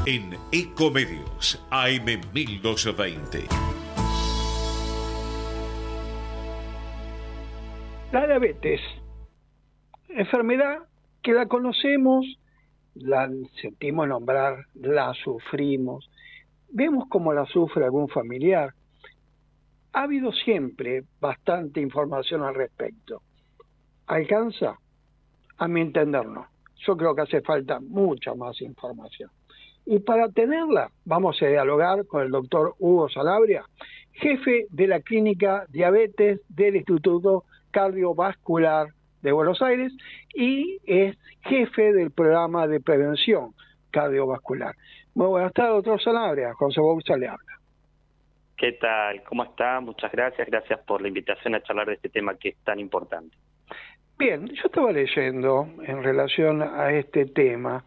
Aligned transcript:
En 0.06 0.38
Ecomedios, 0.52 1.66
AM 1.69 2.19
1220. 2.34 3.46
La 8.12 8.28
diabetes, 8.28 8.81
enfermedad 10.09 10.80
que 11.24 11.32
la 11.32 11.48
conocemos, 11.48 12.26
la 12.96 13.30
sentimos 13.62 14.08
nombrar, 14.08 14.66
la 14.76 15.14
sufrimos, 15.14 16.12
vemos 16.70 17.06
cómo 17.10 17.34
la 17.34 17.46
sufre 17.46 17.86
algún 17.86 18.10
familiar. 18.10 18.74
Ha 19.94 20.04
habido 20.04 20.32
siempre 20.34 21.04
bastante 21.22 21.80
información 21.80 22.44
al 22.44 22.56
respecto. 22.56 23.22
¿Alcanza? 24.08 24.78
A 25.58 25.68
mi 25.68 25.82
entender 25.82 26.26
no. 26.26 26.48
Yo 26.86 26.98
creo 26.98 27.16
que 27.16 27.22
hace 27.22 27.42
falta 27.42 27.80
mucha 27.80 28.36
más 28.36 28.62
información. 28.62 29.30
Y 29.86 30.00
para 30.00 30.30
tenerla, 30.30 30.92
vamos 31.06 31.42
a 31.42 31.48
dialogar 31.48 32.06
con 32.06 32.24
el 32.24 32.32
doctor 32.32 32.76
Hugo 32.80 33.08
Salabria, 33.10 33.64
jefe 34.12 34.66
de 34.69 34.88
la 34.88 35.00
clínica 35.00 35.66
diabetes 35.69 36.42
del 36.50 36.76
Instituto 36.76 37.46
Cardiovascular 37.72 38.88
de 39.24 39.31
Buenos 39.31 39.62
Aires 39.62 39.92
y 40.36 40.80
es 40.86 41.18
jefe 41.42 41.94
del 41.94 42.12
programa 42.12 42.68
de 42.68 42.80
prevención 42.80 43.54
cardiovascular. 43.90 44.75
Muy 45.16 45.28
buenas 45.28 45.54
tardes, 45.54 45.75
doctor 45.75 46.02
Salabria. 46.02 46.54
José 46.54 46.81
Bouza 46.81 47.16
le 47.16 47.28
habla. 47.28 47.60
¿Qué 48.58 48.74
tal? 48.74 49.24
¿Cómo 49.24 49.44
está? 49.44 49.80
Muchas 49.80 50.12
gracias. 50.12 50.48
Gracias 50.48 50.80
por 50.81 51.02
la 51.02 51.08
invitación 51.08 51.56
a 51.56 51.64
charlar 51.64 51.88
de 51.88 51.94
este 51.94 52.10
tema 52.10 52.36
que 52.36 52.50
es 52.50 52.58
tan 52.64 52.80
importante. 52.80 53.36
Bien, 54.18 54.48
yo 54.48 54.64
estaba 54.66 54.92
leyendo 54.92 55.68
en 55.84 56.04
relación 56.04 56.62
a 56.62 56.92
este 56.92 57.26
tema 57.26 57.86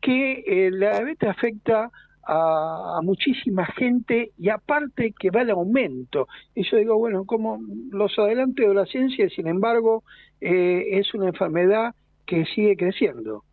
que 0.00 0.42
eh, 0.46 0.70
la 0.70 0.92
diabetes 0.92 1.28
afecta 1.28 1.90
a, 2.26 3.00
muchísima 3.02 3.66
gente 3.66 4.30
y 4.38 4.48
aparte 4.48 5.14
que 5.18 5.30
va 5.30 5.44
de 5.44 5.52
aumento. 5.52 6.28
Y 6.54 6.64
yo 6.68 6.76
digo, 6.76 6.98
bueno, 6.98 7.24
como 7.24 7.58
los 7.90 8.18
adelantos 8.18 8.66
de 8.66 8.74
la 8.74 8.86
ciencia, 8.86 9.28
sin 9.30 9.46
embargo, 9.46 10.04
eh, 10.40 10.84
es 10.92 11.12
una 11.14 11.28
enfermedad 11.28 11.94
que 12.26 12.44
sigue 12.46 12.76
creciendo. 12.76 13.44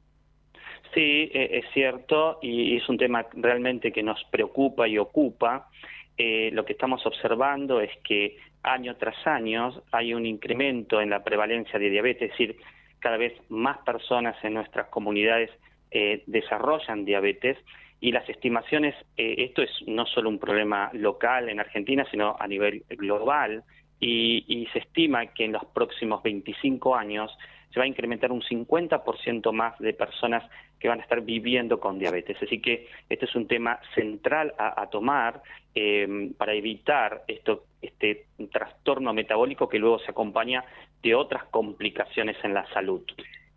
Sí, 0.93 1.29
eh, 1.33 1.49
es 1.63 1.65
cierto, 1.73 2.39
y 2.41 2.77
es 2.77 2.87
un 2.89 2.97
tema 2.97 3.25
realmente 3.33 3.91
que 3.91 4.03
nos 4.03 4.23
preocupa 4.31 4.87
y 4.87 4.97
ocupa. 4.97 5.67
Eh, 6.17 6.49
lo 6.53 6.65
que 6.65 6.73
estamos 6.73 7.05
observando 7.05 7.81
es 7.81 7.91
que 8.03 8.37
año 8.63 8.95
tras 8.95 9.15
año 9.27 9.83
hay 9.91 10.13
un 10.13 10.25
incremento 10.25 10.99
en 10.99 11.09
la 11.09 11.23
prevalencia 11.23 11.77
de 11.79 11.89
diabetes, 11.89 12.31
es 12.31 12.37
decir, 12.37 12.57
cada 12.99 13.17
vez 13.17 13.33
más 13.49 13.77
personas 13.79 14.35
en 14.43 14.55
nuestras 14.55 14.87
comunidades 14.87 15.51
eh, 15.91 16.23
desarrollan 16.25 17.05
diabetes 17.05 17.57
y 17.99 18.11
las 18.11 18.27
estimaciones, 18.29 18.95
eh, 19.17 19.35
esto 19.39 19.61
es 19.61 19.71
no 19.87 20.05
solo 20.05 20.29
un 20.29 20.39
problema 20.39 20.89
local 20.93 21.49
en 21.49 21.59
Argentina, 21.59 22.05
sino 22.11 22.35
a 22.39 22.47
nivel 22.47 22.83
global, 22.89 23.63
y, 23.99 24.45
y 24.47 24.67
se 24.67 24.79
estima 24.79 25.25
que 25.27 25.45
en 25.45 25.53
los 25.53 25.65
próximos 25.65 26.21
25 26.21 26.95
años 26.95 27.35
se 27.73 27.79
va 27.79 27.85
a 27.85 27.87
incrementar 27.87 28.31
un 28.31 28.41
50% 28.41 29.51
más 29.51 29.77
de 29.79 29.93
personas 29.93 30.43
que 30.79 30.87
van 30.87 30.99
a 30.99 31.03
estar 31.03 31.21
viviendo 31.21 31.79
con 31.79 31.99
diabetes. 31.99 32.37
Así 32.41 32.61
que 32.61 32.87
este 33.09 33.25
es 33.25 33.35
un 33.35 33.47
tema 33.47 33.79
central 33.95 34.53
a, 34.57 34.81
a 34.81 34.89
tomar 34.89 35.41
eh, 35.73 36.31
para 36.37 36.53
evitar 36.53 37.23
esto, 37.27 37.65
este 37.81 38.25
trastorno 38.51 39.13
metabólico 39.13 39.67
que 39.67 39.79
luego 39.79 39.99
se 39.99 40.11
acompaña 40.11 40.63
de 41.01 41.15
otras 41.15 41.45
complicaciones 41.45 42.37
en 42.43 42.53
la 42.53 42.67
salud. 42.73 43.03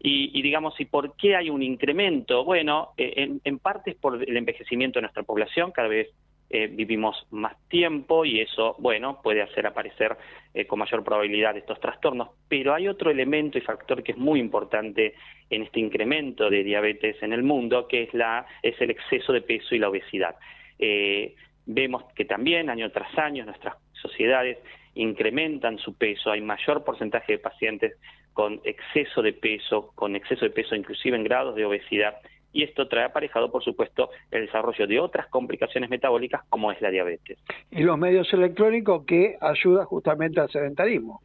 Y, 0.03 0.31
y, 0.39 0.43
digamos, 0.43 0.81
¿y 0.81 0.87
por 0.87 1.15
qué 1.17 1.37
hay 1.37 1.51
un 1.51 1.63
incremento? 1.63 2.43
Bueno, 2.45 2.91
eh, 2.97 3.13
en, 3.17 3.41
en, 3.45 3.59
parte 3.59 3.91
es 3.91 3.97
por 3.97 4.23
el 4.23 4.37
envejecimiento 4.37 4.99
de 4.99 5.03
nuestra 5.03 5.23
población, 5.23 5.73
cada 5.73 5.89
vez 5.89 6.09
eh, 6.53 6.67
vivimos 6.67 7.29
más 7.31 7.55
tiempo 7.69 8.25
y 8.25 8.41
eso, 8.41 8.75
bueno, 8.81 9.21
puede 9.23 9.41
hacer 9.41 9.69
aparecer 9.69 10.17
eh, 10.53 10.67
con 10.67 10.81
mayor 10.81 11.05
probabilidad 11.05 11.57
estos 11.57 11.79
trastornos. 11.79 12.31
Pero 12.49 12.75
hay 12.75 12.89
otro 12.89 13.09
elemento 13.09 13.57
y 13.57 13.61
factor 13.61 14.03
que 14.03 14.13
es 14.13 14.19
muy 14.19 14.41
importante 14.41 15.15
en 15.49 15.63
este 15.63 15.79
incremento 15.79 16.51
de 16.51 16.65
diabetes 16.65 17.23
en 17.23 17.33
el 17.33 17.45
mundo, 17.45 17.87
que 17.87 18.03
es, 18.03 18.15
la, 18.15 18.47
es 18.65 18.75
el 18.81 18.91
exceso 18.91 19.33
de 19.33 19.43
peso 19.43 19.77
y 19.77 19.79
la 19.79 19.91
obesidad. 19.91 20.35
Eh, 20.81 21.37
vemos 21.67 22.03
que 22.17 22.25
también 22.25 22.69
año 22.69 22.91
tras 22.91 23.17
año 23.17 23.45
nuestras 23.45 23.77
sociedades 23.93 24.59
incrementan 24.95 25.79
su 25.79 25.97
peso, 25.97 26.33
hay 26.33 26.41
mayor 26.41 26.83
porcentaje 26.83 27.35
de 27.35 27.39
pacientes 27.39 27.97
con 28.33 28.61
exceso 28.65 29.23
de 29.23 29.33
peso, 29.33 29.93
con 29.95 30.17
exceso 30.17 30.45
de 30.45 30.51
peso 30.51 30.75
inclusive 30.75 31.17
en 31.17 31.25
grados 31.25 31.55
de 31.55 31.65
obesidad, 31.65 32.17
y 32.53 32.65
esto 32.65 32.89
trae 32.89 33.05
aparejado, 33.05 33.51
por 33.51 33.63
supuesto, 33.63 34.11
el 34.31 34.47
desarrollo 34.47 34.87
de 34.87 34.99
otras 34.99 35.29
complicaciones 35.29 35.89
metabólicas 35.89 36.43
como 36.49 36.73
es 36.73 36.81
la 36.81 36.91
diabetes. 36.91 37.39
Y 37.71 37.83
los 37.83 37.97
medios 37.97 38.33
electrónicos 38.33 39.05
que 39.05 39.37
ayudan 39.41 39.87
justamente 39.87 40.41
al 40.41 40.51
sedentarismo. 40.51 41.23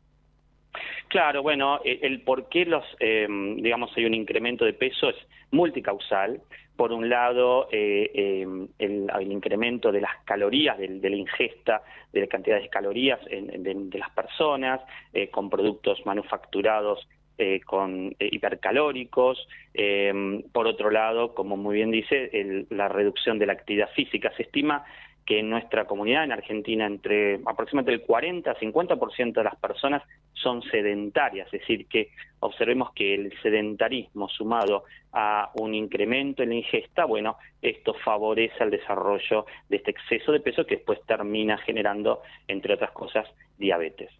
Claro, 1.07 1.41
bueno, 1.43 1.79
el 1.83 2.21
por 2.21 2.49
qué 2.49 2.65
los, 2.65 2.83
eh, 2.99 3.27
digamos, 3.57 3.91
hay 3.95 4.05
un 4.05 4.13
incremento 4.13 4.65
de 4.65 4.73
peso 4.73 5.09
es 5.09 5.15
multicausal. 5.51 6.41
Por 6.75 6.91
un 6.91 7.09
lado, 7.09 7.69
eh, 7.71 8.11
eh, 8.13 8.67
el, 8.79 9.31
incremento 9.31 9.93
de 9.93 10.01
las 10.01 10.11
calorías, 10.25 10.77
de, 10.77 11.09
la 11.09 11.15
ingesta, 11.15 11.81
de 12.11 12.21
la 12.21 12.27
cantidad 12.27 12.59
de 12.59 12.67
calorías 12.67 13.19
en, 13.27 13.63
de, 13.63 13.97
las 13.97 14.09
personas, 14.11 14.81
eh, 15.13 15.29
con 15.29 15.49
productos 15.49 16.05
manufacturados 16.05 17.07
eh, 17.37 17.59
con 17.65 18.15
eh, 18.17 18.29
hipercalóricos. 18.31 19.45
Eh, 19.73 20.41
por 20.53 20.67
otro 20.67 20.89
lado, 20.89 21.33
como 21.33 21.57
muy 21.57 21.75
bien 21.75 21.91
dice, 21.91 22.29
el, 22.31 22.65
la 22.69 22.87
reducción 22.87 23.37
de 23.39 23.45
la 23.45 23.51
actividad 23.51 23.89
física. 23.93 24.31
Se 24.37 24.43
estima 24.43 24.85
que 25.25 25.39
en 25.39 25.49
nuestra 25.49 25.85
comunidad, 25.85 26.23
en 26.23 26.31
Argentina, 26.31 26.85
entre 26.85 27.39
aproximadamente 27.45 27.93
el 27.93 28.07
40 28.07 28.51
a 28.51 28.55
50% 28.55 29.33
de 29.33 29.43
las 29.43 29.55
personas 29.55 30.03
son 30.33 30.61
sedentarias, 30.63 31.47
es 31.47 31.61
decir, 31.61 31.87
que 31.87 32.09
observemos 32.39 32.93
que 32.93 33.15
el 33.15 33.33
sedentarismo 33.41 34.29
sumado 34.29 34.83
a 35.11 35.49
un 35.55 35.73
incremento 35.73 36.43
en 36.43 36.49
la 36.49 36.55
ingesta, 36.55 37.05
bueno, 37.05 37.37
esto 37.61 37.95
favorece 38.03 38.63
el 38.63 38.69
desarrollo 38.69 39.45
de 39.67 39.77
este 39.77 39.91
exceso 39.91 40.31
de 40.31 40.41
peso 40.41 40.65
que 40.65 40.75
después 40.75 40.99
termina 41.07 41.57
generando, 41.57 42.21
entre 42.47 42.75
otras 42.75 42.91
cosas, 42.91 43.27
diabetes. 43.57 44.11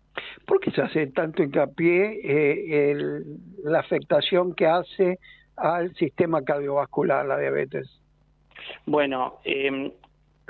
¿Por 0.47 0.59
qué 0.59 0.71
se 0.71 0.81
hace 0.81 1.07
tanto 1.07 1.43
hincapié 1.43 2.21
eh, 2.23 2.91
el, 2.91 3.37
la 3.63 3.79
afectación 3.79 4.55
que 4.55 4.65
hace 4.65 5.19
al 5.55 5.93
sistema 5.95 6.43
cardiovascular 6.43 7.25
la 7.25 7.37
diabetes? 7.37 8.01
Bueno, 8.85 9.39
eh, 9.43 9.91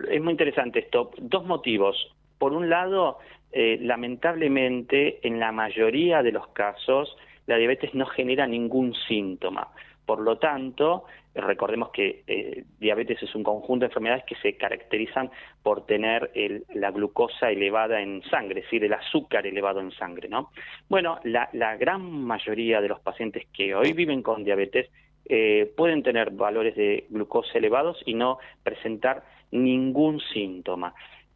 es 0.09 0.21
muy 0.21 0.31
interesante 0.31 0.80
esto. 0.80 1.12
Dos 1.18 1.45
motivos. 1.45 2.13
Por 2.38 2.53
un 2.53 2.69
lado, 2.69 3.19
eh, 3.51 3.77
lamentablemente, 3.81 5.25
en 5.25 5.39
la 5.39 5.51
mayoría 5.51 6.21
de 6.21 6.31
los 6.31 6.47
casos, 6.50 7.15
la 7.47 7.57
diabetes 7.57 7.94
no 7.94 8.06
genera 8.06 8.47
ningún 8.47 8.94
síntoma. 9.07 9.69
Por 10.06 10.19
lo 10.19 10.38
tanto, 10.38 11.06
recordemos 11.33 11.89
que 11.89 12.24
eh, 12.27 12.63
diabetes 12.80 13.24
es 13.24 13.33
un 13.33 13.44
conjunto 13.44 13.83
de 13.83 13.88
enfermedades 13.88 14.24
que 14.25 14.36
se 14.36 14.56
caracterizan 14.56 15.31
por 15.63 15.86
tener 15.86 16.31
el, 16.36 16.63
la 16.74 16.92
glucosa 16.92 17.50
elevada 17.50 18.01
en 18.01 18.21
sangre, 18.30 18.59
es 18.59 18.65
decir, 18.65 18.83
el 18.83 18.94
azúcar 18.94 19.47
elevado 19.47 19.80
en 19.80 19.92
sangre, 19.92 20.30
¿no? 20.30 20.51
Bueno, 20.89 21.19
la, 21.24 21.50
la 21.53 21.75
gran 21.75 22.01
mayoría 22.01 22.81
de 22.81 22.89
los 22.89 23.00
pacientes 23.00 23.47
que 23.51 23.74
hoy 23.74 23.94
viven 23.94 24.21
con 24.21 24.44
diabetes 24.44 24.89
eh, 25.27 25.72
pueden 25.75 26.04
tener 26.04 26.31
valores 26.31 26.75
de 26.75 27.06
glucosa 27.10 27.57
elevados 27.57 28.01
y 28.06 28.13
no 28.13 28.38
presentar 28.63 29.24
ningún 29.51 30.19
síntoma. 30.33 30.94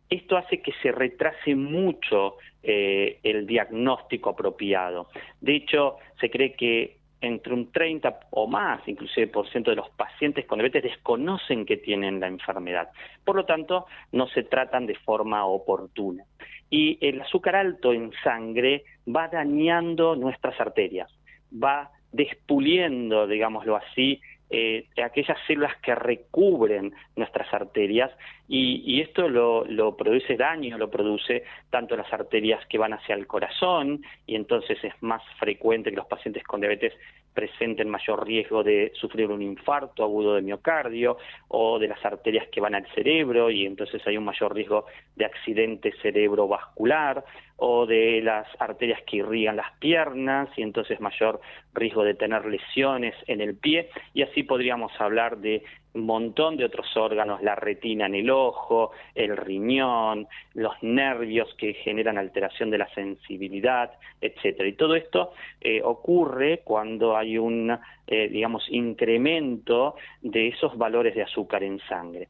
Esto 0.10 0.38
hace 0.38 0.62
que 0.62 0.74
se 0.82 0.92
retrase 0.92 1.56
mucho 1.56 2.38
eh, 2.64 3.20
el 3.24 3.46
diagnóstico 3.46 4.32
apropiado. 4.32 5.08
De 5.40 5.56
hecho, 5.56 5.98
se 6.20 6.30
cree 6.30 6.54
que 6.54 6.98
entre 7.22 7.54
un 7.54 7.72
30 7.72 8.20
o 8.32 8.48
más, 8.48 8.88
inclusive 8.88 9.28
por 9.28 9.50
ciento 9.50 9.72
de 9.72 9.76
los 9.76 9.90
pacientes 9.90 10.46
con 10.46 10.60
diabetes 10.60 10.84
desconocen 10.84 11.66
que 11.66 11.78
tienen 11.78 12.20
la 12.20 12.28
enfermedad. 12.28 12.90
Por 13.24 13.36
lo 13.36 13.46
tanto, 13.46 13.86
no 14.12 14.28
se 14.28 14.44
tratan 14.44 14.86
de 14.86 14.96
forma 14.96 15.46
oportuna. 15.46 16.24
Y 16.70 16.98
el 17.06 17.22
azúcar 17.22 17.56
alto 17.56 17.94
en 17.94 18.12
sangre 18.24 18.84
va 19.08 19.28
dañando 19.28 20.16
nuestras 20.16 20.60
arterias, 20.60 21.12
va 21.52 21.92
despuliendo, 22.12 23.28
digámoslo 23.28 23.76
así, 23.76 24.22
eh, 24.52 24.88
aquellas 25.04 25.38
células 25.46 25.78
que 25.78 25.94
recubren 25.94 26.92
nuestras 27.16 27.54
arterias 27.54 28.10
y, 28.48 28.82
y 28.84 29.02
esto 29.02 29.30
lo, 29.30 29.64
lo, 29.66 29.96
produce 29.96 30.38
daño, 30.38 30.76
lo 30.80 30.90
produce 30.90 31.44
tanto 31.70 31.96
las 31.96 32.12
arterias 32.12 32.66
que 32.66 32.80
van 32.80 32.94
hacia 32.94 33.14
el 33.14 33.28
corazón 33.28 34.02
y 34.26 34.36
entonces 34.36 34.84
es 34.84 34.94
más 35.02 35.22
frecuente 35.38 35.92
que 35.92 35.98
los 35.98 36.08
pacientes 36.08 36.44
con 36.46 36.62
diabetes 36.62 36.94
presenten 37.36 37.90
mayor 37.90 38.26
riesgo 38.26 38.64
de 38.64 38.92
sufrir 38.96 39.28
un 39.28 39.44
infarto 39.44 40.04
agudo 40.04 40.34
de 40.34 40.42
miocardio 40.42 41.18
o 41.48 41.78
de 41.78 41.88
las 41.88 42.04
arterias 42.04 42.48
que 42.52 42.60
van 42.60 42.74
al 42.74 42.88
cerebro 42.96 43.52
y 43.52 43.68
entonces 43.68 44.02
hay 44.08 44.18
un 44.18 44.26
mayor 44.26 44.56
riesgo 44.56 44.86
de 45.16 45.26
accidente 45.26 45.94
cerebrovascular 46.02 47.24
o 47.60 47.86
de 47.86 48.22
las 48.22 48.48
arterias 48.60 49.02
que 49.04 49.18
irrigan 49.18 49.58
las 49.58 49.72
piernas 49.80 50.50
y 50.58 50.62
entonces 50.62 51.00
mayor 51.00 51.42
riesgo 51.74 52.04
de 52.04 52.16
tener 52.16 52.46
lesiones 52.46 53.16
en 53.28 53.42
el 53.42 53.56
pie 53.56 53.90
y 54.14 54.24
así 54.24 54.44
podríamos 54.44 54.92
hablar 55.00 55.38
de 55.38 55.64
un 55.94 56.06
montón 56.06 56.56
de 56.56 56.66
otros 56.66 56.86
órganos, 56.96 57.42
la 57.42 57.56
retina 57.56 58.06
en 58.06 58.16
el 58.16 58.30
ojo, 58.30 58.92
el 59.16 59.36
riñón, 59.36 60.28
los 60.54 60.74
nervios 60.82 61.54
que 61.58 61.74
generan 61.74 62.18
alteración 62.18 62.70
de 62.70 62.78
la 62.78 62.88
sensibilidad, 62.94 63.92
etcétera. 64.22 64.70
Y 64.70 64.74
todo 64.74 64.96
esto 64.96 65.34
eh, 65.62 65.82
ocurre 65.84 66.62
cuando 66.64 67.18
hay 67.18 67.38
un, 67.38 67.76
eh, 68.12 68.28
digamos, 68.28 68.66
incremento 68.70 69.94
de 70.24 70.48
esos 70.48 70.76
valores 70.80 71.14
de 71.14 71.22
azúcar 71.22 71.62
en 71.62 71.80
sangre. 71.82 72.30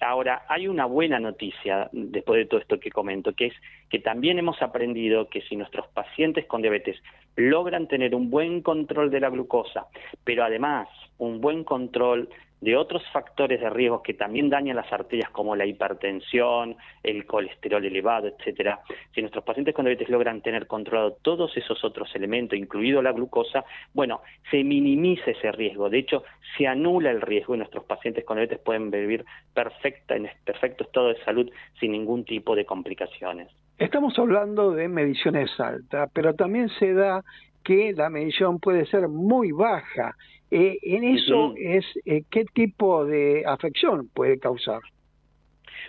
Ahora, 0.00 0.46
hay 0.48 0.66
una 0.66 0.86
buena 0.86 1.20
noticia 1.20 1.90
después 1.92 2.38
de 2.38 2.46
todo 2.46 2.60
esto 2.60 2.80
que 2.80 2.90
comento, 2.90 3.34
que 3.34 3.48
es 3.48 3.54
que 3.90 3.98
también 3.98 4.38
hemos 4.38 4.62
aprendido 4.62 5.28
que 5.28 5.42
si 5.42 5.56
nuestros 5.56 5.86
pacientes 5.88 6.46
con 6.46 6.62
diabetes 6.62 6.96
logran 7.36 7.86
tener 7.86 8.14
un 8.14 8.30
buen 8.30 8.62
control 8.62 9.10
de 9.10 9.20
la 9.20 9.28
glucosa, 9.28 9.88
pero 10.24 10.42
además 10.42 10.88
un 11.18 11.42
buen 11.42 11.64
control 11.64 12.30
de 12.60 12.76
otros 12.76 13.02
factores 13.12 13.60
de 13.60 13.70
riesgo 13.70 14.02
que 14.02 14.14
también 14.14 14.50
dañan 14.50 14.76
las 14.76 14.92
arterias 14.92 15.30
como 15.30 15.56
la 15.56 15.66
hipertensión, 15.66 16.76
el 17.02 17.26
colesterol 17.26 17.84
elevado, 17.84 18.28
etcétera. 18.28 18.80
Si 19.14 19.20
nuestros 19.20 19.44
pacientes 19.44 19.74
con 19.74 19.84
diabetes 19.84 20.08
logran 20.08 20.42
tener 20.42 20.66
controlado 20.66 21.16
todos 21.22 21.56
esos 21.56 21.82
otros 21.84 22.14
elementos, 22.14 22.58
incluido 22.58 23.02
la 23.02 23.12
glucosa, 23.12 23.64
bueno, 23.94 24.20
se 24.50 24.62
minimiza 24.62 25.30
ese 25.30 25.52
riesgo. 25.52 25.88
De 25.88 25.98
hecho, 25.98 26.24
se 26.56 26.66
anula 26.66 27.10
el 27.10 27.20
riesgo 27.20 27.54
y 27.54 27.58
nuestros 27.58 27.84
pacientes 27.84 28.24
con 28.24 28.36
diabetes 28.36 28.58
pueden 28.58 28.90
vivir 28.90 29.24
perfecta, 29.54 30.16
en 30.16 30.28
perfecto 30.44 30.84
estado 30.84 31.08
de 31.08 31.24
salud 31.24 31.50
sin 31.78 31.92
ningún 31.92 32.24
tipo 32.24 32.54
de 32.54 32.64
complicaciones. 32.64 33.48
Estamos 33.78 34.18
hablando 34.18 34.72
de 34.72 34.88
mediciones 34.88 35.50
altas, 35.58 36.10
pero 36.12 36.34
también 36.34 36.68
se 36.78 36.92
da 36.92 37.24
que 37.64 37.92
la 37.94 38.10
medición 38.10 38.58
puede 38.60 38.84
ser 38.86 39.08
muy 39.08 39.52
baja. 39.52 40.16
Eh, 40.50 40.78
en 40.82 41.04
eso 41.04 41.54
es 41.56 41.84
eh, 42.04 42.22
qué 42.30 42.44
tipo 42.44 43.04
de 43.04 43.44
afección 43.46 44.08
puede 44.12 44.38
causar. 44.38 44.80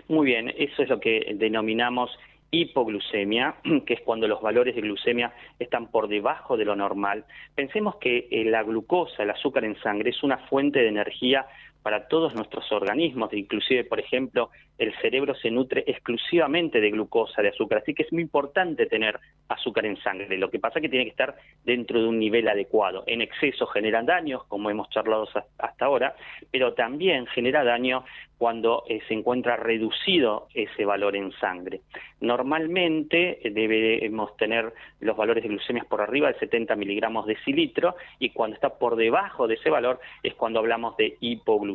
Muy 0.07 0.27
bien, 0.27 0.53
eso 0.55 0.83
es 0.83 0.89
lo 0.89 0.99
que 0.99 1.33
denominamos 1.35 2.11
hipoglucemia, 2.51 3.55
que 3.85 3.93
es 3.93 4.01
cuando 4.01 4.27
los 4.27 4.41
valores 4.41 4.75
de 4.75 4.81
glucemia 4.81 5.33
están 5.57 5.89
por 5.89 6.07
debajo 6.07 6.57
de 6.57 6.65
lo 6.65 6.75
normal. 6.75 7.25
Pensemos 7.55 7.95
que 7.95 8.27
eh, 8.29 8.45
la 8.45 8.63
glucosa, 8.63 9.23
el 9.23 9.31
azúcar 9.31 9.63
en 9.65 9.79
sangre, 9.81 10.11
es 10.11 10.21
una 10.21 10.37
fuente 10.49 10.79
de 10.79 10.89
energía 10.89 11.47
para 11.81 12.07
todos 12.07 12.33
nuestros 12.35 12.71
organismos, 12.71 13.33
inclusive, 13.33 13.83
por 13.85 13.99
ejemplo, 13.99 14.49
el 14.77 14.93
cerebro 15.01 15.35
se 15.35 15.51
nutre 15.51 15.83
exclusivamente 15.87 16.81
de 16.81 16.91
glucosa, 16.91 17.41
de 17.41 17.49
azúcar, 17.49 17.79
así 17.79 17.93
que 17.93 18.03
es 18.03 18.13
muy 18.13 18.23
importante 18.23 18.85
tener 18.85 19.19
azúcar 19.47 19.85
en 19.85 19.97
sangre. 20.01 20.37
Lo 20.37 20.49
que 20.49 20.59
pasa 20.59 20.79
es 20.79 20.83
que 20.83 20.89
tiene 20.89 21.05
que 21.05 21.11
estar 21.11 21.35
dentro 21.63 22.01
de 22.01 22.07
un 22.07 22.19
nivel 22.19 22.47
adecuado. 22.47 23.03
En 23.07 23.21
exceso 23.21 23.67
generan 23.67 24.05
daños, 24.05 24.43
como 24.45 24.69
hemos 24.69 24.89
charlado 24.89 25.27
hasta 25.57 25.85
ahora, 25.85 26.15
pero 26.51 26.73
también 26.73 27.27
genera 27.27 27.63
daño 27.63 28.03
cuando 28.41 28.85
eh, 28.87 29.01
se 29.07 29.13
encuentra 29.13 29.55
reducido 29.55 30.47
ese 30.55 30.83
valor 30.83 31.15
en 31.15 31.31
sangre. 31.33 31.81
Normalmente 32.21 33.47
eh, 33.47 33.51
debemos 33.51 34.35
tener 34.35 34.73
los 34.99 35.15
valores 35.15 35.43
de 35.43 35.49
glucemias 35.49 35.85
por 35.85 36.01
arriba 36.01 36.31
de 36.31 36.39
70 36.39 36.75
miligramos 36.75 37.27
de 37.27 37.37
cilitro 37.45 37.95
y 38.17 38.31
cuando 38.31 38.55
está 38.55 38.79
por 38.79 38.95
debajo 38.95 39.47
de 39.47 39.53
ese 39.53 39.69
valor 39.69 39.99
es 40.23 40.33
cuando 40.33 40.57
hablamos 40.57 40.97
de 40.97 41.17
hipoglucemia. 41.19 41.70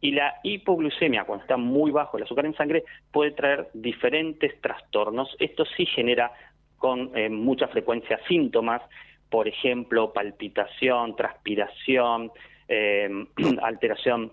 Y 0.00 0.12
la 0.12 0.34
hipoglucemia, 0.42 1.24
cuando 1.24 1.42
está 1.44 1.56
muy 1.56 1.90
bajo 1.90 2.16
el 2.16 2.24
azúcar 2.24 2.46
en 2.46 2.54
sangre, 2.54 2.84
puede 3.12 3.32
traer 3.32 3.68
diferentes 3.74 4.60
trastornos. 4.60 5.34
Esto 5.38 5.64
sí 5.76 5.86
genera 5.86 6.32
con 6.78 7.10
eh, 7.16 7.28
mucha 7.28 7.68
frecuencia 7.68 8.20
síntomas, 8.28 8.82
por 9.30 9.48
ejemplo, 9.48 10.12
palpitación, 10.12 11.16
transpiración, 11.16 12.30
alteración 13.62 14.32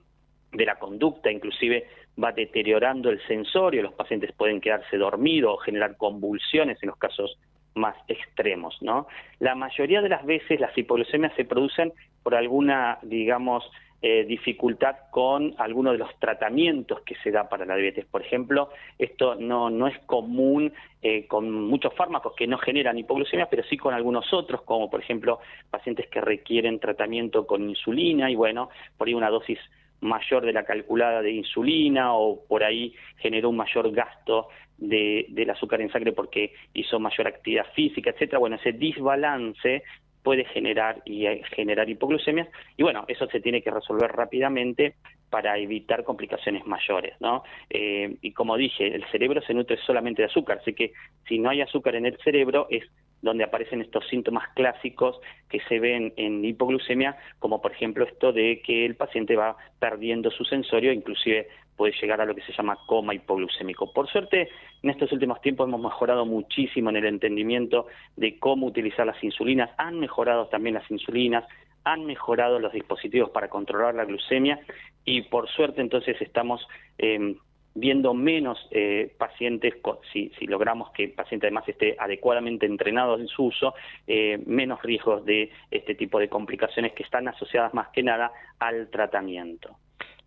de 0.51 0.65
la 0.65 0.79
conducta, 0.79 1.31
inclusive 1.31 1.88
va 2.21 2.31
deteriorando 2.31 3.09
el 3.09 3.25
sensorio, 3.25 3.81
los 3.81 3.93
pacientes 3.93 4.31
pueden 4.33 4.59
quedarse 4.59 4.97
dormidos 4.97 5.55
o 5.55 5.57
generar 5.57 5.97
convulsiones 5.97 6.77
en 6.81 6.89
los 6.89 6.97
casos 6.97 7.38
más 7.73 7.95
extremos, 8.07 8.77
¿no? 8.81 9.07
La 9.39 9.55
mayoría 9.55 10.01
de 10.01 10.09
las 10.09 10.25
veces 10.25 10.59
las 10.59 10.77
hipoglucemias 10.77 11.33
se 11.35 11.45
producen 11.45 11.93
por 12.21 12.35
alguna, 12.35 13.00
digamos, 13.01 13.63
eh, 14.03 14.25
dificultad 14.25 14.96
con 15.12 15.53
alguno 15.58 15.91
de 15.91 16.00
los 16.00 16.10
tratamientos 16.20 17.01
que 17.01 17.15
se 17.24 17.29
da 17.29 17.48
para 17.48 17.65
la 17.65 17.75
diabetes. 17.75 18.05
Por 18.05 18.22
ejemplo, 18.22 18.70
esto 18.98 19.36
no, 19.36 19.70
no 19.70 19.88
es 19.88 19.98
común 20.08 20.74
eh, 21.03 21.27
con 21.27 21.51
muchos 21.51 21.93
fármacos 21.93 22.34
que 22.36 22.48
no 22.48 22.58
generan 22.58 22.98
hipoglucemia, 22.98 23.48
pero 23.48 23.63
sí 23.63 23.77
con 23.77 23.93
algunos 23.93 24.34
otros, 24.34 24.63
como 24.63 24.89
por 24.89 25.01
ejemplo 25.01 25.39
pacientes 25.70 26.08
que 26.10 26.20
requieren 26.20 26.79
tratamiento 26.79 27.46
con 27.46 27.70
insulina 27.70 28.31
y 28.31 28.36
bueno, 28.36 28.70
por 28.98 29.08
ahí 29.08 29.13
una 29.13 29.29
dosis 29.29 29.60
mayor 30.00 30.46
de 30.46 30.53
la 30.53 30.65
calculada 30.65 31.22
de 31.22 31.31
insulina 31.31 32.15
o 32.15 32.43
por 32.48 32.63
ahí 32.63 32.93
generó 33.17 33.50
un 33.50 33.58
mayor 33.58 33.91
gasto 33.91 34.48
de, 34.77 35.27
del 35.29 35.51
azúcar 35.51 35.79
en 35.79 35.91
sangre 35.91 36.12
porque 36.12 36.53
hizo 36.74 37.00
mayor 37.00 37.27
actividad 37.27 37.67
física, 37.74 38.10
etcétera. 38.10 38.39
Bueno, 38.39 38.55
ese 38.55 38.72
desbalance 38.72 39.84
puede 40.23 40.45
generar 40.45 41.01
y 41.05 41.25
eh, 41.25 41.41
generar 41.55 41.89
hipoglucemias 41.89 42.47
y 42.77 42.83
bueno, 42.83 43.05
eso 43.07 43.27
se 43.27 43.39
tiene 43.39 43.61
que 43.61 43.71
resolver 43.71 44.11
rápidamente 44.11 44.95
para 45.29 45.57
evitar 45.57 46.03
complicaciones 46.03 46.67
mayores, 46.67 47.15
¿no? 47.21 47.43
Eh, 47.69 48.17
y 48.21 48.33
como 48.33 48.57
dije, 48.57 48.93
el 48.93 49.05
cerebro 49.11 49.41
se 49.41 49.53
nutre 49.53 49.77
solamente 49.77 50.21
de 50.21 50.27
azúcar, 50.27 50.59
así 50.61 50.73
que 50.73 50.91
si 51.27 51.39
no 51.39 51.49
hay 51.49 51.61
azúcar 51.61 51.95
en 51.95 52.05
el 52.05 52.17
cerebro 52.17 52.67
es 52.69 52.83
donde 53.21 53.43
aparecen 53.43 53.81
estos 53.81 54.07
síntomas 54.07 54.47
clásicos 54.55 55.19
que 55.49 55.59
se 55.69 55.79
ven 55.79 56.13
en 56.17 56.43
hipoglucemia, 56.43 57.17
como 57.39 57.61
por 57.61 57.71
ejemplo 57.71 58.05
esto 58.05 58.31
de 58.33 58.61
que 58.61 58.85
el 58.85 58.95
paciente 58.95 59.35
va 59.35 59.57
perdiendo 59.79 60.31
su 60.31 60.43
sensorio, 60.43 60.91
inclusive 60.91 61.47
puede 61.75 61.93
llegar 61.99 62.21
a 62.21 62.25
lo 62.25 62.35
que 62.35 62.43
se 62.43 62.53
llama 62.53 62.77
coma 62.85 63.13
hipoglucémico. 63.13 63.91
Por 63.91 64.07
suerte, 64.09 64.49
en 64.83 64.89
estos 64.89 65.11
últimos 65.11 65.41
tiempos 65.41 65.67
hemos 65.67 65.81
mejorado 65.81 66.25
muchísimo 66.25 66.89
en 66.89 66.97
el 66.97 67.05
entendimiento 67.05 67.87
de 68.15 68.37
cómo 68.39 68.67
utilizar 68.67 69.05
las 69.05 69.23
insulinas, 69.23 69.71
han 69.77 69.99
mejorado 69.99 70.47
también 70.47 70.75
las 70.75 70.89
insulinas, 70.91 71.43
han 71.83 72.05
mejorado 72.05 72.59
los 72.59 72.73
dispositivos 72.73 73.31
para 73.31 73.49
controlar 73.49 73.95
la 73.95 74.05
glucemia 74.05 74.59
y 75.05 75.23
por 75.23 75.49
suerte 75.49 75.81
entonces 75.81 76.21
estamos 76.21 76.67
eh, 76.99 77.35
viendo 77.73 78.13
menos 78.13 78.67
eh, 78.71 79.13
pacientes, 79.17 79.75
si, 80.11 80.29
si, 80.37 80.45
logramos 80.45 80.91
que 80.91 81.05
el 81.05 81.11
paciente 81.11 81.47
además 81.47 81.67
esté 81.67 81.95
adecuadamente 81.97 82.65
entrenado 82.65 83.17
en 83.17 83.27
su 83.27 83.45
uso, 83.45 83.73
eh, 84.07 84.41
menos 84.45 84.81
riesgos 84.81 85.23
de 85.25 85.51
este 85.69 85.95
tipo 85.95 86.19
de 86.19 86.27
complicaciones 86.27 86.93
que 86.93 87.03
están 87.03 87.27
asociadas 87.27 87.73
más 87.73 87.89
que 87.89 88.03
nada 88.03 88.31
al 88.59 88.89
tratamiento. 88.89 89.77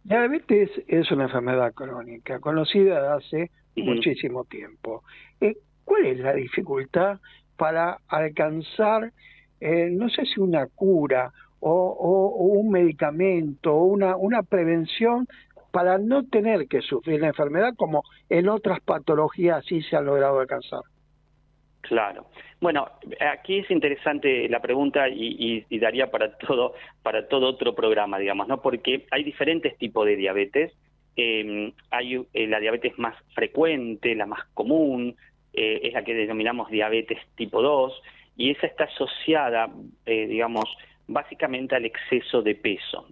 La 0.05 0.21
diabetes 0.21 0.71
es 0.87 1.11
una 1.11 1.25
enfermedad 1.25 1.73
crónica 1.75 2.41
conocida 2.41 3.15
hace 3.15 3.51
muchísimo 3.77 4.45
tiempo. 4.45 5.03
Eh, 5.41 5.57
¿Cuál 5.85 6.07
es 6.07 6.19
la 6.21 6.33
dificultad 6.33 7.19
para 7.57 7.99
alcanzar, 8.09 9.13
no 9.61 10.09
sé 10.09 10.27
si 10.27 10.41
una 10.41 10.67
cura 10.67 11.31
o, 11.61 11.71
o, 11.71 12.27
o 12.27 12.45
un 12.59 12.71
medicamento 12.71 13.75
o 13.75 13.85
una, 13.85 14.17
una 14.17 14.43
prevención 14.43 15.27
para 15.75 15.99
no 15.99 16.25
tener 16.29 16.69
que 16.69 16.83
sufrir 16.83 17.21
la 17.21 17.27
enfermedad 17.27 17.75
como 17.77 18.05
en 18.29 18.49
otras 18.49 18.79
patologías 18.81 19.65
sí 19.67 19.83
se 19.83 19.97
ha 19.97 20.01
logrado 20.01 20.39
alcanzar. 20.39 20.83
Claro. 21.81 22.27
Bueno, 22.61 22.87
aquí 23.21 23.59
es 23.59 23.71
interesante 23.73 24.49
la 24.49 24.61
pregunta 24.61 25.09
y, 25.09 25.67
y, 25.69 25.79
daría 25.81 26.13
para 26.13 26.39
todo 26.39 26.75
para 27.03 27.27
todo 27.27 27.49
otro 27.49 27.75
programa, 27.75 28.21
digamos, 28.21 28.47
¿no? 28.47 28.63
Porque 28.63 29.05
hay 29.11 29.25
diferentes 29.25 29.77
tipos 29.77 30.07
de 30.07 30.15
diabetes. 30.15 30.73
Eh, 31.17 31.73
hay 31.91 32.25
eh, 32.33 32.47
la 32.47 32.61
diabetes 32.61 32.97
más 32.97 33.17
frecuente, 33.35 34.15
la 34.15 34.27
más 34.27 34.45
común, 34.55 35.17
eh, 35.53 35.81
es 35.83 35.93
la 35.93 36.05
que 36.05 36.15
denominamos 36.15 36.71
diabetes 36.71 37.19
tipo 37.35 37.61
2 37.63 38.01
y 38.37 38.51
esa 38.51 38.69
está 38.69 38.85
asociada, 38.85 39.71
eh, 40.07 40.27
digamos, 40.29 40.65
básicamente 41.07 41.77
al 41.77 41.85
exceso 41.85 42.43
de 42.43 42.55
peso. 42.55 43.07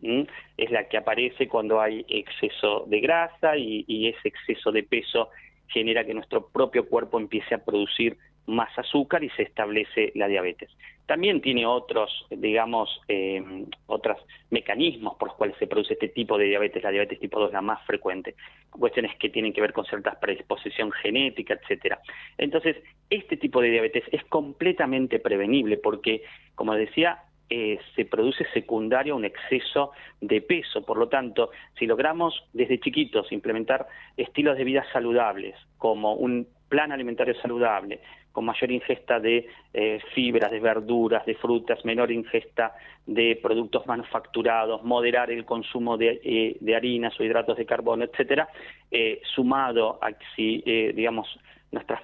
Es 0.56 0.70
la 0.70 0.88
que 0.88 0.96
aparece 0.96 1.48
cuando 1.48 1.80
hay 1.80 2.04
exceso 2.08 2.84
de 2.86 3.00
grasa 3.00 3.56
y, 3.56 4.08
ese 4.08 4.28
exceso 4.28 4.72
de 4.72 4.82
peso 4.82 5.30
genera 5.68 6.04
que 6.04 6.14
nuestro 6.14 6.48
propio 6.48 6.88
cuerpo 6.88 7.18
empiece 7.18 7.54
a 7.54 7.64
producir 7.64 8.16
más 8.46 8.76
azúcar 8.76 9.22
y 9.22 9.30
se 9.30 9.42
establece 9.42 10.12
la 10.14 10.26
diabetes. 10.26 10.70
También 11.06 11.40
tiene 11.40 11.64
otros, 11.64 12.26
digamos, 12.30 13.00
eh, 13.08 13.42
otros 13.86 14.18
mecanismos 14.50 15.16
por 15.16 15.28
los 15.28 15.36
cuales 15.36 15.56
se 15.58 15.66
produce 15.66 15.94
este 15.94 16.08
tipo 16.08 16.36
de 16.38 16.46
diabetes, 16.46 16.82
la 16.82 16.90
diabetes 16.90 17.20
tipo 17.20 17.38
2 17.38 17.52
la 17.52 17.60
más 17.60 17.84
frecuente, 17.86 18.34
cuestiones 18.70 19.14
que 19.16 19.28
tienen 19.28 19.52
que 19.52 19.60
ver 19.60 19.72
con 19.72 19.84
ciertas 19.84 20.16
predisposición 20.16 20.90
genética, 20.90 21.54
etcétera. 21.54 22.00
Entonces, 22.38 22.76
este 23.10 23.36
tipo 23.36 23.60
de 23.60 23.70
diabetes 23.70 24.04
es 24.10 24.24
completamente 24.24 25.18
prevenible 25.20 25.76
porque, 25.76 26.22
como 26.54 26.74
decía, 26.74 27.22
eh, 27.54 27.78
se 27.94 28.06
produce 28.06 28.46
secundario 28.54 29.14
un 29.14 29.26
exceso 29.26 29.92
de 30.22 30.40
peso. 30.40 30.86
Por 30.86 30.96
lo 30.96 31.08
tanto, 31.08 31.50
si 31.78 31.86
logramos 31.86 32.42
desde 32.54 32.80
chiquitos 32.80 33.30
implementar 33.30 33.86
estilos 34.16 34.56
de 34.56 34.64
vida 34.64 34.86
saludables, 34.90 35.54
como 35.76 36.14
un 36.14 36.46
plan 36.70 36.92
alimentario 36.92 37.34
saludable, 37.42 38.00
con 38.32 38.46
mayor 38.46 38.72
ingesta 38.72 39.20
de 39.20 39.46
eh, 39.74 40.00
fibras, 40.14 40.50
de 40.50 40.60
verduras, 40.60 41.26
de 41.26 41.34
frutas, 41.34 41.84
menor 41.84 42.10
ingesta 42.10 42.74
de 43.04 43.38
productos 43.42 43.86
manufacturados, 43.86 44.82
moderar 44.82 45.30
el 45.30 45.44
consumo 45.44 45.98
de, 45.98 46.22
eh, 46.24 46.74
harinas 46.74 47.20
o 47.20 47.22
hidratos 47.22 47.58
de 47.58 47.66
carbono, 47.66 48.04
etcétera, 48.04 48.48
eh, 48.90 49.20
sumado 49.34 49.98
a 50.00 50.08
si, 50.34 50.62
digamos, 50.94 51.28
nuestras, 51.70 52.02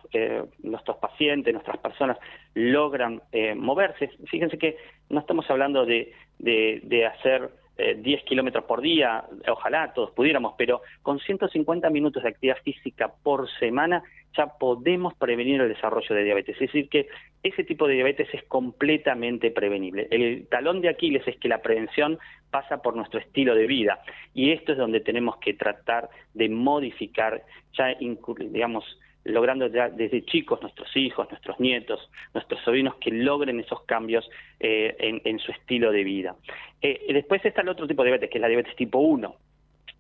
nuestros 0.63 0.97
pacientes, 0.99 1.53
nuestras 1.53 1.79
personas 1.79 2.19
logran 2.55 3.21
moverse. 3.57 4.11
Fíjense 4.27 4.57
que 4.57 4.77
no 5.11 5.21
estamos 5.21 5.49
hablando 5.51 5.85
de, 5.87 6.13
de, 6.39 7.07
hacer 7.07 7.51
eh, 7.77 7.97
10 8.01 8.25
kilómetros 8.25 8.65
por 8.65 8.81
día, 8.81 9.25
ojalá 9.49 9.93
todos 9.93 10.11
pudiéramos, 10.11 10.55
pero 10.59 10.83
con 11.03 11.19
150 11.19 11.89
minutos 11.91 12.23
de 12.23 12.29
actividad 12.31 12.59
física 12.63 13.13
por 13.23 13.49
semana 13.59 14.03
ya 14.37 14.47
podemos 14.59 15.15
prevenir 15.15 15.61
el 15.61 15.69
desarrollo 15.69 16.15
de 16.15 16.25
diabetes. 16.25 16.55
Es 16.57 16.73
decir, 16.73 16.89
que 16.89 17.09
ese 17.43 17.65
tipo 17.65 17.87
de 17.87 17.95
diabetes 17.95 18.29
es 18.33 18.43
completamente 18.45 19.51
prevenible. 19.51 20.07
El 20.11 20.47
talón 20.49 20.81
de 20.81 20.89
Aquiles 20.89 21.27
es 21.27 21.37
que 21.39 21.49
la 21.49 21.63
prevención 21.63 22.19
pasa 22.51 22.83
por 22.83 22.97
nuestro 22.97 23.21
estilo 23.21 23.55
de 23.55 23.67
vida 23.67 24.03
y 24.35 24.53
esto 24.53 24.73
es 24.73 24.79
donde 24.79 25.01
tenemos 25.01 25.37
que 25.39 25.55
tratar 25.55 26.09
de 26.35 26.49
modificar, 26.49 27.43
ya 27.73 27.97
digamos, 27.99 28.85
logrando 29.29 29.67
ya 29.69 29.89
desde 29.89 30.25
chicos 30.25 30.61
nuestros 30.63 30.95
hijos, 30.97 31.29
nuestros 31.31 31.59
nietos, 31.61 32.11
nuestros 32.35 32.61
sobrinos 32.63 32.97
que 32.97 33.11
logren 33.11 33.61
esos 33.61 33.83
cambios 33.83 34.29
eh, 34.61 34.97
en, 34.99 35.21
en, 35.25 35.39
su 35.39 35.53
estilo 35.53 35.93
de 35.93 36.05
vida. 36.05 36.37
Eh, 36.83 37.13
después 37.13 37.45
está 37.45 37.63
el 37.63 37.69
otro 37.69 37.87
tipo 37.87 38.03
de 38.03 38.09
diabetes, 38.09 38.31
que 38.31 38.39
es 38.39 38.43
la 38.43 38.49
diabetes 38.49 38.77
tipo 38.77 38.99
1. 38.99 39.35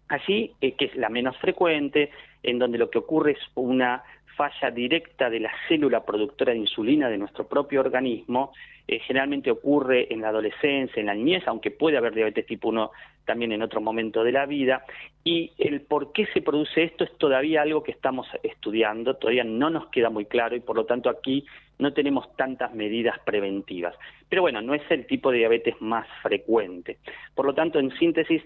Allí, 0.08 0.52
eh, 0.60 0.72
que 0.72 0.86
es 0.86 0.96
la 0.96 1.08
menos 1.08 1.36
frecuente, 1.36 2.10
en 2.42 2.58
donde 2.58 2.78
lo 2.78 2.90
que 2.90 2.98
ocurre 2.98 3.32
es 3.32 3.38
una 3.54 4.02
falla 4.38 4.70
directa 4.70 5.28
de 5.28 5.40
la 5.40 5.50
célula 5.66 6.04
productora 6.04 6.52
de 6.52 6.60
insulina 6.60 7.08
de 7.08 7.18
nuestro 7.18 7.48
propio 7.48 7.80
organismo, 7.80 8.52
eh, 8.86 9.00
generalmente 9.00 9.50
ocurre 9.50 10.06
en 10.12 10.20
la 10.20 10.28
adolescencia, 10.28 11.00
en 11.00 11.06
la 11.06 11.14
niñez, 11.14 11.42
aunque 11.46 11.72
puede 11.72 11.98
haber 11.98 12.14
diabetes 12.14 12.46
tipo 12.46 12.68
1 12.68 12.90
también 13.24 13.50
en 13.52 13.62
otro 13.62 13.80
momento 13.80 14.22
de 14.22 14.32
la 14.32 14.46
vida, 14.46 14.84
y 15.24 15.52
el 15.58 15.82
por 15.82 16.12
qué 16.12 16.24
se 16.32 16.40
produce 16.40 16.84
esto 16.84 17.04
es 17.04 17.18
todavía 17.18 17.62
algo 17.62 17.82
que 17.82 17.90
estamos 17.90 18.26
estudiando, 18.42 19.16
todavía 19.16 19.44
no 19.44 19.70
nos 19.70 19.88
queda 19.88 20.08
muy 20.08 20.24
claro 20.24 20.56
y 20.56 20.60
por 20.60 20.76
lo 20.76 20.86
tanto 20.86 21.10
aquí 21.10 21.44
no 21.78 21.92
tenemos 21.92 22.34
tantas 22.36 22.72
medidas 22.74 23.18
preventivas. 23.26 23.94
Pero 24.28 24.42
bueno, 24.42 24.62
no 24.62 24.72
es 24.72 24.82
el 24.90 25.06
tipo 25.06 25.30
de 25.30 25.38
diabetes 25.38 25.74
más 25.80 26.06
frecuente. 26.22 26.98
Por 27.34 27.44
lo 27.44 27.54
tanto, 27.54 27.78
en 27.78 27.90
síntesis, 27.98 28.42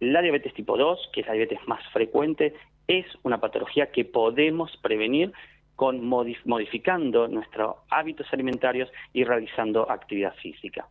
La 0.00 0.20
diabetes 0.20 0.52
tipo 0.54 0.76
2, 0.76 1.10
que 1.12 1.20
es 1.22 1.26
la 1.26 1.32
diabetes 1.32 1.60
más 1.66 1.82
frecuente, 1.92 2.54
es 2.86 3.06
una 3.22 3.40
patología 3.40 3.90
que 3.90 4.04
podemos 4.04 4.76
prevenir 4.82 5.32
con 5.74 6.00
modif- 6.02 6.44
modificando 6.44 7.28
nuestros 7.28 7.76
hábitos 7.90 8.26
alimentarios 8.32 8.90
y 9.12 9.24
realizando 9.24 9.90
actividad 9.90 10.34
física. 10.36 10.86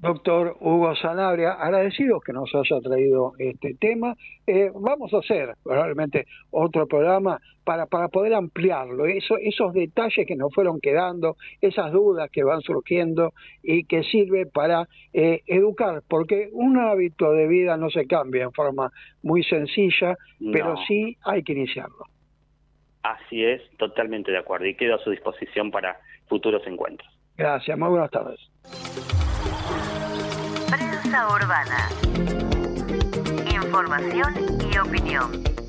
Doctor 0.00 0.56
Hugo 0.60 0.96
Sanabria, 0.96 1.52
agradecidos 1.52 2.22
que 2.24 2.32
nos 2.32 2.50
haya 2.54 2.80
traído 2.80 3.32
este 3.38 3.74
tema. 3.74 4.14
Eh, 4.46 4.70
vamos 4.74 5.12
a 5.12 5.18
hacer 5.18 5.54
probablemente 5.62 6.24
otro 6.50 6.86
programa 6.86 7.38
para, 7.64 7.84
para 7.84 8.08
poder 8.08 8.32
ampliarlo, 8.32 9.04
Eso, 9.04 9.36
esos 9.36 9.74
detalles 9.74 10.26
que 10.26 10.36
nos 10.36 10.54
fueron 10.54 10.80
quedando, 10.80 11.36
esas 11.60 11.92
dudas 11.92 12.30
que 12.30 12.42
van 12.42 12.62
surgiendo 12.62 13.34
y 13.62 13.84
que 13.84 14.02
sirve 14.04 14.46
para 14.46 14.88
eh, 15.12 15.42
educar, 15.46 16.02
porque 16.08 16.48
un 16.52 16.78
hábito 16.78 17.32
de 17.32 17.46
vida 17.46 17.76
no 17.76 17.90
se 17.90 18.06
cambia 18.06 18.44
en 18.44 18.52
forma 18.52 18.90
muy 19.22 19.44
sencilla, 19.44 20.16
pero 20.50 20.76
sí 20.88 21.18
hay 21.24 21.42
que 21.42 21.52
iniciarlo. 21.52 22.06
Así 23.02 23.44
es, 23.44 23.60
totalmente 23.76 24.32
de 24.32 24.38
acuerdo 24.38 24.66
y 24.66 24.74
quedo 24.74 24.94
a 24.94 24.98
su 24.98 25.10
disposición 25.10 25.70
para 25.70 26.00
futuros 26.26 26.66
encuentros. 26.66 27.08
Gracias, 27.36 27.78
muy 27.78 27.90
buenas 27.90 28.10
tardes. 28.10 28.40
Urbana. 31.28 31.88
Información 33.52 34.34
y 34.72 34.78
opinión. 34.78 35.59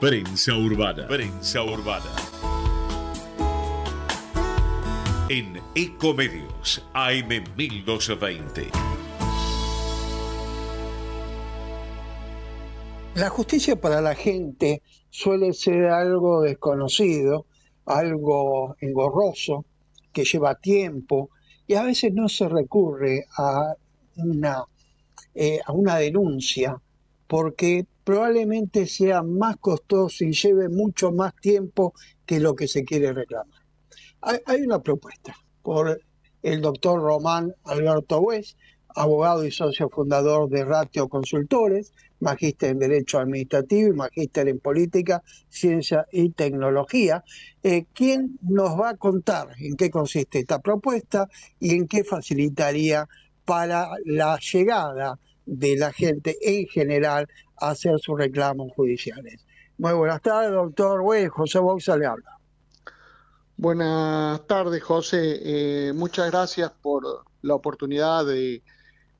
Prensa 0.00 0.56
Urbana. 0.56 1.06
Prensa 1.08 1.64
Urbana. 1.64 2.12
En 5.28 5.60
Ecomedios 5.74 6.86
AM 6.92 7.42
1220. 7.56 8.68
La 13.16 13.30
justicia 13.30 13.80
para 13.80 14.00
la 14.00 14.14
gente 14.14 14.80
suele 15.10 15.52
ser 15.54 15.86
algo 15.86 16.42
desconocido, 16.42 17.46
algo 17.86 18.76
engorroso, 18.80 19.64
que 20.12 20.24
lleva 20.24 20.54
tiempo 20.54 21.30
y 21.66 21.74
a 21.74 21.82
veces 21.82 22.12
no 22.14 22.28
se 22.28 22.48
recurre 22.48 23.26
a 23.36 23.74
una, 24.16 24.64
eh, 25.34 25.60
a 25.64 25.72
una 25.72 25.96
denuncia 25.96 26.80
porque 27.26 27.86
probablemente 28.04 28.86
sea 28.86 29.22
más 29.22 29.56
costoso 29.56 30.24
y 30.24 30.32
lleve 30.32 30.68
mucho 30.68 31.10
más 31.10 31.34
tiempo 31.36 31.94
que 32.26 32.38
lo 32.38 32.54
que 32.54 32.68
se 32.68 32.84
quiere 32.84 33.12
reclamar. 33.12 33.60
Hay, 34.20 34.38
hay 34.46 34.62
una 34.62 34.80
propuesta 34.80 35.36
por 35.62 36.00
el 36.42 36.60
doctor 36.60 37.00
Román 37.00 37.54
Alberto 37.64 38.20
West, 38.20 38.58
abogado 38.94 39.44
y 39.44 39.50
socio 39.50 39.88
fundador 39.88 40.48
de 40.48 40.64
Ratio 40.64 41.08
Consultores, 41.08 41.92
magíster 42.20 42.70
en 42.70 42.78
Derecho 42.78 43.18
Administrativo 43.18 43.88
y 43.88 43.92
magíster 43.92 44.48
en 44.48 44.60
Política, 44.60 45.22
Ciencia 45.48 46.06
y 46.12 46.30
Tecnología, 46.30 47.24
eh, 47.62 47.86
quien 47.92 48.38
nos 48.42 48.78
va 48.78 48.90
a 48.90 48.96
contar 48.96 49.48
en 49.58 49.76
qué 49.76 49.90
consiste 49.90 50.38
esta 50.38 50.60
propuesta 50.60 51.28
y 51.58 51.74
en 51.74 51.88
qué 51.88 52.04
facilitaría 52.04 53.08
para 53.44 53.90
la 54.04 54.38
llegada 54.38 55.18
de 55.44 55.76
la 55.76 55.92
gente 55.92 56.36
en 56.42 56.66
general 56.66 57.28
a 57.60 57.70
hacer 57.70 57.98
sus 57.98 58.18
reclamos 58.18 58.72
judiciales. 58.74 59.44
Muy 59.76 59.92
buenas 59.92 60.22
tardes, 60.22 60.52
doctor 60.52 61.00
West. 61.00 61.30
José 61.30 61.58
Bausa 61.58 61.96
le 61.96 62.06
habla. 62.06 62.38
Buenas 63.56 64.46
tardes, 64.46 64.82
José. 64.82 65.40
Eh, 65.42 65.92
muchas 65.92 66.30
gracias 66.30 66.70
por 66.70 67.24
la 67.42 67.54
oportunidad 67.54 68.24
de 68.24 68.62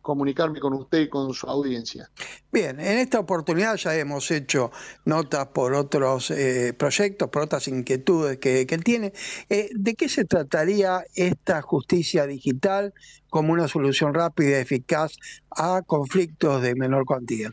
comunicarme 0.04 0.60
con 0.60 0.74
usted 0.74 1.00
y 1.00 1.08
con 1.08 1.32
su 1.32 1.46
audiencia. 1.46 2.10
Bien, 2.52 2.78
en 2.78 2.98
esta 2.98 3.18
oportunidad 3.18 3.76
ya 3.76 3.96
hemos 3.96 4.30
hecho 4.30 4.70
notas 5.06 5.46
por 5.46 5.72
otros 5.72 6.30
eh, 6.30 6.74
proyectos, 6.78 7.30
por 7.30 7.42
otras 7.42 7.68
inquietudes 7.68 8.36
que, 8.36 8.66
que 8.66 8.74
él 8.74 8.84
tiene. 8.84 9.14
Eh, 9.48 9.70
¿De 9.74 9.94
qué 9.94 10.10
se 10.10 10.26
trataría 10.26 11.04
esta 11.14 11.62
justicia 11.62 12.26
digital 12.26 12.92
como 13.30 13.54
una 13.54 13.66
solución 13.66 14.12
rápida 14.12 14.50
y 14.50 14.60
eficaz 14.60 15.16
a 15.50 15.80
conflictos 15.80 16.60
de 16.60 16.74
menor 16.74 17.06
cuantía? 17.06 17.50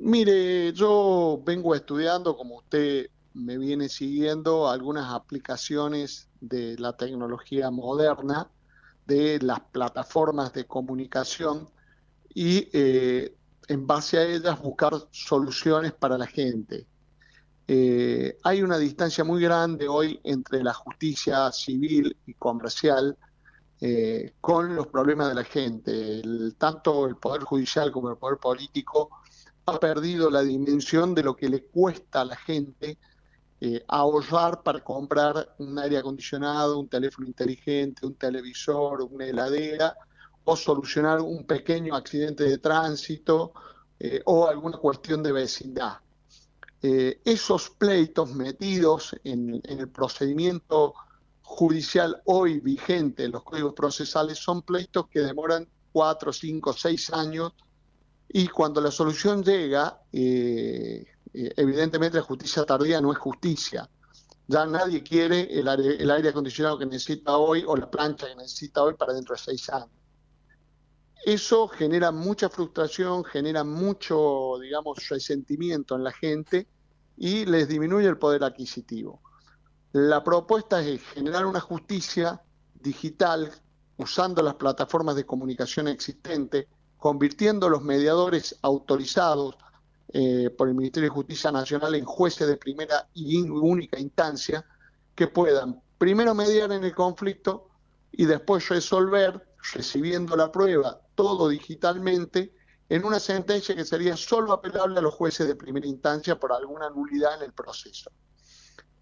Mire, 0.00 0.74
yo 0.74 1.40
vengo 1.46 1.74
estudiando, 1.74 2.36
como 2.36 2.58
usted 2.58 3.06
me 3.32 3.56
viene 3.56 3.88
siguiendo, 3.88 4.68
algunas 4.68 5.10
aplicaciones 5.14 6.28
de 6.42 6.76
la 6.78 6.94
tecnología 6.94 7.70
moderna, 7.70 8.50
de 9.06 9.38
las 9.40 9.60
plataformas 9.60 10.52
de 10.52 10.66
comunicación 10.66 11.68
y 12.34 12.68
eh, 12.72 13.34
en 13.68 13.86
base 13.86 14.18
a 14.18 14.24
ellas 14.24 14.60
buscar 14.60 14.92
soluciones 15.10 15.92
para 15.92 16.18
la 16.18 16.26
gente. 16.26 16.86
Eh, 17.68 18.36
hay 18.42 18.62
una 18.62 18.78
distancia 18.78 19.24
muy 19.24 19.42
grande 19.42 19.88
hoy 19.88 20.20
entre 20.24 20.62
la 20.62 20.74
justicia 20.74 21.50
civil 21.52 22.16
y 22.26 22.34
comercial 22.34 23.16
eh, 23.80 24.34
con 24.40 24.74
los 24.74 24.88
problemas 24.88 25.28
de 25.28 25.34
la 25.34 25.44
gente. 25.44 26.22
Tanto 26.58 27.06
el 27.06 27.16
Poder 27.16 27.42
Judicial 27.42 27.90
como 27.90 28.10
el 28.10 28.16
Poder 28.16 28.38
Político 28.38 29.10
ha 29.66 29.78
perdido 29.78 30.30
la 30.30 30.42
dimensión 30.42 31.14
de 31.14 31.22
lo 31.22 31.36
que 31.36 31.48
le 31.48 31.64
cuesta 31.64 32.22
a 32.22 32.24
la 32.24 32.36
gente 32.36 32.98
eh, 33.64 33.84
ahorrar 33.86 34.64
para 34.64 34.82
comprar 34.82 35.54
un 35.58 35.78
aire 35.78 35.98
acondicionado, 35.98 36.80
un 36.80 36.88
teléfono 36.88 37.28
inteligente, 37.28 38.04
un 38.04 38.16
televisor, 38.16 39.02
una 39.02 39.24
heladera, 39.24 39.96
o 40.42 40.56
solucionar 40.56 41.20
un 41.20 41.44
pequeño 41.44 41.94
accidente 41.94 42.42
de 42.42 42.58
tránsito 42.58 43.52
eh, 44.00 44.20
o 44.24 44.48
alguna 44.48 44.78
cuestión 44.78 45.22
de 45.22 45.30
vecindad. 45.30 45.98
Eh, 46.82 47.20
esos 47.24 47.70
pleitos 47.70 48.34
metidos 48.34 49.14
en, 49.22 49.62
el 49.62 49.88
procedimiento 49.90 50.94
judicial 51.42 52.20
hoy 52.24 52.58
vigente, 52.58 53.28
los 53.28 53.44
códigos 53.44 53.74
procesales, 53.74 54.38
son 54.38 54.62
pleitos 54.62 55.06
que 55.06 55.20
demoran 55.20 55.68
cuatro, 55.92 56.32
cinco, 56.32 56.72
seis 56.72 57.12
años 57.12 57.52
y 58.28 58.48
cuando 58.48 58.80
la 58.80 58.90
solución 58.90 59.44
llega, 59.44 60.00
eh, 60.12 61.11
eh, 61.34 61.52
evidentemente 61.56 62.18
la 62.18 62.24
justicia 62.24 62.64
tardía 62.64 63.00
no 63.00 63.12
es 63.12 63.18
justicia. 63.18 63.88
Ya 64.48 64.66
nadie 64.66 65.02
quiere 65.02 65.48
el 65.58 65.68
aire, 65.68 66.02
el 66.02 66.10
aire 66.10 66.28
acondicionado 66.30 66.78
que 66.78 66.86
necesita 66.86 67.36
hoy 67.36 67.64
o 67.66 67.76
la 67.76 67.90
plancha 67.90 68.26
que 68.26 68.36
necesita 68.36 68.82
hoy 68.82 68.94
para 68.94 69.12
dentro 69.12 69.34
de 69.34 69.40
seis 69.40 69.68
años. 69.70 69.90
Eso 71.24 71.68
genera 71.68 72.10
mucha 72.10 72.48
frustración, 72.48 73.24
genera 73.24 73.62
mucho, 73.62 74.58
digamos, 74.60 75.08
resentimiento 75.08 75.94
en 75.94 76.02
la 76.02 76.12
gente 76.12 76.66
y 77.16 77.46
les 77.46 77.68
disminuye 77.68 78.08
el 78.08 78.18
poder 78.18 78.42
adquisitivo. 78.42 79.22
La 79.92 80.24
propuesta 80.24 80.82
es 80.82 81.00
generar 81.02 81.46
una 81.46 81.60
justicia 81.60 82.42
digital 82.74 83.52
usando 83.98 84.42
las 84.42 84.54
plataformas 84.54 85.14
de 85.14 85.24
comunicación 85.24 85.86
existentes, 85.86 86.66
convirtiendo 86.96 87.68
los 87.68 87.82
mediadores 87.82 88.58
autorizados 88.62 89.56
eh, 90.14 90.50
por 90.50 90.68
el 90.68 90.74
Ministerio 90.74 91.08
de 91.08 91.14
Justicia 91.14 91.50
Nacional 91.50 91.94
en 91.94 92.04
jueces 92.04 92.46
de 92.46 92.56
primera 92.56 93.08
y 93.14 93.40
única 93.40 93.98
instancia 93.98 94.64
que 95.14 95.26
puedan 95.26 95.80
primero 95.96 96.34
mediar 96.34 96.70
en 96.72 96.84
el 96.84 96.94
conflicto 96.94 97.70
y 98.10 98.26
después 98.26 98.68
resolver, 98.68 99.42
recibiendo 99.72 100.36
la 100.36 100.52
prueba, 100.52 101.00
todo 101.14 101.48
digitalmente, 101.48 102.54
en 102.88 103.06
una 103.06 103.18
sentencia 103.20 103.74
que 103.74 103.86
sería 103.86 104.16
solo 104.16 104.52
apelable 104.52 104.98
a 104.98 105.02
los 105.02 105.14
jueces 105.14 105.46
de 105.46 105.56
primera 105.56 105.86
instancia 105.86 106.38
por 106.38 106.52
alguna 106.52 106.90
nulidad 106.90 107.36
en 107.36 107.44
el 107.44 107.52
proceso. 107.54 108.10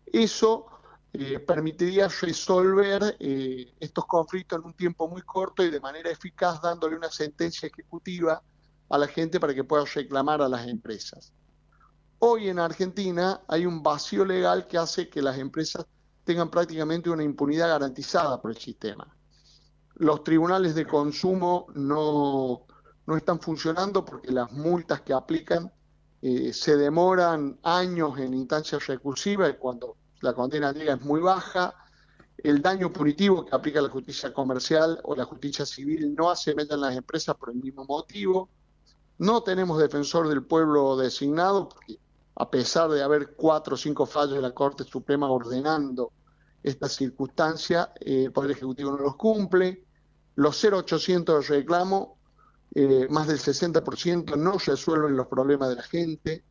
Eso 0.07 0.67
eh, 1.13 1.41
permitiría 1.41 2.07
resolver 2.07 3.17
eh, 3.19 3.75
estos 3.81 4.07
conflictos 4.07 4.61
en 4.61 4.67
un 4.67 4.75
tiempo 4.75 5.09
muy 5.09 5.23
corto 5.23 5.65
y 5.65 5.71
de 5.71 5.81
manera 5.81 6.09
eficaz, 6.09 6.63
dándole 6.63 6.97
una 6.97 7.11
sentencia 7.11 7.67
ejecutiva 7.67 8.41
a 8.91 8.99
la 8.99 9.07
gente 9.07 9.41
para 9.41 9.55
que 9.55 9.65
pueda 9.65 9.85
reclamar 9.85 10.43
a 10.43 10.49
las 10.49 10.67
empresas. 10.69 11.33
Hoy 12.19 12.49
en 12.49 12.59
Argentina 12.59 13.41
hay 13.49 13.65
un 13.65 13.83
vacío 13.83 14.25
legal 14.27 14.67
que 14.67 14.77
hace 14.77 15.09
que 15.09 15.23
las 15.23 15.39
empresas 15.39 15.87
tengan 16.25 16.51
prácticamente 16.51 17.09
una 17.09 17.25
impunidad 17.25 17.69
garantizada 17.69 18.41
por 18.43 18.51
el 18.51 18.59
sistema. 18.59 19.17
Los 19.95 20.23
tribunales 20.23 20.75
de 20.75 20.87
consumo 20.87 21.67
no, 21.75 22.67
no 23.07 23.17
están 23.17 23.41
funcionando 23.41 24.05
porque 24.05 24.33
las 24.33 24.53
multas 24.53 25.01
que 25.01 25.13
aplican 25.13 25.73
eh, 26.23 26.53
se 26.53 26.77
demoran 26.77 27.59
años 27.63 28.19
en 28.19 28.35
instancias 28.35 28.87
recursivas 28.87 29.51
y 29.51 29.57
cuando 29.57 29.97
la 30.21 30.35
condena 30.35 30.71
es 30.71 31.01
muy 31.01 31.21
baja. 31.21 31.75
El 32.37 32.61
daño 32.61 32.93
punitivo 32.93 33.45
que 33.45 33.55
aplica 33.55 33.81
la 33.81 33.89
justicia 33.89 34.33
comercial 34.33 35.01
o 35.05 35.15
la 35.15 35.25
justicia 35.25 35.65
civil 35.65 36.15
no 36.15 36.31
hace 36.31 36.55
mella 36.55 36.75
en 36.75 36.81
las 36.83 36.97
empresas 36.97 37.37
por 37.37 37.51
el 37.51 37.57
mismo 37.57 37.85
motivo. 37.85 38.51
No 39.21 39.43
tenemos 39.43 39.79
defensor 39.79 40.29
del 40.29 40.43
pueblo 40.45 40.97
designado, 40.97 41.69
a 42.37 42.51
pesar 42.51 42.89
de 42.89 43.03
haber 43.03 43.35
cuatro 43.35 43.75
o 43.75 43.77
cinco 43.77 44.07
fallos 44.07 44.37
de 44.37 44.41
la 44.41 44.53
Corte 44.53 44.83
Suprema 44.83 45.31
ordenando 45.31 46.13
esta 46.63 46.89
circunstancia, 46.89 47.93
eh, 48.01 48.25
el 48.25 48.33
Poder 48.33 48.53
Ejecutivo 48.53 48.93
no 48.93 48.97
los 48.97 49.17
cumple. 49.17 49.85
Los 50.37 50.59
0800 50.65 51.47
de 51.47 51.57
reclamo, 51.59 52.17
eh, 52.75 53.09
más 53.11 53.27
del 53.27 53.39
60% 53.39 54.39
no 54.39 54.57
resuelven 54.57 55.15
los 55.15 55.27
problemas 55.27 55.69
de 55.69 55.75
la 55.75 55.83
gente. 55.83 56.45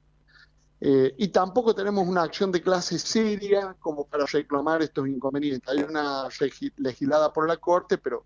Eh, 0.80 1.16
y 1.18 1.30
tampoco 1.30 1.74
tenemos 1.74 2.08
una 2.08 2.22
acción 2.22 2.52
de 2.52 2.62
clase 2.62 3.00
seria 3.00 3.76
como 3.80 4.06
para 4.06 4.28
reclamar 4.28 4.84
estos 4.84 5.08
inconvenientes. 5.08 5.68
Hay 5.68 5.82
una 5.82 6.28
legislada 6.78 7.34
por 7.34 7.48
la 7.48 7.58
Corte, 7.58 7.98
pero 7.98 8.26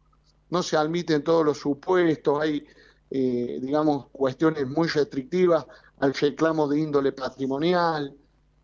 no 0.49 0.61
se 0.61 0.75
admiten 0.75 1.23
todos 1.23 1.45
los 1.45 1.59
supuestos, 1.59 2.41
hay, 2.41 2.67
eh, 3.15 3.59
digamos, 3.61 4.07
cuestiones 4.11 4.65
muy 4.67 4.87
restrictivas 4.87 5.67
al 5.99 6.15
reclamo 6.15 6.67
de 6.67 6.79
índole 6.79 7.11
patrimonial. 7.11 8.11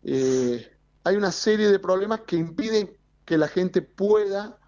Eh, 0.02 0.68
hay 1.04 1.14
una 1.14 1.30
serie 1.30 1.68
de 1.68 1.78
problemas 1.78 2.22
que 2.26 2.34
impiden 2.34 2.90
que 3.24 3.38
la 3.38 3.46
gente 3.46 3.80
pueda, 3.80 4.58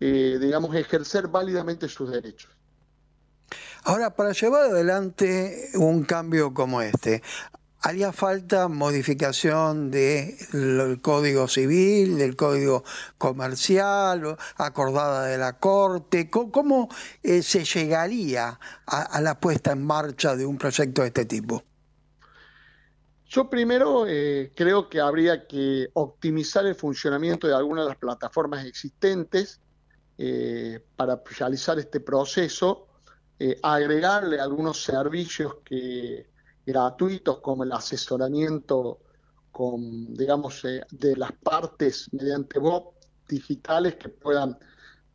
eh, 0.00 0.36
digamos, 0.40 0.74
ejercer 0.74 1.28
válidamente 1.28 1.88
sus 1.88 2.10
derechos. 2.10 2.50
Ahora, 3.84 4.16
para 4.16 4.32
llevar 4.32 4.62
adelante 4.62 5.68
un 5.74 6.02
cambio 6.02 6.52
como 6.52 6.82
este, 6.82 7.22
¿haría 7.82 8.12
falta 8.12 8.68
modificación 8.68 9.90
del 9.90 11.00
Código 11.00 11.48
Civil, 11.48 12.18
del 12.18 12.36
Código 12.36 12.84
Comercial, 13.18 14.36
acordada 14.56 15.26
de 15.26 15.38
la 15.38 15.58
Corte? 15.58 16.30
¿Cómo, 16.30 16.88
eh, 17.22 17.42
se 17.42 17.64
llegaría 17.64 18.58
a, 18.86 19.20
la 19.20 19.38
puesta 19.40 19.72
en 19.72 19.84
marcha 19.84 20.36
de 20.36 20.46
un 20.46 20.58
proyecto 20.58 21.02
de 21.02 21.08
este 21.08 21.24
tipo? 21.24 21.62
Yo 23.26 23.48
primero 23.48 24.06
eh, 24.08 24.52
creo 24.56 24.88
que 24.88 25.00
habría 25.00 25.46
que 25.46 25.88
optimizar 25.94 26.66
el 26.66 26.74
funcionamiento 26.74 27.46
de 27.46 27.54
algunas 27.54 27.84
de 27.84 27.90
las 27.90 27.98
plataformas 27.98 28.64
existentes 28.66 29.60
eh, 30.18 30.80
para 30.96 31.22
realizar 31.38 31.78
este 31.78 32.00
proceso, 32.00 32.86
agregarle 33.62 34.38
algunos 34.38 34.82
servicios 34.82 35.56
que, 35.64 36.29
gratuitos 36.70 37.40
como 37.40 37.64
el 37.64 37.72
asesoramiento 37.72 39.00
con, 39.50 40.14
digamos, 40.14 40.62
de 40.62 41.16
las 41.16 41.32
partes 41.32 42.08
mediante 42.12 42.58
web 42.58 42.82
digitales 43.28 43.96
que 43.96 44.08
puedan, 44.08 44.56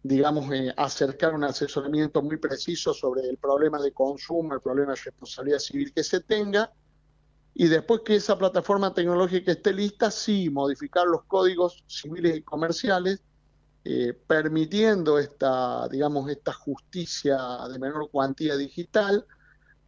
digamos, 0.04 0.50
acercar 0.78 1.34
un 1.34 1.44
asesoramiento 1.44 2.22
muy 2.22 2.38
preciso 2.38 2.94
sobre 2.94 3.22
el 3.30 3.38
problema 3.38 3.82
de 3.82 3.91
consumo, 3.91 4.54
el 4.54 4.62
problema 4.62 4.94
de 4.94 5.02
responsabilidad 5.04 5.60
civil 5.60 5.94
que 5.94 6.04
se 6.04 6.20
tenga. 6.22 6.72
Y 7.54 7.68
después 7.68 8.02
que 8.04 8.15
esa 8.15 8.38
plataforma 8.38 8.94
tecnológica 8.94 9.54
esté 9.54 9.72
lista, 9.72 10.12
sí, 10.12 10.50
modificar 10.50 11.08
los 11.08 11.24
códigos 11.24 11.86
civiles 11.88 12.38
y 12.38 12.41
comerciales, 12.41 13.22
eh, 13.86 14.13
permitiendo 14.28 15.18
esta, 15.20 15.88
digamos, 15.88 16.30
esta 16.30 16.52
justicia 16.52 17.38
de 17.72 17.80
menor 17.80 18.10
cuantía 18.12 18.58
digital 18.58 19.26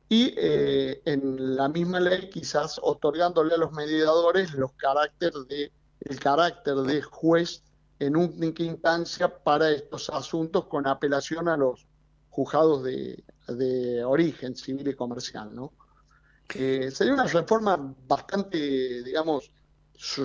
y 0.10 0.34
eh, 0.38 1.02
en 1.06 1.56
la 1.56 1.67
misma 1.67 2.00
ley 2.00 2.30
quizás 2.30 2.80
otorgándole 2.82 3.56
a 3.56 3.58
los 3.58 3.74
mediadores 3.74 4.54
los 4.54 4.72
carácter 4.74 5.34
de, 5.50 5.72
el 6.02 6.20
carácter 6.20 6.76
de 6.76 7.02
juez 7.02 7.63
en 8.00 8.15
única 8.15 8.63
instancia 8.63 9.43
para 9.43 9.72
estos 9.72 10.10
asuntos 10.10 10.65
con 10.67 10.88
apelación 10.88 11.50
a 11.50 11.58
los 11.58 11.86
juzgados 12.30 12.84
de, 12.84 13.24
de 13.48 14.04
origen 14.04 14.56
civil 14.56 14.88
y 14.88 14.93
comercial, 14.93 15.54
¿no? 15.54 15.74
Eh, 16.54 16.91
sería 16.91 17.13
una 17.13 17.26
reforma 17.26 17.78
bastante, 18.08 19.04
digamos, 19.04 19.52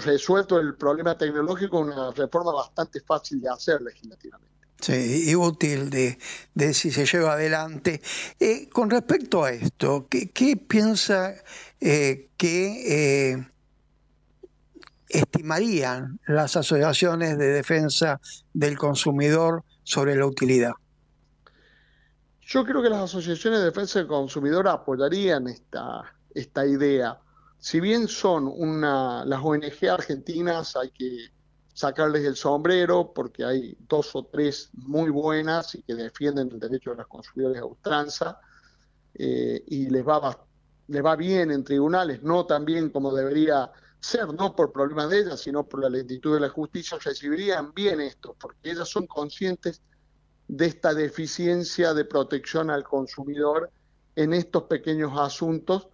resuelto 0.05 0.59
el 0.59 0.77
problema 0.77 1.16
tecnológico, 1.16 1.81
una 1.81 2.11
reforma 2.11 2.53
bastante 2.53 3.01
fácil 3.01 3.40
de 3.40 3.49
hacer 3.49 3.81
legislativamente. 3.81 4.62
Sí, 4.81 5.31
y 5.31 5.35
útil 5.37 5.91
de, 5.91 6.19
si 6.75 6.91
se 6.91 7.07
lleva 7.07 7.35
adelante. 7.35 8.03
Eh, 8.41 8.69
con 8.69 8.91
respecto 8.91 9.45
a 9.45 9.53
esto, 9.53 10.09
¿qué, 10.11 10.31
qué 10.31 10.57
piensa 10.57 11.35
eh, 11.81 12.31
que 12.37 13.33
eh, 13.33 13.47
estimarían 15.09 16.19
las 16.27 16.57
asociaciones 16.57 17.39
de 17.39 17.53
defensa 17.53 18.21
del 18.53 18.77
consumidor 18.77 19.63
sobre 19.85 20.17
la 20.17 20.27
utilidad? 20.27 20.73
Yo 22.41 22.65
creo 22.65 22.83
que 22.83 22.91
las 22.91 23.03
asociaciones 23.03 23.61
de 23.61 23.67
defensa 23.67 24.01
del 24.01 24.09
consumidor 24.09 24.67
apoyarían 24.69 25.47
esta, 25.47 26.03
esta 26.35 26.67
idea. 26.67 27.19
Si 27.59 27.79
bien 27.81 28.09
son 28.09 28.47
una, 28.47 29.25
las 29.25 29.41
ONG 29.43 29.89
argentinas, 29.91 30.77
hay 30.77 30.91
que 30.91 31.29
sacarles 31.73 32.25
el 32.25 32.37
sombrero 32.37 33.13
porque 33.15 33.45
hay 33.45 33.77
dos 33.89 34.15
o 34.15 34.25
tres 34.25 34.71
muy 34.75 35.11
buenas 35.11 35.75
y 35.75 35.83
que 35.83 35.95
defienden 35.95 36.51
el 36.53 36.61
derecho 36.61 36.91
de 36.91 36.97
los 36.97 37.07
consumidores 37.07 37.61
a 37.61 37.65
ultranza 37.65 38.41
eh, 39.15 39.63
y 39.67 39.89
les 39.89 40.07
va, 40.07 40.47
les 40.89 41.05
va 41.05 41.17
bien 41.17 41.51
en 41.51 41.65
tribunales, 41.65 42.23
no 42.23 42.47
tan 42.47 42.65
bien 42.65 42.91
como 42.91 43.15
debería 43.15 43.71
ser, 44.01 44.33
no 44.35 44.55
por 44.57 44.73
problemas 44.73 45.11
de 45.11 45.21
ellas, 45.21 45.41
sino 45.41 45.65
por 45.65 45.81
la 45.81 45.89
lentitud 45.89 46.35
de 46.35 46.41
la 46.41 46.49
justicia, 46.49 46.99
recibirían 47.03 47.73
bien 47.73 48.01
esto, 48.01 48.37
porque 48.39 48.71
ellas 48.71 48.89
son 48.89 49.07
conscientes 49.07 49.81
de 50.49 50.67
esta 50.67 50.93
deficiencia 50.93 51.95
de 51.95 52.05
protección 52.05 52.69
al 52.71 52.85
consumidor 52.85 53.71
en 54.17 54.35
estos 54.35 54.65
pequeños 54.65 55.13
asuntos, 55.17 55.89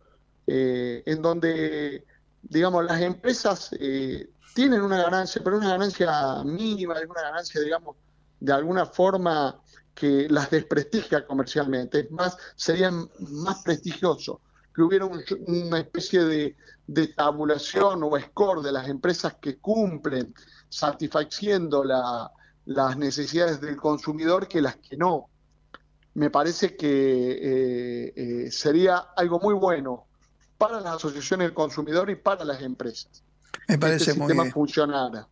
eh, 0.47 1.03
en 1.07 1.23
donde, 1.23 2.07
digamos, 2.43 2.85
las 2.85 3.01
empresas 3.01 3.71
eh, 3.79 4.31
tienen 4.55 4.83
una 4.83 5.03
ganancia, 5.03 5.43
pero 5.45 5.59
una 5.59 5.71
ganancia 5.71 6.43
mínima, 6.45 6.95
es 6.99 7.07
una 7.09 7.23
ganancia, 7.23 7.61
digamos, 7.61 7.97
de 8.41 8.53
alguna 8.53 8.87
forma 8.87 9.61
que 9.95 10.29
las 10.31 10.51
desprestigia 10.51 11.27
comercialmente. 11.27 12.01
Es 12.01 12.11
más, 12.11 12.37
sería 12.57 12.91
más 12.91 13.63
prestigioso 13.65 14.41
que 14.75 14.83
hubiera 14.83 15.07
un- 15.07 15.23
una 15.47 15.79
especie 15.81 16.23
de, 16.25 16.57
de 16.87 17.09
tabulación 17.09 18.03
o 18.05 18.19
score 18.21 18.63
de 18.63 18.73
las 18.73 18.89
empresas 18.89 19.35
que 19.41 19.59
cumplen 19.59 20.35
satisfaciendo 20.69 21.85
la- 21.85 22.31
las 22.67 22.97
necesidades 22.97 23.61
del 23.61 23.77
consumidor 23.77 24.47
que 24.49 24.61
las 24.63 24.77
que 24.77 24.97
no. 24.97 25.31
Me 26.15 26.31
parece 26.31 26.77
que 26.77 26.87
eh, 27.33 28.13
eh, 28.47 28.51
sería 28.51 28.99
algo 29.17 29.39
muy 29.41 29.55
bueno 29.55 30.08
para 30.59 30.81
las 30.81 30.97
asociaciones 30.97 31.47
del 31.47 31.55
consumidor 31.55 32.11
y 32.11 32.17
para 32.17 32.45
las 32.45 32.61
empresas. 32.63 33.25
Me 33.69 33.79
que 33.79 33.79
parece 33.79 34.11
este 34.11 34.15
muy 34.15 34.29
sistema 34.29 34.51
funcionara. 34.53 35.29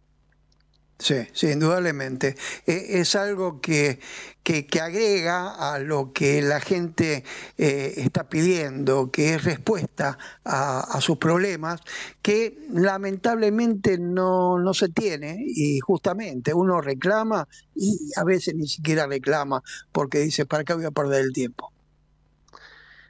Sí, 0.98 1.28
sí, 1.34 1.50
indudablemente. 1.50 2.36
Eh, 2.66 2.86
es 3.00 3.14
algo 3.16 3.60
que, 3.60 4.00
que, 4.42 4.66
que 4.66 4.80
agrega 4.80 5.74
a 5.74 5.78
lo 5.78 6.12
que 6.14 6.40
la 6.40 6.58
gente 6.58 7.22
eh, 7.58 7.94
está 7.98 8.30
pidiendo, 8.30 9.10
que 9.10 9.34
es 9.34 9.44
respuesta 9.44 10.18
a, 10.44 10.80
a 10.80 11.00
sus 11.02 11.18
problemas, 11.18 11.82
que 12.22 12.66
lamentablemente 12.72 13.98
no, 13.98 14.58
no 14.58 14.72
se 14.72 14.88
tiene 14.88 15.36
y 15.46 15.80
justamente 15.80 16.54
uno 16.54 16.80
reclama 16.80 17.46
y 17.74 18.10
a 18.16 18.24
veces 18.24 18.54
ni 18.54 18.66
siquiera 18.66 19.06
reclama 19.06 19.62
porque 19.92 20.20
dice, 20.20 20.46
¿para 20.46 20.64
qué 20.64 20.72
voy 20.72 20.86
a 20.86 20.90
perder 20.92 21.22
el 21.26 21.32
tiempo? 21.34 21.72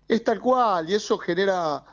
Es 0.08 0.24
tal 0.24 0.40
cual, 0.40 0.88
y 0.90 0.94
eso 0.94 1.18
genera 1.18 1.84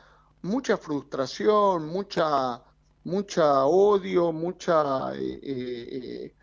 mucha 0.44 0.76
frustración, 0.76 1.86
mucha, 1.88 2.62
mucha 3.04 3.64
odio, 3.66 4.32
mucha, 4.32 5.14
eh, 5.16 5.40
eh, 5.42 6.34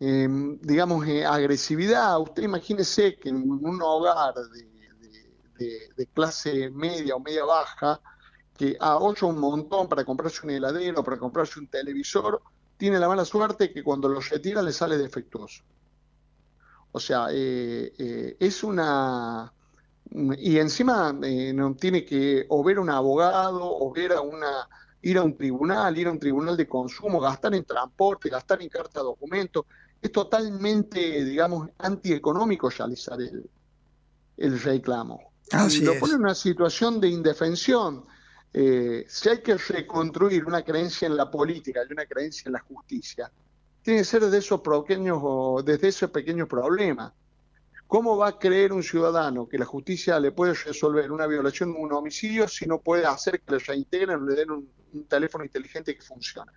eh, 0.00 0.24
em, 0.24 0.58
digamos, 0.60 1.04
agresividad. 1.26 2.20
Usted 2.20 2.42
imagínese 2.44 3.16
que 3.18 3.28
en 3.30 3.36
un 3.50 3.82
hogar 3.82 4.34
de, 5.54 5.92
de- 5.96 6.06
clase 6.16 6.70
media 6.70 7.16
o 7.16 7.20
media 7.20 7.44
baja, 7.44 8.00
que 8.56 8.76
ahorra 8.80 9.26
un 9.28 9.38
montón 9.38 9.88
para 9.88 10.04
comprarse 10.04 10.40
un 10.46 10.50
heladero, 10.52 11.02
para 11.04 11.18
comprarse 11.18 11.60
un 11.60 11.68
televisor, 11.68 12.42
tiene 12.76 12.98
la 12.98 13.08
mala 13.08 13.24
suerte 13.24 13.72
que 13.72 13.82
cuando 13.84 14.08
lo 14.08 14.20
retira 14.20 14.62
le 14.62 14.72
sale 14.72 14.96
defectuoso. 14.98 15.62
O 16.92 17.00
sea, 17.00 17.28
eh, 17.32 18.36
es 18.38 18.62
una... 18.64 19.52
Y 20.12 20.58
encima 20.58 21.16
eh, 21.22 21.52
no 21.52 21.74
tiene 21.74 22.04
que 22.04 22.46
o 22.48 22.64
ver 22.64 22.78
a 22.78 22.80
un 22.80 22.90
abogado 22.90 23.60
o 23.62 23.92
ver 23.92 24.12
a 24.12 24.20
una, 24.20 24.68
ir 25.02 25.18
a 25.18 25.22
un 25.22 25.36
tribunal, 25.36 25.96
ir 25.96 26.08
a 26.08 26.12
un 26.12 26.18
tribunal 26.18 26.56
de 26.56 26.66
consumo, 26.66 27.20
gastar 27.20 27.54
en 27.54 27.64
transporte, 27.64 28.28
gastar 28.28 28.60
en 28.60 28.68
carta 28.68 29.00
de 29.00 29.04
documento. 29.04 29.66
Es 30.02 30.10
totalmente, 30.10 31.24
digamos, 31.24 31.68
antieconómico 31.78 32.70
realizar 32.70 33.20
el, 33.20 33.48
el 34.36 34.60
reclamo. 34.60 35.32
Así 35.52 35.82
y 35.82 35.84
lo 35.84 35.98
pone 35.98 36.14
en 36.14 36.20
una 36.20 36.34
situación 36.34 37.00
de 37.00 37.08
indefensión. 37.08 38.04
Eh, 38.52 39.04
si 39.08 39.28
hay 39.28 39.38
que 39.42 39.56
reconstruir 39.56 40.44
una 40.44 40.62
creencia 40.62 41.06
en 41.06 41.16
la 41.16 41.30
política 41.30 41.82
y 41.88 41.92
una 41.92 42.06
creencia 42.06 42.44
en 42.46 42.54
la 42.54 42.60
justicia, 42.60 43.30
tiene 43.82 44.00
que 44.00 44.04
ser 44.04 44.24
desde 44.24 44.38
esos 44.38 44.60
pequeños, 44.60 45.22
desde 45.64 45.88
ese 45.88 46.08
pequeño 46.08 46.48
problema. 46.48 47.14
¿Cómo 47.90 48.16
va 48.16 48.28
a 48.28 48.38
creer 48.38 48.72
un 48.72 48.84
ciudadano 48.84 49.48
que 49.48 49.58
la 49.58 49.64
justicia 49.64 50.20
le 50.20 50.30
puede 50.30 50.54
resolver 50.54 51.10
una 51.10 51.26
violación 51.26 51.74
o 51.76 51.80
un 51.80 51.92
homicidio 51.92 52.46
si 52.46 52.64
no 52.64 52.78
puede 52.78 53.04
hacer 53.04 53.40
que 53.40 53.54
le 53.54 53.58
reintegren 53.58 54.22
o 54.22 54.26
le 54.26 54.36
den 54.36 54.52
un, 54.52 54.68
un 54.92 55.04
teléfono 55.06 55.42
inteligente 55.42 55.96
que 55.96 56.00
funcione? 56.00 56.52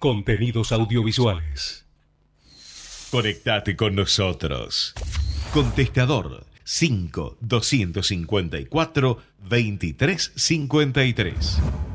Contenidos 0.00 0.72
audiovisuales. 0.72 1.86
Conectate 3.10 3.76
con 3.76 3.94
nosotros. 3.94 4.94
Contestador 5.52 6.46
5 6.64 7.36
254 7.42 9.18
2353. 9.46 11.89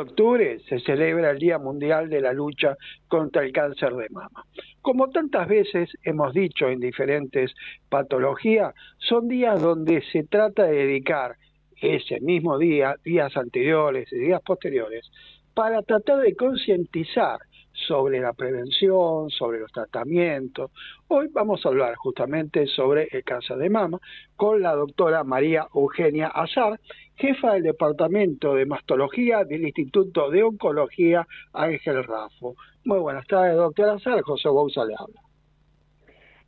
Octubre 0.00 0.58
se 0.68 0.80
celebra 0.80 1.30
el 1.30 1.38
Día 1.38 1.58
Mundial 1.58 2.08
de 2.08 2.20
la 2.20 2.32
Lucha 2.32 2.76
contra 3.08 3.42
el 3.42 3.52
Cáncer 3.52 3.94
de 3.94 4.08
Mama. 4.10 4.44
Como 4.82 5.10
tantas 5.10 5.48
veces 5.48 5.90
hemos 6.02 6.32
dicho 6.34 6.68
en 6.68 6.80
diferentes 6.80 7.52
patologías, 7.88 8.74
son 8.98 9.28
días 9.28 9.60
donde 9.60 10.02
se 10.12 10.24
trata 10.24 10.64
de 10.64 10.86
dedicar 10.86 11.36
ese 11.80 12.20
mismo 12.20 12.58
día, 12.58 12.94
días 13.04 13.36
anteriores 13.36 14.12
y 14.12 14.18
días 14.18 14.42
posteriores, 14.42 15.10
para 15.54 15.82
tratar 15.82 16.20
de 16.20 16.34
concientizar 16.36 17.38
sobre 17.86 18.20
la 18.20 18.32
prevención, 18.32 19.30
sobre 19.30 19.60
los 19.60 19.72
tratamientos. 19.72 20.70
Hoy 21.08 21.28
vamos 21.32 21.64
a 21.64 21.68
hablar 21.68 21.94
justamente 21.96 22.66
sobre 22.66 23.08
el 23.10 23.24
cáncer 23.24 23.56
de 23.56 23.70
mama 23.70 23.98
con 24.36 24.60
la 24.60 24.74
doctora 24.74 25.24
María 25.24 25.66
Eugenia 25.74 26.28
Azar, 26.28 26.78
jefa 27.20 27.52
del 27.52 27.64
Departamento 27.64 28.54
de 28.54 28.64
Mastología 28.64 29.44
del 29.44 29.64
Instituto 29.64 30.30
de 30.30 30.42
Oncología 30.42 31.26
Ángel 31.52 32.02
Rafo. 32.02 32.56
Muy 32.84 32.98
buenas 32.98 33.26
tardes, 33.26 33.56
doctora 33.56 33.92
Azar. 33.94 34.22
José 34.22 34.48
Bouza 34.48 34.84
le 34.86 34.94
habla. 34.98 35.20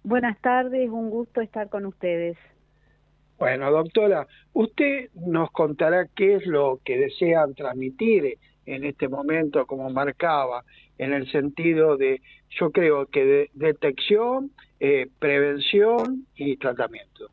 Buenas 0.03 0.41
tardes, 0.41 0.89
un 0.89 1.11
gusto 1.11 1.43
estar 1.43 1.69
con 1.69 1.85
ustedes. 1.85 2.39
Bueno, 3.39 3.71
doctora, 3.71 4.27
usted 4.55 5.11
nos 5.15 5.51
contará 5.51 6.07
qué 6.17 6.37
es 6.37 6.47
lo 6.47 6.81
que 6.85 6.97
desean 6.97 7.55
transmitir 7.55 8.39
en 8.65 8.85
este 8.85 9.09
momento, 9.09 9.67
como 9.67 9.91
marcaba, 9.91 10.65
en 10.97 11.13
el 11.13 11.31
sentido 11.31 11.97
de, 11.97 12.23
yo 12.51 12.71
creo 12.71 13.07
que 13.07 13.25
de 13.25 13.51
detección, 13.55 14.53
eh, 14.81 15.09
prevención 15.19 16.27
y 16.37 16.57
tratamiento. 16.57 17.31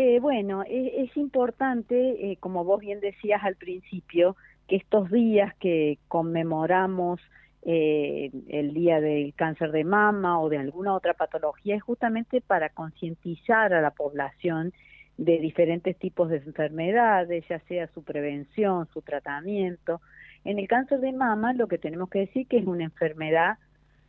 Eh, 0.00 0.20
bueno, 0.20 0.62
es, 0.62 1.10
es 1.10 1.16
importante, 1.16 2.30
eh, 2.30 2.36
como 2.38 2.62
vos 2.62 2.78
bien 2.78 3.00
decías 3.00 3.42
al 3.42 3.56
principio, 3.56 4.36
que 4.68 4.76
estos 4.76 5.10
días 5.10 5.56
que 5.56 5.98
conmemoramos 6.06 7.20
eh, 7.62 8.30
el 8.46 8.74
día 8.74 9.00
del 9.00 9.34
cáncer 9.34 9.72
de 9.72 9.82
mama 9.82 10.40
o 10.40 10.48
de 10.50 10.58
alguna 10.58 10.94
otra 10.94 11.14
patología 11.14 11.74
es 11.74 11.82
justamente 11.82 12.40
para 12.40 12.68
concientizar 12.68 13.74
a 13.74 13.80
la 13.80 13.90
población 13.90 14.72
de 15.16 15.40
diferentes 15.40 15.96
tipos 15.98 16.30
de 16.30 16.36
enfermedades, 16.36 17.44
ya 17.48 17.58
sea 17.66 17.88
su 17.88 18.04
prevención, 18.04 18.86
su 18.94 19.02
tratamiento. 19.02 20.00
En 20.44 20.60
el 20.60 20.68
cáncer 20.68 21.00
de 21.00 21.12
mama 21.12 21.54
lo 21.54 21.66
que 21.66 21.78
tenemos 21.78 22.08
que 22.08 22.20
decir 22.20 22.46
que 22.46 22.58
es 22.58 22.66
una 22.68 22.84
enfermedad 22.84 23.58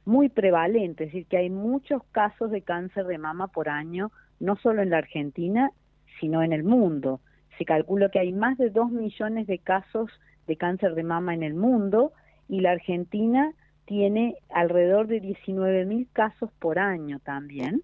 muy 0.06 0.30
prevalente, 0.30 1.06
es 1.06 1.12
decir, 1.12 1.26
que 1.26 1.38
hay 1.38 1.50
muchos 1.50 2.04
casos 2.12 2.52
de 2.52 2.62
cáncer 2.62 3.08
de 3.08 3.18
mama 3.18 3.48
por 3.48 3.70
año, 3.70 4.12
no 4.40 4.56
solo 4.56 4.84
en 4.84 4.92
la 4.92 5.00
Argentina, 5.00 5.72
sino 6.20 6.44
en 6.44 6.54
el 6.54 6.64
mundo. 6.64 7.22
Se 7.58 7.66
calcula 7.66 8.10
que 8.10 8.20
hay 8.20 8.32
más 8.32 8.58
de 8.58 8.70
dos 8.70 8.92
millones 8.92 9.48
de 9.48 9.60
casos 9.60 10.10
de 10.48 10.58
cáncer 10.58 10.96
de 10.96 11.04
mama 11.04 11.34
en 11.34 11.44
el 11.44 11.54
mundo 11.54 12.12
y 12.48 12.62
la 12.62 12.72
Argentina 12.72 13.54
tiene 13.86 14.36
alrededor 14.50 15.08
de 15.08 15.20
19 15.20 15.86
mil 15.86 16.08
casos 16.12 16.52
por 16.60 16.80
año 16.80 17.20
también. 17.20 17.84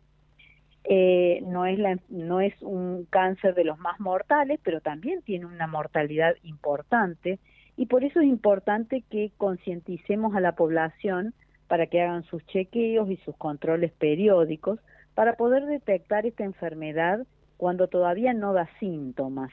Eh, 0.84 1.42
no, 1.48 1.66
es 1.66 1.80
no 2.10 2.42
es 2.42 2.54
un 2.62 3.06
cáncer 3.10 3.56
de 3.56 3.64
los 3.64 3.80
más 3.80 4.00
mortales, 4.00 4.60
pero 4.64 4.82
también 4.82 5.22
tiene 5.24 5.48
una 5.48 5.68
mortalidad 5.68 6.36
importante 6.44 7.40
y 7.76 7.88
por 7.88 8.04
eso 8.04 8.20
es 8.20 8.28
importante 8.28 9.04
que 9.10 9.32
concienticemos 9.38 10.36
a 10.36 10.42
la 10.42 10.54
población 10.54 11.34
para 11.68 11.88
que 11.88 12.02
hagan 12.02 12.24
sus 12.24 12.46
chequeos 12.46 13.10
y 13.10 13.18
sus 13.18 13.36
controles 13.38 13.92
periódicos 13.94 14.80
para 15.16 15.36
poder 15.36 15.66
detectar 15.66 16.26
esta 16.26 16.44
enfermedad 16.44 17.26
cuando 17.58 17.88
todavía 17.88 18.34
no 18.34 18.54
da 18.54 18.68
síntomas. 18.80 19.52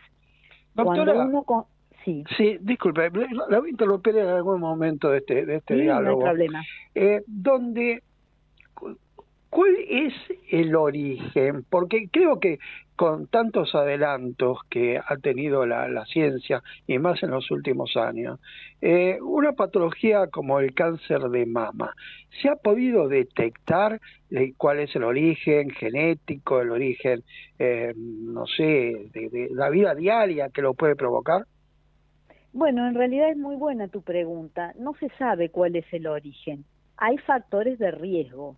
Doctora, 0.75 1.13
cuando 1.15 1.31
uno 1.31 1.43
con... 1.45 1.65
Sí. 2.05 2.25
Sí, 2.37 2.59
disculpe, 2.61 3.11
la 3.49 3.61
voy 3.61 3.69
a 3.69 3.71
interrumpir 3.71 4.17
en 4.17 4.27
algún 4.27 4.59
momento 4.61 5.09
de 5.11 5.19
este, 5.19 5.47
de 5.47 5.57
este 5.57 5.75
Sí, 5.75 5.85
no 5.85 5.95
hay 5.95 6.03
diálogo. 6.03 6.23
problema. 6.25 6.63
Eh, 6.97 7.23
donde, 7.27 8.03
¿cuál 9.53 9.77
es 9.87 10.15
el 10.51 10.75
origen? 10.75 11.63
Porque 11.69 12.09
creo 12.11 12.41
que 12.41 12.59
con 12.97 13.27
tantos 13.27 13.75
adelantos 13.75 14.61
que 14.71 14.99
ha 14.99 15.17
tenido 15.19 15.67
la, 15.67 16.07
ciencia, 16.07 16.63
y 16.87 16.99
más 16.99 17.23
en 17.23 17.33
los 17.33 17.51
últimos 17.51 17.97
años, 17.99 18.41
eh, 18.81 19.19
una 19.21 19.53
patología 19.53 20.29
como 20.29 20.59
el 20.59 20.73
cáncer 20.73 21.21
de 21.29 21.45
mama, 21.45 21.95
¿se 22.41 22.49
ha 22.49 22.57
podido 22.57 23.09
detectar 23.09 24.01
eh, 24.31 24.55
cuál 24.57 24.79
es 24.79 24.97
el 24.97 25.05
origen 25.05 25.69
genético, 25.69 26.63
el 26.63 26.71
origen, 26.71 27.23
eh, 27.59 27.93
no 27.95 28.47
sé, 28.47 29.11
de, 29.13 29.29
de 29.29 29.49
la 29.51 29.69
vida 29.69 29.95
diaria 29.95 30.49
que 30.49 30.63
lo 30.63 30.73
puede 30.73 30.97
provocar? 30.97 31.45
Bueno, 32.55 32.89
en 32.89 32.95
realidad 32.95 33.31
es 33.31 33.37
muy 33.37 33.57
buena 33.57 33.89
tu 33.89 34.01
pregunta. 34.01 34.73
No 34.79 34.95
se 34.95 35.11
sabe 35.19 35.51
cuál 35.51 35.77
es 35.77 35.87
el 35.93 36.07
origen. 36.07 36.65
Hay 36.97 37.19
factores 37.19 37.79
de 37.79 37.91
riesgo. 37.91 38.57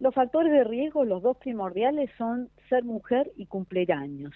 Los 0.00 0.14
factores 0.14 0.52
de 0.52 0.64
riesgo, 0.64 1.04
los 1.04 1.22
dos 1.22 1.36
primordiales, 1.36 2.10
son 2.18 2.48
ser 2.68 2.84
mujer 2.84 3.30
y 3.36 3.46
cumplir 3.46 3.92
años. 3.92 4.32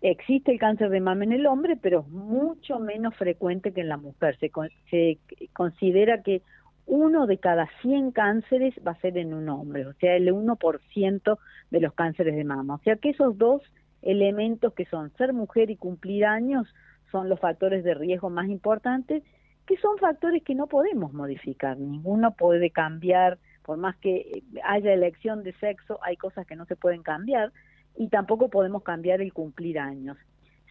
Existe 0.00 0.52
el 0.52 0.58
cáncer 0.58 0.90
de 0.90 1.00
mama 1.00 1.24
en 1.24 1.32
el 1.32 1.46
hombre, 1.46 1.76
pero 1.76 2.00
es 2.00 2.08
mucho 2.08 2.78
menos 2.78 3.14
frecuente 3.16 3.72
que 3.72 3.82
en 3.82 3.88
la 3.88 3.96
mujer. 3.96 4.36
Se, 4.38 4.50
se 4.90 5.18
considera 5.52 6.22
que 6.22 6.42
uno 6.86 7.26
de 7.26 7.38
cada 7.38 7.68
100 7.82 8.10
cánceres 8.10 8.74
va 8.86 8.92
a 8.92 9.00
ser 9.00 9.16
en 9.16 9.32
un 9.34 9.48
hombre, 9.48 9.86
o 9.86 9.92
sea, 9.94 10.16
el 10.16 10.28
1% 10.28 11.38
de 11.70 11.80
los 11.80 11.94
cánceres 11.94 12.34
de 12.34 12.44
mama. 12.44 12.74
O 12.74 12.78
sea 12.78 12.96
que 12.96 13.10
esos 13.10 13.38
dos 13.38 13.62
elementos 14.02 14.74
que 14.74 14.84
son 14.86 15.12
ser 15.16 15.32
mujer 15.32 15.70
y 15.70 15.76
cumplir 15.76 16.26
años 16.26 16.66
son 17.10 17.28
los 17.28 17.38
factores 17.38 17.84
de 17.84 17.94
riesgo 17.94 18.30
más 18.30 18.48
importantes, 18.48 19.22
que 19.66 19.76
son 19.76 19.96
factores 19.98 20.42
que 20.42 20.54
no 20.56 20.66
podemos 20.66 21.12
modificar. 21.12 21.78
Ninguno 21.78 22.32
puede 22.32 22.70
cambiar, 22.70 23.38
por 23.64 23.78
más 23.78 23.96
que 23.96 24.42
haya 24.64 24.92
elección 24.92 25.42
de 25.42 25.52
sexo, 25.54 25.98
hay 26.02 26.16
cosas 26.16 26.46
que 26.46 26.56
no 26.56 26.64
se 26.66 26.76
pueden 26.76 27.02
cambiar 27.02 27.52
y 27.96 28.08
tampoco 28.08 28.48
podemos 28.48 28.82
cambiar 28.82 29.20
el 29.20 29.32
cumplir 29.32 29.78
años. 29.78 30.16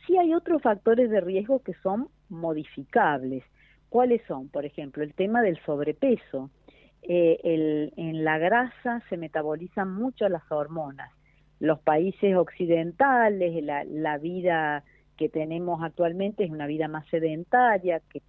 Sí 0.06 0.18
hay 0.18 0.34
otros 0.34 0.62
factores 0.62 1.10
de 1.10 1.22
riesgo 1.22 1.60
que 1.60 1.74
son 1.76 2.08
modificables. 2.30 3.44
¿Cuáles 3.90 4.22
son? 4.28 4.50
Por 4.50 4.66
ejemplo, 4.66 5.04
el 5.04 5.14
tema 5.14 5.42
del 5.42 5.60
sobrepeso. 5.66 6.50
Eh, 7.04 7.40
el- 7.44 7.94
en 7.98 8.24
la 8.24 8.38
grasa 8.38 9.02
se 9.10 9.18
metabolizan 9.18 9.92
mucho 9.94 10.30
las 10.30 10.50
hormonas. 10.52 11.12
Los 11.60 11.80
países 11.80 12.36
occidentales, 12.36 13.64
la, 13.64 13.84
la 13.84 14.18
vida 14.18 14.84
que 15.18 15.30
tenemos 15.30 15.84
actualmente 15.84 16.44
es 16.44 16.52
una 16.52 16.66
vida 16.68 16.88
más 16.88 17.08
sedentaria, 17.10 18.02
que 18.10 18.22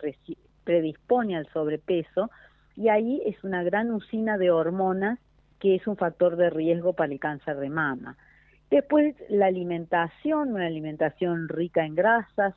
predispone 0.65 1.37
al 1.37 1.47
sobrepeso, 1.53 2.31
y 2.77 2.89
ahí 2.89 3.23
es 3.27 3.43
una 3.45 3.63
gran 3.63 3.91
usina 3.91 4.39
de 4.39 4.51
hormonas 4.51 5.19
que 5.59 5.77
es 5.77 5.87
un 5.87 5.97
factor 5.97 6.37
de 6.37 6.51
riesgo 6.51 6.93
para 6.93 7.13
el 7.13 7.21
cáncer 7.21 7.57
de 7.59 7.71
mama. 7.71 8.17
Después, 8.71 9.15
la 9.29 9.47
alimentación, 9.47 10.55
una 10.55 10.67
alimentación 10.67 11.49
rica 11.49 11.85
en 11.85 11.95
grasas, 11.95 12.55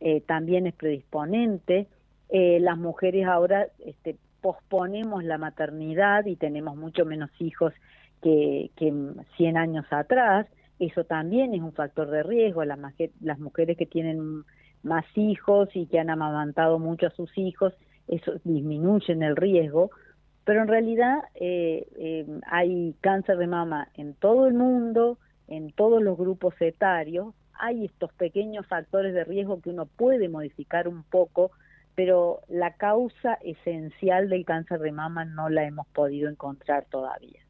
eh, 0.00 0.22
también 0.22 0.66
es 0.66 0.74
predisponente. 0.74 1.86
Eh, 2.30 2.58
las 2.60 2.78
mujeres 2.78 3.26
ahora 3.26 3.68
este, 3.84 4.16
posponemos 4.40 5.24
la 5.24 5.38
maternidad 5.38 6.24
y 6.26 6.36
tenemos 6.36 6.76
mucho 6.76 7.04
menos 7.04 7.30
hijos 7.38 7.72
que, 8.22 8.70
que 8.76 8.92
100 9.36 9.56
años 9.56 9.86
atrás. 9.90 10.46
Eso 10.78 11.04
también 11.04 11.54
es 11.54 11.60
un 11.60 11.72
factor 11.72 12.10
de 12.10 12.22
riesgo. 12.22 12.64
Las, 12.64 12.78
las 13.20 13.38
mujeres 13.38 13.76
que 13.76 13.86
tienen 13.86 14.44
más 14.82 15.04
hijos 15.16 15.68
y 15.74 15.86
que 15.86 15.98
han 15.98 16.10
amamantado 16.10 16.78
mucho 16.78 17.08
a 17.08 17.10
sus 17.10 17.36
hijos, 17.36 17.74
eso 18.08 18.32
disminuyen 18.44 19.22
el 19.22 19.36
riesgo. 19.36 19.90
Pero 20.44 20.62
en 20.62 20.68
realidad 20.68 21.18
eh, 21.34 21.86
eh, 21.98 22.26
hay 22.46 22.94
cáncer 23.00 23.36
de 23.36 23.46
mama 23.46 23.88
en 23.94 24.14
todo 24.14 24.46
el 24.46 24.54
mundo, 24.54 25.18
en 25.46 25.72
todos 25.72 26.02
los 26.02 26.16
grupos 26.16 26.54
etarios. 26.60 27.34
Hay 27.52 27.84
estos 27.84 28.12
pequeños 28.14 28.66
factores 28.66 29.12
de 29.12 29.24
riesgo 29.24 29.60
que 29.60 29.70
uno 29.70 29.86
puede 29.86 30.28
modificar 30.28 30.88
un 30.88 31.02
poco, 31.02 31.50
pero 31.94 32.40
la 32.48 32.74
causa 32.74 33.34
esencial 33.42 34.28
del 34.28 34.44
cáncer 34.44 34.80
de 34.80 34.92
mama 34.92 35.24
no 35.24 35.48
la 35.48 35.64
hemos 35.64 35.86
podido 35.88 36.30
encontrar 36.30 36.86
todavía. 36.90 37.40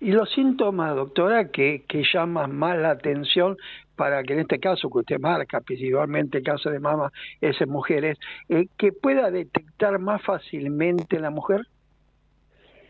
Y 0.00 0.10
los 0.10 0.30
síntomas, 0.32 0.96
doctora, 0.96 1.50
que, 1.50 1.84
que 1.86 2.02
llaman 2.12 2.56
más 2.56 2.76
la 2.76 2.90
atención 2.90 3.56
para 4.02 4.24
que 4.24 4.32
en 4.32 4.40
este 4.40 4.58
caso 4.58 4.90
que 4.90 4.98
usted 4.98 5.20
marca, 5.20 5.60
principalmente 5.60 6.38
el 6.38 6.42
caso 6.42 6.68
de 6.70 6.80
mama, 6.80 7.12
es 7.40 7.60
en 7.60 7.70
mujeres, 7.70 8.18
eh, 8.48 8.66
que 8.76 8.90
pueda 8.90 9.30
detectar 9.30 9.96
más 10.00 10.20
fácilmente 10.24 11.20
la 11.20 11.30
mujer. 11.30 11.68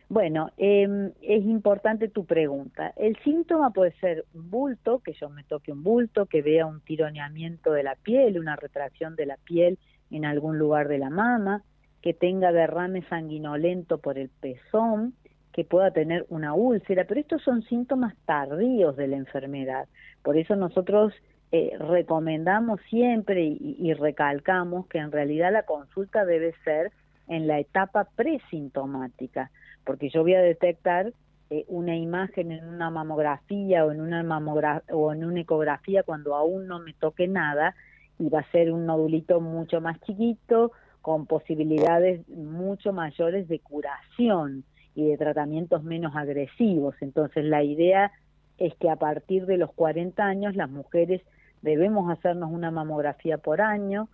Bueno, 0.09 0.53
eh, 0.57 1.13
es 1.21 1.45
importante 1.45 2.09
tu 2.09 2.25
pregunta. 2.25 2.95
El 2.97 3.15
síntoma 3.25 3.73
puede 3.73 3.93
ser 4.01 4.25
un 4.33 4.51
bulto, 4.51 5.01
que 5.01 5.13
yo 5.13 5.29
me 5.29 5.45
toque 5.45 5.71
un 5.71 5.83
bulto, 5.83 6.25
que 6.25 6.41
vea 6.41 6.65
un 6.65 6.81
tironeamiento 6.81 7.73
de 7.73 7.83
la 7.83 7.95
piel, 7.97 8.39
una 8.39 8.57
retracción 8.57 9.15
de 9.15 9.27
la 9.27 9.37
piel 9.37 9.79
en 10.11 10.25
algún 10.25 10.57
lugar 10.57 10.89
de 10.89 10.97
la 10.97 11.11
mama, 11.11 11.63
que 12.01 12.15
tenga 12.15 12.53
derrame 12.53 13.03
sanguinolento 13.11 13.99
por 13.99 14.17
el 14.17 14.31
pezón, 14.31 15.13
que 15.53 15.65
pueda 15.65 15.91
tener 15.91 16.25
una 16.29 16.55
úlcera, 16.55 17.05
pero 17.05 17.21
estos 17.21 17.43
son 17.43 17.63
síntomas 17.63 18.15
tardíos 18.25 18.97
de 18.97 19.09
la 19.09 19.17
enfermedad. 19.17 19.87
Por 20.23 20.37
eso 20.37 20.57
nosotros 20.57 21.13
eh, 21.51 21.77
recomendamos 21.79 22.81
siempre 22.89 23.45
y, 23.45 23.93
recalcamos 23.93 24.87
que 24.87 24.99
en 24.99 25.13
realidad 25.13 25.53
la 25.53 25.65
consulta 25.65 26.25
debe 26.25 26.55
ser 26.65 26.91
en 27.29 27.47
la 27.47 27.59
etapa 27.59 28.09
presintomática, 28.17 29.51
porque 29.85 30.09
yo 30.09 30.23
voy 30.23 30.35
a 30.35 30.41
detectar 30.41 31.13
eh, 31.51 31.67
una 31.69 31.95
imagen 31.95 32.53
en 32.53 32.67
una 32.67 32.91
mamografía 32.91 33.85
o 33.85 33.93
en 33.93 34.01
una 34.01 34.23
mamogra 34.23 34.83
o 34.91 35.13
en 35.13 35.25
una 35.25 35.41
ecografía 35.41 36.03
cuando 36.03 36.35
aún 36.35 36.67
no 36.67 36.79
me 36.79 36.95
toque 36.95 37.29
nada 37.29 37.75
y 38.19 38.31
va 38.31 38.41
a 38.41 38.51
ser 38.51 38.73
un 38.73 38.87
nodulito 38.87 39.41
mucho 39.41 39.83
más 39.83 40.01
chiquito 40.01 40.73
con 41.03 41.27
posibilidades 41.27 42.27
mucho 42.29 42.93
mayores 42.93 43.49
de 43.49 43.59
curación 43.59 44.65
y 44.95 45.09
de 45.09 45.17
tratamientos 45.17 45.83
menos 45.83 46.15
agresivos. 46.17 46.95
Entonces 47.01 47.45
la 47.45 47.63
idea 47.63 48.13
es 48.59 48.75
que 48.77 48.91
a 48.91 48.97
partir 48.97 49.47
de 49.47 49.57
los 49.57 49.73
40 49.73 50.25
años 50.25 50.57
las 50.57 50.71
mujeres 50.71 51.23
debemos 51.63 52.11
hacernos 52.11 52.51
una 52.51 52.71
mamografía 52.71 53.39
por 53.39 53.61
año 53.61 54.09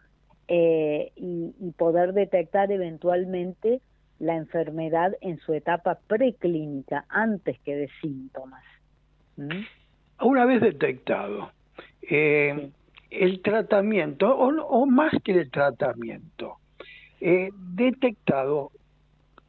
eh, 0.49 1.13
y, 1.17 1.55
y 1.61 1.71
poder 1.73 2.13
detectar 2.13 2.71
eventualmente 2.73 3.81
la 4.19 4.37
enfermedad 4.37 5.13
en 5.21 5.39
su 5.39 5.53
etapa 5.53 5.99
preclínica 6.07 7.05
antes 7.09 7.59
que 7.61 7.77
de 7.77 7.89
síntomas. 8.01 8.65
¿Mm? 9.37 9.65
Una 10.21 10.45
vez 10.45 10.61
detectado, 10.61 11.53
eh, 12.03 12.71
el 13.11 13.41
tratamiento, 13.43 14.37
o, 14.37 14.49
o 14.49 14.87
más 14.87 15.13
que 15.23 15.33
el 15.33 15.51
tratamiento, 15.51 16.57
eh, 17.21 17.51
detectado 17.75 18.73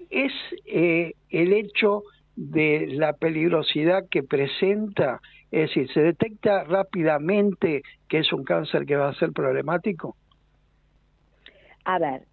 es 0.10 0.32
eh, 0.66 1.14
el 1.30 1.54
hecho 1.54 2.04
de 2.36 2.88
la 2.92 3.14
peligrosidad 3.14 4.08
que 4.10 4.24
presenta, 4.24 5.22
es 5.52 5.70
decir, 5.70 5.92
se 5.92 6.02
detecta 6.02 6.64
rápidamente 6.64 7.84
que 8.08 8.20
es 8.20 8.32
un 8.32 8.44
cáncer 8.44 8.86
que 8.86 8.96
va 8.96 9.10
a 9.10 9.16
ser 9.16 9.34
problemático. 9.34 10.16
A 11.84 12.00
ver, 12.00 12.24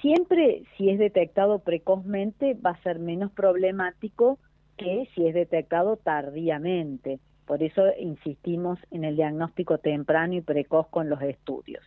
siempre 0.00 0.62
si 0.76 0.90
es 0.90 0.98
detectado 0.98 1.60
precozmente 1.60 2.54
va 2.54 2.70
a 2.70 2.82
ser 2.82 2.98
menos 2.98 3.32
problemático 3.32 4.38
que 4.76 5.08
si 5.14 5.26
es 5.26 5.34
detectado 5.34 5.96
tardíamente. 5.96 7.18
Por 7.46 7.62
eso 7.62 7.82
insistimos 7.98 8.78
en 8.90 9.04
el 9.04 9.16
diagnóstico 9.16 9.78
temprano 9.78 10.34
y 10.34 10.40
precoz 10.40 10.86
con 10.88 11.08
los 11.08 11.20
estudios. 11.22 11.82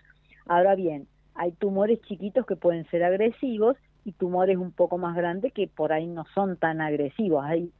Ahora 0.47 0.75
bien, 0.75 1.07
hay 1.35 1.51
tumores 1.53 2.01
chiquitos 2.01 2.45
que 2.45 2.55
pueden 2.55 2.85
ser 2.89 3.03
agresivos 3.03 3.77
y 4.03 4.13
tumores 4.13 4.57
un 4.57 4.71
poco 4.71 4.97
más 4.97 5.15
grandes 5.15 5.53
que 5.53 5.67
por 5.67 5.93
ahí 5.93 6.07
no 6.07 6.25
son 6.33 6.57
tan 6.57 6.81
agresivos. 6.81 7.43
Hay, 7.45 7.71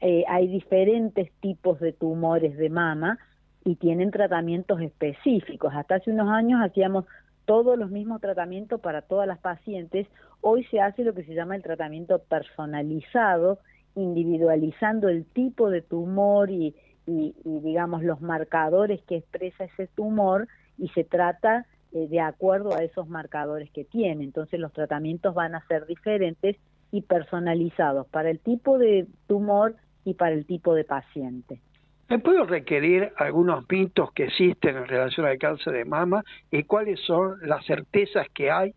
eh, 0.00 0.24
hay 0.28 0.48
diferentes 0.48 1.30
tipos 1.40 1.78
de 1.80 1.92
tumores 1.92 2.56
de 2.56 2.70
mama 2.70 3.18
y 3.64 3.76
tienen 3.76 4.10
tratamientos 4.10 4.80
específicos. 4.80 5.72
Hasta 5.74 5.96
hace 5.96 6.10
unos 6.10 6.28
años 6.28 6.60
hacíamos 6.62 7.04
todos 7.44 7.78
los 7.78 7.90
mismos 7.90 8.20
tratamientos 8.20 8.80
para 8.80 9.02
todas 9.02 9.26
las 9.26 9.38
pacientes. 9.38 10.08
Hoy 10.40 10.64
se 10.64 10.80
hace 10.80 11.04
lo 11.04 11.14
que 11.14 11.24
se 11.24 11.34
llama 11.34 11.56
el 11.56 11.62
tratamiento 11.62 12.18
personalizado, 12.20 13.58
individualizando 13.94 15.08
el 15.08 15.24
tipo 15.26 15.70
de 15.70 15.82
tumor 15.82 16.50
y, 16.50 16.74
y, 17.06 17.34
y 17.44 17.60
digamos 17.60 18.02
los 18.02 18.20
marcadores 18.20 19.02
que 19.02 19.16
expresa 19.16 19.64
ese 19.64 19.86
tumor 19.88 20.48
y 20.78 20.88
se 20.88 21.04
trata 21.04 21.66
eh, 21.94 22.08
de 22.08 22.20
acuerdo 22.20 22.74
a 22.74 22.82
esos 22.82 23.08
marcadores 23.08 23.70
que 23.70 23.84
tiene. 23.84 24.24
Entonces 24.24 24.58
los 24.60 24.72
tratamientos 24.72 25.34
van 25.34 25.54
a 25.54 25.66
ser 25.66 25.86
diferentes 25.86 26.56
y 26.90 27.02
personalizados 27.02 28.06
para 28.08 28.30
el 28.30 28.38
tipo 28.40 28.78
de 28.78 29.06
tumor 29.26 29.74
y 30.04 30.14
para 30.14 30.32
el 30.34 30.44
tipo 30.46 30.74
de 30.74 30.84
paciente. 30.84 31.60
¿Me 32.08 32.18
puedo 32.18 32.44
requerir 32.44 33.12
algunos 33.16 33.64
mitos 33.70 34.12
que 34.12 34.24
existen 34.24 34.76
en 34.76 34.86
relación 34.86 35.24
al 35.26 35.38
cáncer 35.38 35.72
de 35.72 35.84
mama 35.86 36.22
y 36.50 36.64
cuáles 36.64 37.00
son 37.00 37.36
las 37.42 37.64
certezas 37.64 38.26
que 38.34 38.50
hay? 38.50 38.74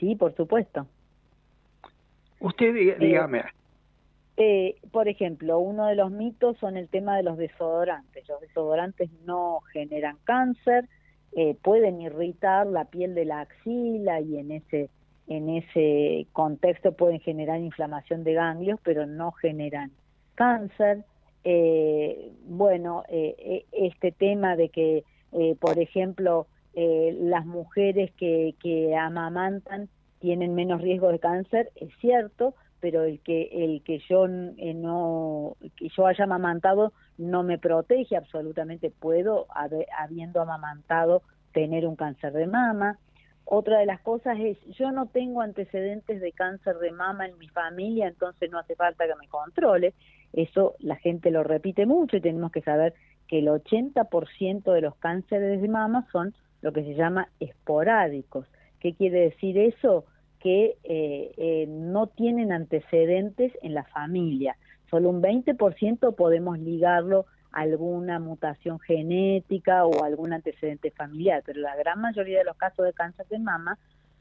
Sí, 0.00 0.16
por 0.16 0.34
supuesto. 0.34 0.88
Usted 2.40 2.74
dí- 2.74 2.94
dígame. 2.98 3.44
Eh, 4.36 4.74
por 4.90 5.06
ejemplo, 5.06 5.60
uno 5.60 5.86
de 5.86 5.94
los 5.94 6.10
mitos 6.10 6.56
son 6.58 6.76
el 6.76 6.88
tema 6.88 7.16
de 7.16 7.22
los 7.22 7.38
desodorantes. 7.38 8.28
Los 8.28 8.40
desodorantes 8.40 9.08
no 9.24 9.60
generan 9.72 10.18
cáncer, 10.24 10.88
eh, 11.36 11.56
pueden 11.62 12.00
irritar 12.00 12.66
la 12.66 12.84
piel 12.86 13.14
de 13.14 13.24
la 13.24 13.40
axila 13.40 14.20
y 14.20 14.38
en 14.38 14.52
ese 14.52 14.90
en 15.26 15.48
ese 15.48 16.26
contexto 16.32 16.92
pueden 16.92 17.20
generar 17.20 17.58
inflamación 17.60 18.24
de 18.24 18.34
ganglios, 18.34 18.78
pero 18.82 19.06
no 19.06 19.32
generan 19.32 19.90
cáncer. 20.34 21.04
Eh, 21.44 22.32
bueno, 22.46 23.04
eh, 23.08 23.34
eh, 23.38 23.64
este 23.72 24.12
tema 24.12 24.56
de 24.56 24.68
que, 24.68 25.04
eh, 25.32 25.56
por 25.60 25.78
ejemplo, 25.78 26.46
las 26.76 27.46
mujeres 27.46 28.10
que, 28.16 28.56
que 28.60 28.96
amamantan 28.96 29.88
tienen 30.18 30.56
menos 30.56 30.80
riesgo 30.80 31.12
de 31.12 31.20
cáncer, 31.20 31.70
es 31.76 31.90
cierto, 32.00 32.54
pero 32.80 33.04
el 33.04 33.20
que 33.20 33.48
el 33.52 33.80
que 33.82 34.00
yo 34.08 34.26
no 34.26 35.56
que 35.76 35.88
yo 35.90 36.06
haya 36.08 36.24
amamantado 36.24 36.92
no 37.18 37.42
me 37.42 37.58
protege 37.58 38.16
absolutamente 38.16 38.90
puedo 38.90 39.46
habiendo 39.98 40.40
amamantado 40.40 41.22
tener 41.52 41.86
un 41.86 41.96
cáncer 41.96 42.32
de 42.32 42.46
mama. 42.46 42.98
Otra 43.44 43.78
de 43.78 43.86
las 43.86 44.00
cosas 44.00 44.38
es 44.40 44.58
yo 44.76 44.90
no 44.90 45.06
tengo 45.06 45.42
antecedentes 45.42 46.20
de 46.20 46.32
cáncer 46.32 46.78
de 46.78 46.92
mama 46.92 47.26
en 47.26 47.38
mi 47.38 47.48
familia 47.48 48.08
entonces 48.08 48.50
no 48.50 48.58
hace 48.58 48.74
falta 48.74 49.06
que 49.06 49.14
me 49.16 49.28
controle. 49.28 49.94
Eso 50.32 50.74
la 50.80 50.96
gente 50.96 51.30
lo 51.30 51.44
repite 51.44 51.86
mucho 51.86 52.16
y 52.16 52.20
tenemos 52.20 52.50
que 52.50 52.62
saber 52.62 52.94
que 53.28 53.38
el 53.38 53.48
80% 53.48 54.72
de 54.72 54.80
los 54.80 54.96
cánceres 54.96 55.60
de 55.60 55.68
mama 55.68 56.06
son 56.10 56.34
lo 56.62 56.72
que 56.72 56.82
se 56.82 56.94
llama 56.94 57.28
esporádicos. 57.40 58.46
Qué 58.80 58.94
quiere 58.94 59.20
decir 59.20 59.58
eso 59.58 60.04
que 60.40 60.76
eh, 60.84 61.32
eh, 61.36 61.66
no 61.68 62.06
tienen 62.08 62.52
antecedentes 62.52 63.52
en 63.62 63.74
la 63.74 63.84
familia. 63.84 64.56
Solo 64.90 65.10
un 65.10 65.22
20% 65.22 66.14
podemos 66.14 66.58
ligarlo 66.58 67.26
a 67.52 67.60
alguna 67.62 68.18
mutación 68.18 68.80
genética 68.80 69.84
o 69.86 70.04
algún 70.04 70.32
antecedente 70.32 70.90
familiar, 70.90 71.42
pero 71.44 71.60
la 71.60 71.76
gran 71.76 72.00
mayoría 72.00 72.38
de 72.38 72.44
los 72.44 72.56
casos 72.56 72.84
de 72.84 72.92
cáncer 72.92 73.26
de 73.28 73.38
mama 73.38 73.78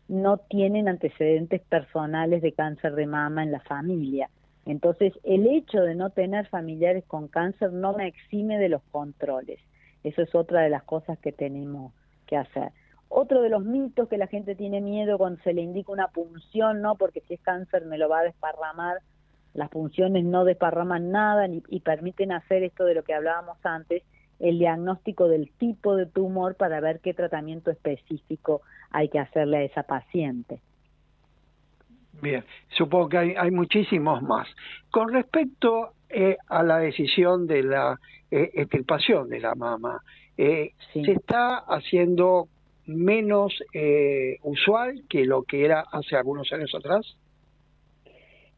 no 0.07 0.37
tienen 0.37 0.87
antecedentes 0.87 1.61
personales 1.61 2.41
de 2.41 2.51
cáncer 2.51 2.95
de 2.95 3.07
mama 3.07 3.43
en 3.43 3.51
la 3.51 3.61
familia. 3.61 4.29
Entonces, 4.65 5.13
el 5.23 5.47
hecho 5.47 5.81
de 5.81 5.95
no 5.95 6.09
tener 6.09 6.47
familiares 6.47 7.03
con 7.05 7.27
cáncer 7.27 7.73
no 7.73 7.93
me 7.93 8.07
exime 8.07 8.57
de 8.57 8.69
los 8.69 8.81
controles. 8.91 9.59
Eso 10.03 10.21
es 10.21 10.33
otra 10.35 10.61
de 10.61 10.69
las 10.69 10.83
cosas 10.83 11.17
que 11.19 11.31
tenemos 11.31 11.93
que 12.27 12.37
hacer. 12.37 12.71
Otro 13.09 13.41
de 13.41 13.49
los 13.49 13.63
mitos 13.63 14.09
que 14.09 14.17
la 14.17 14.27
gente 14.27 14.55
tiene 14.55 14.81
miedo 14.81 15.17
cuando 15.17 15.41
se 15.43 15.53
le 15.53 15.61
indica 15.61 15.91
una 15.91 16.07
punción, 16.07 16.81
¿no? 16.81 16.95
Porque 16.95 17.21
si 17.27 17.35
es 17.35 17.41
cáncer 17.41 17.85
me 17.85 17.97
lo 17.97 18.09
va 18.09 18.19
a 18.19 18.23
desparramar. 18.23 18.97
Las 19.53 19.69
punciones 19.69 20.23
no 20.23 20.45
desparraman 20.45 21.11
nada 21.11 21.47
ni- 21.47 21.63
y 21.69 21.81
permiten 21.81 22.31
hacer 22.31 22.63
esto 22.63 22.85
de 22.85 22.95
lo 22.95 23.03
que 23.03 23.13
hablábamos 23.13 23.57
antes, 23.63 24.03
el 24.39 24.59
diagnóstico 24.59 25.27
del 25.27 25.51
tipo 25.51 25.95
de 25.95 26.05
tumor 26.05 26.55
para 26.55 26.79
ver 26.79 26.99
qué 26.99 27.13
tratamiento 27.13 27.71
específico 27.71 28.61
hay 28.91 29.09
que 29.09 29.19
hacerle 29.19 29.57
a 29.57 29.63
esa 29.63 29.83
paciente. 29.83 30.59
Bien, 32.21 32.43
supongo 32.69 33.09
que 33.09 33.17
hay, 33.17 33.33
hay 33.37 33.51
muchísimos 33.51 34.21
más. 34.21 34.47
Con 34.91 35.11
respecto 35.11 35.93
eh, 36.09 36.37
a 36.47 36.63
la 36.63 36.77
decisión 36.77 37.47
de 37.47 37.63
la 37.63 37.99
eh, 38.31 38.51
extirpación 38.53 39.29
de 39.29 39.39
la 39.39 39.55
mama, 39.55 40.01
eh, 40.37 40.71
¿se 40.93 41.11
está 41.11 41.57
haciendo 41.57 42.47
menos 42.85 43.53
eh, 43.73 44.37
usual 44.43 45.03
que 45.09 45.25
lo 45.25 45.43
que 45.43 45.65
era 45.65 45.81
hace 45.91 46.15
algunos 46.15 46.51
años 46.51 46.73
atrás? 46.75 47.17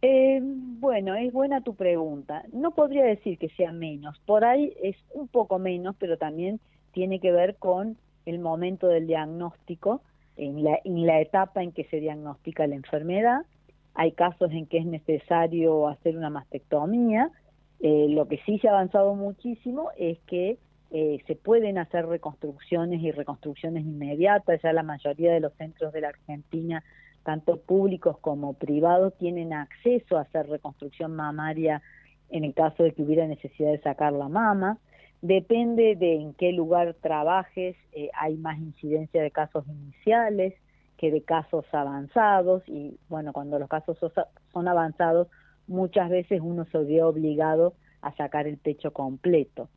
Eh, 0.07 0.39
bueno, 0.39 1.15
es 1.15 1.33
buena 1.33 1.61
tu 1.61 1.73
pregunta. 1.73 2.43
No 2.53 2.75
podría 2.75 3.05
decir 3.05 3.39
que 3.39 3.49
sea 3.49 3.71
menos. 3.71 4.19
Por 4.27 4.45
ahí 4.45 4.71
es 4.83 4.95
un 5.15 5.27
poco 5.27 5.57
menos, 5.57 5.95
pero 5.97 6.15
también 6.15 6.59
tiene 6.91 7.19
que 7.19 7.31
ver 7.31 7.55
con 7.55 7.97
el 8.27 8.37
momento 8.37 8.87
del 8.87 9.07
diagnóstico, 9.07 10.01
en 10.37 10.63
la, 10.63 11.19
etapa 11.19 11.63
en 11.63 11.71
que 11.71 11.85
se 11.85 11.99
diagnostica 11.99 12.67
la 12.67 12.75
enfermedad. 12.75 13.47
Hay 13.95 14.11
casos 14.11 14.51
en 14.51 14.67
que 14.67 14.77
es 14.77 14.85
necesario 14.85 15.87
hacer 15.87 16.15
una 16.15 16.29
mastectomía. 16.29 17.31
Eh, 17.79 18.05
lo 18.09 18.27
que 18.27 18.37
sí 18.45 18.59
se 18.59 18.67
ha 18.67 18.73
avanzado 18.73 19.15
muchísimo 19.15 19.89
es 19.97 20.19
que 20.27 20.59
eh, 20.91 21.17
se 21.25 21.35
pueden 21.35 21.79
hacer 21.79 22.05
reconstrucciones 22.05 23.01
y 23.01 23.09
reconstrucciones 23.09 23.83
inmediatas. 23.83 24.61
Ya 24.61 24.71
la 24.71 24.83
mayoría 24.83 25.33
de 25.33 25.39
los 25.39 25.53
centros 25.53 25.91
de 25.93 26.01
la 26.01 26.09
Argentina 26.09 26.83
tanto 27.25 27.57
públicos 27.57 28.17
como 28.19 28.53
privados 28.53 29.13
tienen 29.17 29.51
acceso 29.51 30.17
a 30.17 30.21
hacer 30.21 30.47
reconstrucción 30.47 31.15
mamaria 31.15 31.81
en 32.29 32.45
el 32.45 32.53
caso 32.53 32.83
de 32.83 32.93
que 32.93 33.01
hubiera 33.01 33.27
necesidad 33.27 33.71
de 33.71 33.81
sacar 33.81 34.13
la 34.13 34.29
mama. 34.29 34.77
Depende 35.21 35.95
de 35.95 36.15
en 36.21 36.33
qué 36.35 36.51
lugar 36.53 36.95
trabajes, 37.01 37.75
eh, 37.93 38.09
hay 38.13 38.37
más 38.37 38.59
incidencia 38.59 39.23
de 39.23 39.31
casos 39.31 39.65
iniciales 39.67 40.53
que 40.97 41.11
de 41.11 41.23
casos 41.23 41.65
avanzados 41.73 42.63
y 42.67 42.97
bueno, 43.09 43.33
cuando 43.33 43.59
los 43.59 43.67
casos 43.67 43.97
so- 43.99 44.11
son 44.53 44.67
avanzados 44.67 45.27
muchas 45.67 46.09
veces 46.09 46.41
uno 46.43 46.65
se 46.71 46.77
ve 46.77 47.01
obligado 47.01 47.73
a 48.01 48.15
sacar 48.15 48.45
el 48.47 48.57
pecho 48.57 48.93
completo. 48.93 49.67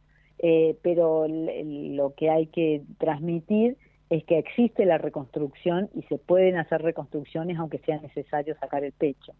Eh, 0.40 0.76
pero 0.82 1.26
lo 1.28 2.14
que 2.14 2.30
hay 2.30 2.46
que 2.46 2.82
transmitir 2.98 3.76
es 4.10 4.24
que 4.24 4.38
existe 4.38 4.84
la 4.84 4.98
reconstrucción 4.98 5.90
y 5.94 6.02
se 6.02 6.18
pueden 6.18 6.56
hacer 6.56 6.82
reconstrucciones 6.82 7.58
aunque 7.58 7.78
sea 7.78 8.00
necesario 8.00 8.56
sacar 8.58 8.84
el 8.84 8.92
pecho. 8.92 9.32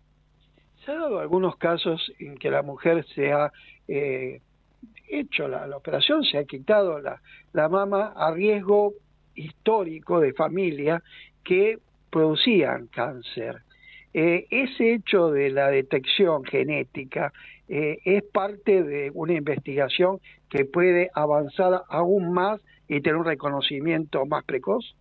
Se 0.85 0.93
ha 0.93 0.95
dado 0.95 1.21
algunos 1.21 1.57
casos 1.57 2.13
en 2.19 2.37
que 2.37 2.51
la 2.51 2.63
mujer 2.63 3.05
se 3.15 3.33
ha 3.33 3.53
eh, 3.89 4.41
hecho 5.09 5.49
la, 5.49 5.67
la 5.67 5.77
operación, 5.77 6.25
se 6.25 6.39
ha 6.39 6.45
quitado 6.45 7.01
la, 7.01 7.21
la 7.53 7.69
mama 7.69 8.13
a 8.17 8.33
riesgo 8.33 8.95
histórico 9.35 10.21
de 10.21 10.33
familia 10.33 11.03
que 11.45 11.79
producían 12.11 12.89
cáncer. 12.89 13.63
Eh, 14.15 14.47
ese 14.51 14.95
hecho 14.95 15.31
de 15.31 15.51
la 15.51 15.71
detección 15.71 16.45
genética 16.45 17.33
eh, 17.69 17.99
es 18.05 18.23
parte 18.25 18.83
de 18.83 19.11
una 19.13 19.35
investigación 19.35 20.19
que 20.49 20.65
puede 20.65 21.11
avanzar 21.15 21.83
aún 21.89 22.33
más 22.33 22.61
y 22.89 23.01
tener 23.01 23.17
un 23.17 23.25
reconocimiento 23.25 24.25
más 24.27 24.45
precoz. 24.45 24.95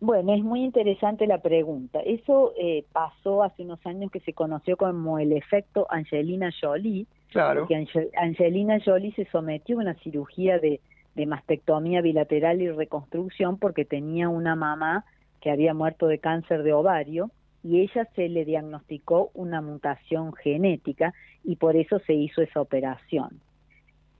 Bueno, 0.00 0.34
es 0.34 0.42
muy 0.42 0.64
interesante 0.64 1.26
la 1.26 1.38
pregunta. 1.38 2.00
Eso 2.00 2.54
eh, 2.58 2.84
pasó 2.92 3.42
hace 3.44 3.62
unos 3.62 3.84
años 3.86 4.10
que 4.10 4.20
se 4.20 4.32
conoció 4.32 4.76
como 4.76 5.18
el 5.18 5.32
efecto 5.32 5.86
Angelina 5.90 6.50
Jolie. 6.60 7.06
Claro. 7.30 7.66
Que 7.68 7.76
Ange- 7.76 8.10
Angelina 8.16 8.78
Jolie 8.84 9.12
se 9.12 9.26
sometió 9.26 9.78
a 9.78 9.82
una 9.82 9.94
cirugía 9.94 10.58
de, 10.58 10.80
de 11.14 11.26
mastectomía 11.26 12.00
bilateral 12.00 12.60
y 12.60 12.68
reconstrucción 12.70 13.58
porque 13.58 13.84
tenía 13.84 14.28
una 14.28 14.56
mamá 14.56 15.04
que 15.40 15.50
había 15.50 15.72
muerto 15.72 16.08
de 16.08 16.18
cáncer 16.18 16.62
de 16.64 16.72
ovario 16.72 17.30
y 17.62 17.80
ella 17.80 18.08
se 18.16 18.28
le 18.28 18.44
diagnosticó 18.44 19.30
una 19.34 19.60
mutación 19.60 20.32
genética 20.34 21.14
y 21.44 21.56
por 21.56 21.76
eso 21.76 22.00
se 22.00 22.14
hizo 22.14 22.42
esa 22.42 22.60
operación. 22.60 23.40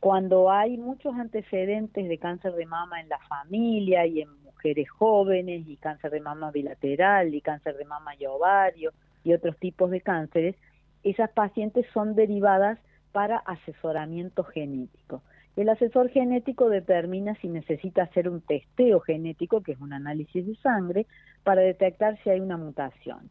Cuando 0.03 0.50
hay 0.50 0.78
muchos 0.78 1.14
antecedentes 1.14 2.09
de 2.09 2.18
cáncer 2.18 2.55
de 2.55 2.66
mama 2.66 3.00
en 3.00 3.09
la 3.09 3.20
familia 3.20 4.05
y 4.05 4.20
en 4.20 4.30
mujeres 4.42 4.90
jóvenes 4.90 5.68
y 5.68 5.76
cáncer 5.76 6.11
de 6.11 6.18
mama 6.18 6.50
bilateral 6.50 7.32
y 7.32 7.40
cáncer 7.40 7.76
de 7.76 7.84
mama 7.84 8.16
y 8.18 8.26
ovario 8.26 8.90
y 9.22 9.32
otros 9.32 9.57
tipos 9.59 9.92
de 9.92 10.00
cánceres, 10.00 10.57
esas 11.05 11.30
pacientes 11.30 11.86
son 11.94 12.16
derivadas 12.16 12.80
para 13.12 13.36
asesoramiento 13.36 14.42
genético. 14.42 15.22
El 15.55 15.68
asesor 15.68 16.09
genético 16.09 16.68
determina 16.68 17.36
si 17.36 17.46
necesita 17.46 18.03
hacer 18.03 18.28
un 18.28 18.40
testeo 18.40 18.98
genético, 18.98 19.61
que 19.61 19.70
es 19.70 19.80
un 19.80 19.92
análisis 19.92 20.44
de 20.44 20.57
sangre, 20.57 21.07
para 21.44 21.61
detectar 21.61 22.18
si 22.24 22.30
hay 22.30 22.40
una 22.40 22.57
mutación. 22.57 23.30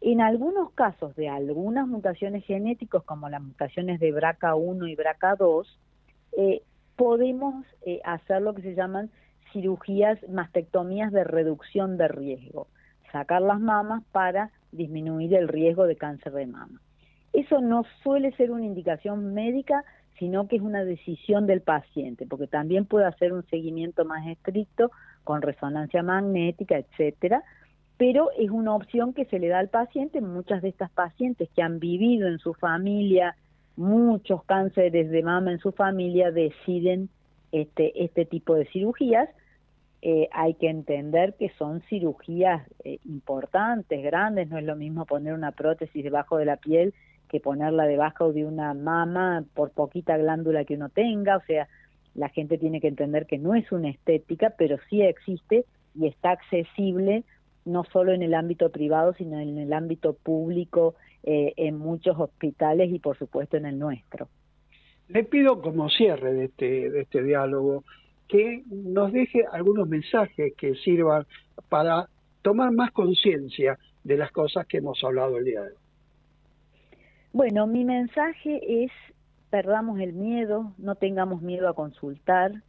En 0.00 0.22
algunos 0.22 0.72
casos 0.72 1.14
de 1.14 1.28
algunas 1.28 1.86
mutaciones 1.86 2.42
genéticas, 2.46 3.02
como 3.02 3.28
las 3.28 3.42
mutaciones 3.42 4.00
de 4.00 4.14
BRCA1 4.14 4.90
y 4.90 4.96
BRCA2, 4.96 5.66
eh, 6.36 6.62
podemos 6.96 7.64
eh, 7.84 8.00
hacer 8.04 8.42
lo 8.42 8.54
que 8.54 8.62
se 8.62 8.74
llaman 8.74 9.10
cirugías, 9.52 10.18
mastectomías 10.28 11.12
de 11.12 11.24
reducción 11.24 11.96
de 11.96 12.08
riesgo, 12.08 12.68
sacar 13.12 13.42
las 13.42 13.60
mamas 13.60 14.02
para 14.12 14.50
disminuir 14.72 15.34
el 15.34 15.48
riesgo 15.48 15.86
de 15.86 15.96
cáncer 15.96 16.32
de 16.32 16.46
mama. 16.46 16.80
Eso 17.32 17.60
no 17.60 17.84
suele 18.02 18.32
ser 18.32 18.50
una 18.50 18.64
indicación 18.64 19.34
médica, 19.34 19.84
sino 20.18 20.48
que 20.48 20.56
es 20.56 20.62
una 20.62 20.84
decisión 20.84 21.46
del 21.46 21.60
paciente, 21.60 22.26
porque 22.26 22.46
también 22.46 22.86
puede 22.86 23.06
hacer 23.06 23.32
un 23.32 23.44
seguimiento 23.46 24.04
más 24.04 24.26
estricto 24.26 24.90
con 25.24 25.42
resonancia 25.42 26.02
magnética, 26.02 26.78
etcétera, 26.78 27.42
pero 27.98 28.30
es 28.38 28.50
una 28.50 28.74
opción 28.74 29.12
que 29.12 29.24
se 29.26 29.38
le 29.38 29.48
da 29.48 29.58
al 29.58 29.68
paciente. 29.68 30.20
Muchas 30.20 30.62
de 30.62 30.68
estas 30.68 30.90
pacientes 30.90 31.48
que 31.54 31.62
han 31.62 31.78
vivido 31.78 32.28
en 32.28 32.38
su 32.38 32.54
familia 32.54 33.36
muchos 33.76 34.44
cánceres 34.44 35.10
de 35.10 35.22
mama 35.22 35.52
en 35.52 35.58
su 35.58 35.72
familia 35.72 36.30
deciden 36.30 37.08
este, 37.52 38.04
este 38.04 38.24
tipo 38.24 38.54
de 38.54 38.66
cirugías. 38.66 39.28
Eh, 40.02 40.28
hay 40.32 40.54
que 40.54 40.68
entender 40.68 41.34
que 41.38 41.50
son 41.58 41.80
cirugías 41.88 42.66
eh, 42.84 42.98
importantes, 43.04 44.02
grandes, 44.02 44.48
no 44.48 44.58
es 44.58 44.64
lo 44.64 44.76
mismo 44.76 45.04
poner 45.06 45.34
una 45.34 45.52
prótesis 45.52 46.04
debajo 46.04 46.36
de 46.36 46.44
la 46.44 46.56
piel 46.56 46.94
que 47.28 47.40
ponerla 47.40 47.86
debajo 47.86 48.32
de 48.32 48.44
una 48.44 48.72
mama 48.74 49.44
por 49.54 49.70
poquita 49.70 50.16
glándula 50.16 50.64
que 50.64 50.74
uno 50.74 50.90
tenga, 50.90 51.36
o 51.38 51.42
sea, 51.42 51.66
la 52.14 52.28
gente 52.28 52.56
tiene 52.56 52.80
que 52.80 52.88
entender 52.88 53.26
que 53.26 53.38
no 53.38 53.54
es 53.54 53.70
una 53.72 53.90
estética, 53.90 54.54
pero 54.56 54.78
sí 54.88 55.02
existe 55.02 55.64
y 55.94 56.06
está 56.06 56.30
accesible 56.30 57.24
no 57.66 57.84
solo 57.84 58.12
en 58.12 58.22
el 58.22 58.32
ámbito 58.32 58.70
privado, 58.70 59.12
sino 59.14 59.38
en 59.38 59.58
el 59.58 59.72
ámbito 59.72 60.14
público, 60.14 60.94
eh, 61.22 61.52
en 61.56 61.76
muchos 61.76 62.18
hospitales 62.18 62.90
y 62.90 62.98
por 62.98 63.18
supuesto 63.18 63.56
en 63.56 63.66
el 63.66 63.78
nuestro. 63.78 64.28
Le 65.08 65.24
pido 65.24 65.60
como 65.60 65.90
cierre 65.90 66.32
de 66.32 66.44
este, 66.46 66.90
de 66.90 67.02
este 67.02 67.22
diálogo 67.22 67.84
que 68.28 68.62
nos 68.66 69.12
deje 69.12 69.44
algunos 69.52 69.88
mensajes 69.88 70.54
que 70.56 70.74
sirvan 70.76 71.26
para 71.68 72.08
tomar 72.42 72.72
más 72.72 72.90
conciencia 72.92 73.78
de 74.02 74.16
las 74.16 74.32
cosas 74.32 74.66
que 74.66 74.78
hemos 74.78 75.02
hablado 75.04 75.36
el 75.38 75.44
día 75.44 75.62
de 75.62 75.68
hoy. 75.68 75.78
Bueno, 77.32 77.66
mi 77.66 77.84
mensaje 77.84 78.84
es 78.84 78.90
perdamos 79.50 80.00
el 80.00 80.12
miedo, 80.12 80.72
no 80.78 80.94
tengamos 80.94 81.42
miedo 81.42 81.68
a 81.68 81.74
consultar, 81.74 82.62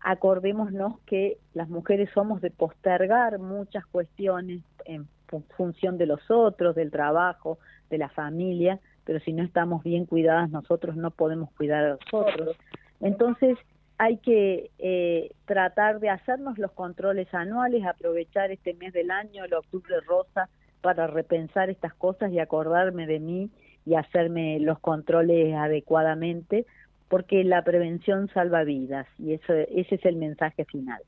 acordémonos 0.00 0.98
que 1.06 1.38
las 1.54 1.68
mujeres 1.68 2.08
somos 2.14 2.40
de 2.40 2.50
postergar 2.50 3.38
muchas 3.38 3.84
cuestiones 3.86 4.62
en 4.84 5.06
fu- 5.28 5.44
función 5.56 5.98
de 5.98 6.06
los 6.06 6.30
otros, 6.30 6.74
del 6.74 6.90
trabajo, 6.90 7.58
de 7.90 7.98
la 7.98 8.08
familia, 8.08 8.80
pero 9.04 9.20
si 9.20 9.32
no 9.32 9.42
estamos 9.42 9.82
bien 9.82 10.06
cuidadas 10.06 10.50
nosotros 10.50 10.96
no 10.96 11.10
podemos 11.10 11.50
cuidar 11.52 11.84
a 11.84 11.88
los 11.90 12.00
otros. 12.12 12.56
Entonces 13.00 13.58
hay 13.98 14.16
que 14.18 14.70
eh, 14.78 15.30
tratar 15.44 16.00
de 16.00 16.08
hacernos 16.08 16.56
los 16.58 16.72
controles 16.72 17.32
anuales, 17.34 17.84
aprovechar 17.84 18.50
este 18.50 18.72
mes 18.74 18.92
del 18.94 19.10
año, 19.10 19.44
el 19.44 19.52
octubre 19.54 19.94
rosa, 20.06 20.48
para 20.80 21.06
repensar 21.06 21.68
estas 21.68 21.92
cosas 21.94 22.32
y 22.32 22.38
acordarme 22.38 23.06
de 23.06 23.20
mí 23.20 23.50
y 23.84 23.96
hacerme 23.96 24.58
los 24.60 24.78
controles 24.78 25.54
adecuadamente, 25.54 26.64
porque 27.10 27.42
la 27.42 27.64
prevención 27.64 28.30
salva 28.32 28.62
vidas 28.62 29.06
y 29.18 29.34
eso, 29.34 29.52
ese 29.52 29.96
es 29.96 30.04
el 30.06 30.16
mensaje 30.16 30.64
final. 30.64 31.02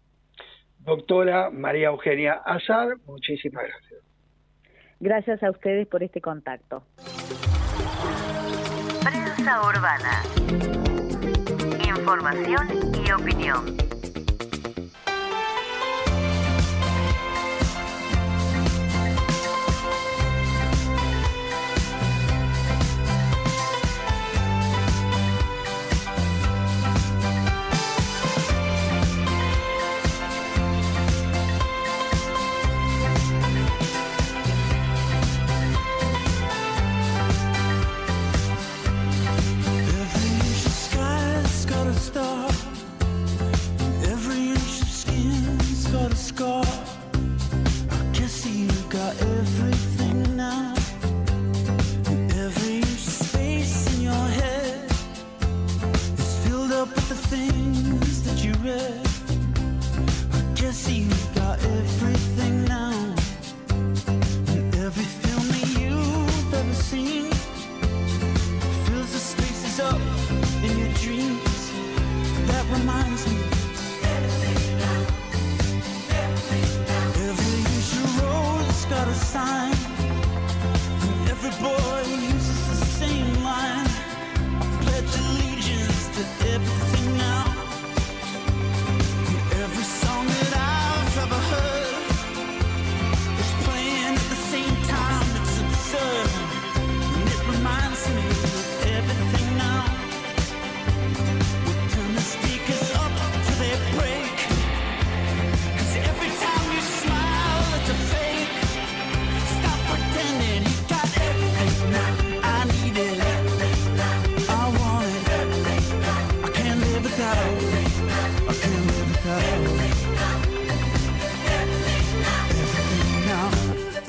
Doctora 0.80 1.48
María 1.50 1.88
Eugenia 1.88 2.34
Azar, 2.44 2.96
muchísimas 3.06 3.62
gracias. 3.64 4.00
Gracias 4.98 5.42
a 5.44 5.50
ustedes 5.50 5.86
por 5.86 6.02
este 6.02 6.20
contacto. 6.20 6.82
Prensa 9.00 9.60
urbana. 9.62 10.22
Información 11.88 12.68
y 13.06 13.12
opinión. 13.12 13.91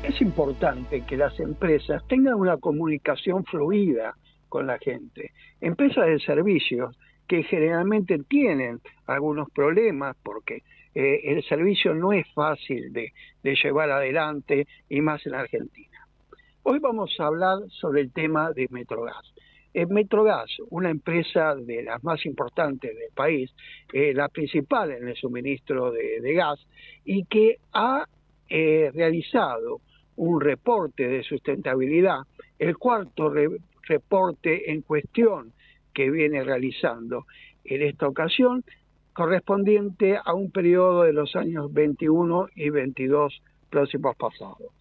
Es 0.04 0.20
importante 0.20 1.06
que 1.06 1.16
las 1.16 1.40
empresas 1.40 2.06
tengan 2.10 2.34
una 2.34 2.58
comunicación 2.58 3.46
fluida 3.46 4.18
con 4.54 4.68
la 4.68 4.78
gente. 4.78 5.32
Empresas 5.62 6.06
de 6.06 6.20
servicios 6.20 6.96
que 7.28 7.42
generalmente 7.42 8.20
tienen 8.20 8.82
algunos 9.08 9.50
problemas 9.50 10.16
porque 10.22 10.62
eh, 10.94 11.22
el 11.24 11.44
servicio 11.46 11.96
no 11.96 12.14
es 12.14 12.32
fácil 12.36 12.94
de, 12.94 13.12
llevar 13.44 13.90
adelante 13.90 14.68
y 14.90 15.02
más 15.02 15.26
en 15.26 15.34
Argentina. 15.34 16.08
Hoy 16.62 16.78
vamos 16.78 17.20
a 17.20 17.26
hablar 17.26 17.62
sobre 17.70 18.02
el 18.02 18.12
tema 18.12 18.52
de 18.52 18.68
Metrogas. 18.70 19.34
Eh, 19.74 19.88
Metrogas, 19.88 20.52
una 20.70 20.92
empresa 20.92 21.56
de 21.56 21.82
las 21.82 22.04
más 22.04 22.24
importantes 22.24 22.96
del 22.96 23.12
país, 23.16 23.52
eh, 23.92 24.14
la 24.14 24.30
principal 24.30 24.92
en 24.92 25.08
el 25.08 25.16
suministro 25.16 25.92
de, 25.92 26.34
gas, 26.36 26.60
y 27.04 27.26
que 27.26 27.58
ha 27.72 28.06
realizado 28.48 29.82
un 30.16 30.40
reporte 30.40 31.08
de 31.08 31.24
sustentabilidad, 31.24 32.20
el 32.60 32.78
cuarto 32.78 33.32
re- 33.32 33.58
reporte 33.84 34.72
en 34.72 34.82
cuestión 34.82 35.54
que 35.94 36.10
viene 36.10 36.44
realizando 36.44 37.26
en 37.64 37.82
esta 37.82 38.08
ocasión, 38.08 38.64
correspondiente 39.14 40.18
a 40.24 40.34
un 40.34 40.52
periodo 40.52 41.04
de 41.04 41.14
los 41.14 41.36
años 41.36 41.72
21 41.72 42.48
y 42.56 42.70
22 42.70 43.42
próximos 43.70 44.16
pasados. 44.16 44.74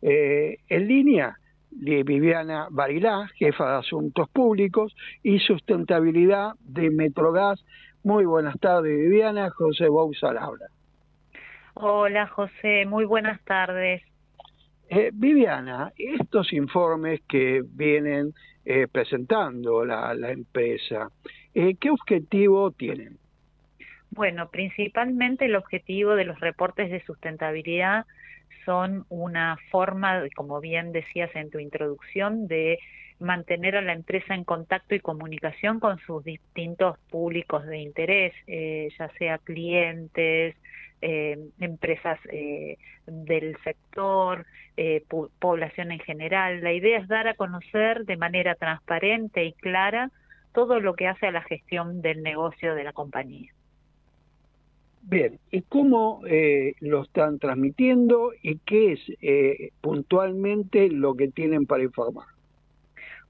Eh, 0.00 0.58
en 0.68 0.88
línea 0.88 1.38
Viviana 1.70 2.68
Barilá, 2.70 3.28
jefa 3.34 3.72
de 3.72 3.78
Asuntos 3.78 4.28
Públicos 4.30 4.94
y 5.22 5.38
Sustentabilidad 5.38 6.52
de 6.60 6.90
Metrogas. 6.90 7.62
Muy 8.02 8.24
buenas 8.24 8.58
tardes, 8.58 8.96
Viviana. 8.96 9.50
José 9.50 9.88
Bouza 9.88 10.28
habla. 10.28 10.66
Hola 11.74 12.26
José, 12.26 12.86
muy 12.86 13.04
buenas 13.04 13.40
tardes. 13.44 14.02
Eh, 14.90 15.10
Viviana, 15.12 15.92
estos 15.96 16.52
informes 16.54 17.20
que 17.28 17.62
vienen 17.62 18.32
eh, 18.64 18.86
presentando 18.90 19.84
la, 19.84 20.14
empresa, 20.30 21.10
eh, 21.54 21.76
¿qué 21.78 21.90
objetivo 21.90 22.70
tienen? 22.70 23.18
Bueno, 24.10 24.48
principalmente 24.50 25.44
el 25.44 25.56
objetivo 25.56 26.14
de 26.14 26.24
los 26.24 26.40
reportes 26.40 26.90
de 26.90 27.04
sustentabilidad 27.04 28.06
son 28.64 29.04
una 29.10 29.58
forma, 29.70 30.22
como 30.34 30.60
bien 30.60 30.92
decías 30.92 31.30
en 31.34 31.50
tu 31.50 31.58
introducción, 31.58 32.48
de 32.48 32.78
mantener 33.20 33.76
a 33.76 33.82
la 33.82 33.92
empresa 33.92 34.34
en 34.34 34.44
contacto 34.44 34.94
y 34.94 35.00
comunicación 35.00 35.80
con 35.80 35.98
sus 36.00 36.24
distintos 36.24 36.98
públicos 37.10 37.66
de 37.66 37.78
interés, 37.78 38.32
eh, 38.46 38.88
ya 38.98 39.08
sea 39.18 39.38
clientes, 39.38 40.56
eh, 41.00 41.38
empresas 41.60 42.18
eh, 42.30 42.76
del 43.06 43.56
sector, 43.64 44.46
eh, 44.76 45.04
población 45.38 45.92
en 45.92 46.00
general. 46.00 46.62
La 46.62 46.72
idea 46.72 46.98
es 46.98 47.08
dar 47.08 47.28
a 47.28 47.34
conocer 47.34 48.04
de 48.04 48.16
manera 48.16 48.54
transparente 48.54 49.44
y 49.44 49.52
clara 49.52 50.10
todo 50.52 50.80
lo 50.80 50.94
que 50.94 51.08
hace 51.08 51.26
a 51.26 51.32
la 51.32 51.42
gestión 51.42 52.02
del 52.02 52.22
negocio 52.22 52.74
de 52.74 52.84
la 52.84 52.92
compañía. 52.92 53.52
Bien, 55.02 55.38
¿y 55.50 55.62
cómo 55.62 56.20
eh, 56.26 56.74
lo 56.80 57.02
están 57.02 57.38
transmitiendo 57.38 58.32
y 58.42 58.58
qué 58.58 58.92
es 58.92 59.00
eh, 59.22 59.70
puntualmente 59.80 60.90
lo 60.90 61.14
que 61.14 61.28
tienen 61.28 61.64
para 61.64 61.82
informar? 61.82 62.26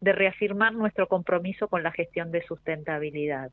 de 0.00 0.12
reafirmar 0.12 0.72
nuestro 0.74 1.06
compromiso 1.06 1.68
con 1.68 1.84
la 1.84 1.92
gestión 1.92 2.32
de 2.32 2.42
sustentabilidad. 2.42 3.52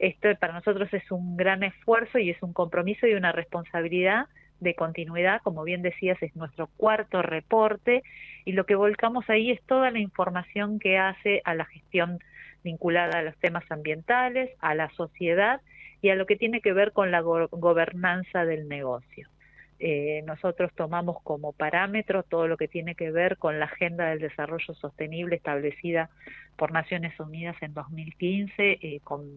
Esto 0.00 0.28
para 0.40 0.54
nosotros 0.54 0.92
es 0.92 1.08
un 1.12 1.36
gran 1.36 1.62
esfuerzo 1.62 2.18
y 2.18 2.30
es 2.30 2.42
un 2.42 2.52
compromiso 2.52 3.06
y 3.06 3.14
una 3.14 3.30
responsabilidad 3.30 4.26
de 4.64 4.74
continuidad, 4.74 5.40
como 5.42 5.62
bien 5.62 5.82
decías, 5.82 6.20
es 6.22 6.34
nuestro 6.34 6.66
cuarto 6.76 7.22
reporte 7.22 8.02
y 8.44 8.52
lo 8.52 8.66
que 8.66 8.74
volcamos 8.74 9.30
ahí 9.30 9.52
es 9.52 9.62
toda 9.62 9.92
la 9.92 10.00
información 10.00 10.80
que 10.80 10.98
hace 10.98 11.40
a 11.44 11.54
la 11.54 11.64
gestión 11.66 12.18
vinculada 12.64 13.18
a 13.18 13.22
los 13.22 13.36
temas 13.36 13.64
ambientales, 13.70 14.50
a 14.58 14.74
la 14.74 14.90
sociedad 14.90 15.60
y 16.02 16.08
a 16.08 16.16
lo 16.16 16.26
que 16.26 16.36
tiene 16.36 16.60
que 16.60 16.72
ver 16.72 16.92
con 16.92 17.12
la 17.12 17.20
go 17.20 17.48
gobernanza 17.52 18.44
del 18.44 18.68
negocio. 18.68 19.28
Eh, 19.78 20.22
nosotros 20.26 20.72
tomamos 20.74 21.22
como 21.22 21.52
parámetro 21.52 22.22
todo 22.22 22.48
lo 22.48 22.56
que 22.56 22.68
tiene 22.68 22.94
que 22.94 23.10
ver 23.10 23.36
con 23.36 23.58
la 23.58 23.66
Agenda 23.66 24.06
del 24.08 24.20
Desarrollo 24.20 24.74
Sostenible 24.74 25.36
establecida 25.36 26.10
por 26.56 26.72
Naciones 26.72 27.18
Unidas 27.20 27.56
en 27.60 27.74
2015, 27.74 28.78
eh, 28.80 29.00
con 29.02 29.28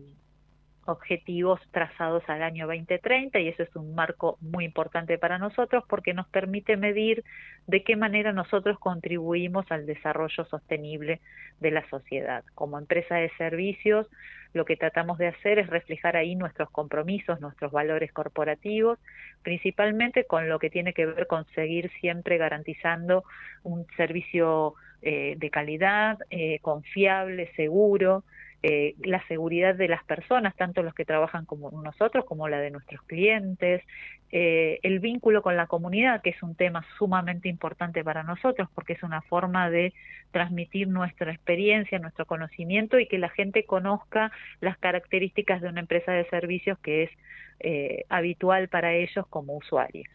objetivos 0.87 1.59
trazados 1.71 2.23
al 2.27 2.41
año 2.43 2.65
2030 2.67 3.39
y 3.39 3.49
eso 3.49 3.63
es 3.63 3.75
un 3.75 3.93
marco 3.93 4.37
muy 4.41 4.65
importante 4.65 5.17
para 5.17 5.37
nosotros 5.37 5.83
porque 5.87 6.13
nos 6.13 6.27
permite 6.27 6.77
medir 6.77 7.23
de 7.67 7.83
qué 7.83 7.95
manera 7.95 8.31
nosotros 8.33 8.79
contribuimos 8.79 9.65
al 9.71 9.85
desarrollo 9.85 10.45
sostenible 10.45 11.19
de 11.59 11.71
la 11.71 11.87
sociedad. 11.89 12.43
Como 12.55 12.79
empresa 12.79 13.15
de 13.15 13.29
servicios, 13.37 14.07
lo 14.53 14.65
que 14.65 14.77
tratamos 14.77 15.17
de 15.17 15.27
hacer 15.27 15.59
es 15.59 15.67
reflejar 15.67 16.15
ahí 16.15 16.35
nuestros 16.35 16.69
compromisos, 16.71 17.41
nuestros 17.41 17.71
valores 17.71 18.11
corporativos, 18.11 18.97
principalmente 19.43 20.25
con 20.25 20.47
lo 20.49 20.59
que 20.59 20.69
tiene 20.69 20.93
que 20.93 21.05
ver 21.05 21.27
con 21.27 21.45
seguir 21.53 21.91
siempre 21.99 22.37
garantizando 22.37 23.23
un 23.63 23.85
servicio 23.97 24.75
eh, 25.01 25.35
de 25.37 25.49
calidad, 25.49 26.17
eh, 26.29 26.59
confiable, 26.61 27.51
seguro, 27.55 28.23
eh, 28.63 28.95
la 29.03 29.25
seguridad 29.27 29.75
de 29.75 29.87
las 29.87 30.03
personas, 30.03 30.55
tanto 30.55 30.81
los 30.81 30.93
que 30.93 31.05
trabajan 31.05 31.45
como 31.45 31.69
nosotros 31.69 32.25
como 32.25 32.47
la 32.47 32.59
de 32.59 32.71
nuestros 32.71 33.01
clientes, 33.03 33.83
eh, 34.31 34.79
el 34.83 34.99
vínculo 34.99 35.41
con 35.41 35.55
la 35.55 35.67
comunidad, 35.67 36.21
que 36.21 36.31
es 36.31 36.43
un 36.43 36.55
tema 36.55 36.85
sumamente 36.97 37.49
importante 37.49 38.03
para 38.03 38.23
nosotros 38.23 38.67
porque 38.73 38.93
es 38.93 39.03
una 39.03 39.21
forma 39.21 39.69
de 39.69 39.93
transmitir 40.31 40.87
nuestra 40.87 41.31
experiencia, 41.31 41.99
nuestro 41.99 42.25
conocimiento 42.25 42.99
y 42.99 43.07
que 43.07 43.19
la 43.19 43.29
gente 43.29 43.63
conozca 43.63 44.31
las 44.59 44.77
características 44.77 45.61
de 45.61 45.69
una 45.69 45.81
empresa 45.81 46.11
de 46.11 46.25
servicios 46.29 46.77
que 46.79 47.03
es 47.03 47.11
eh, 47.59 48.05
habitual 48.09 48.67
para 48.69 48.93
ellos 48.93 49.25
como 49.29 49.55
usuarios. 49.55 50.07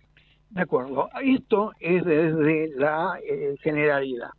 De 0.50 0.60
acuerdo. 0.60 1.08
Esto 1.22 1.72
es 1.80 2.04
desde 2.04 2.68
la 2.76 3.18
eh, 3.26 3.56
generalidad. 3.62 4.30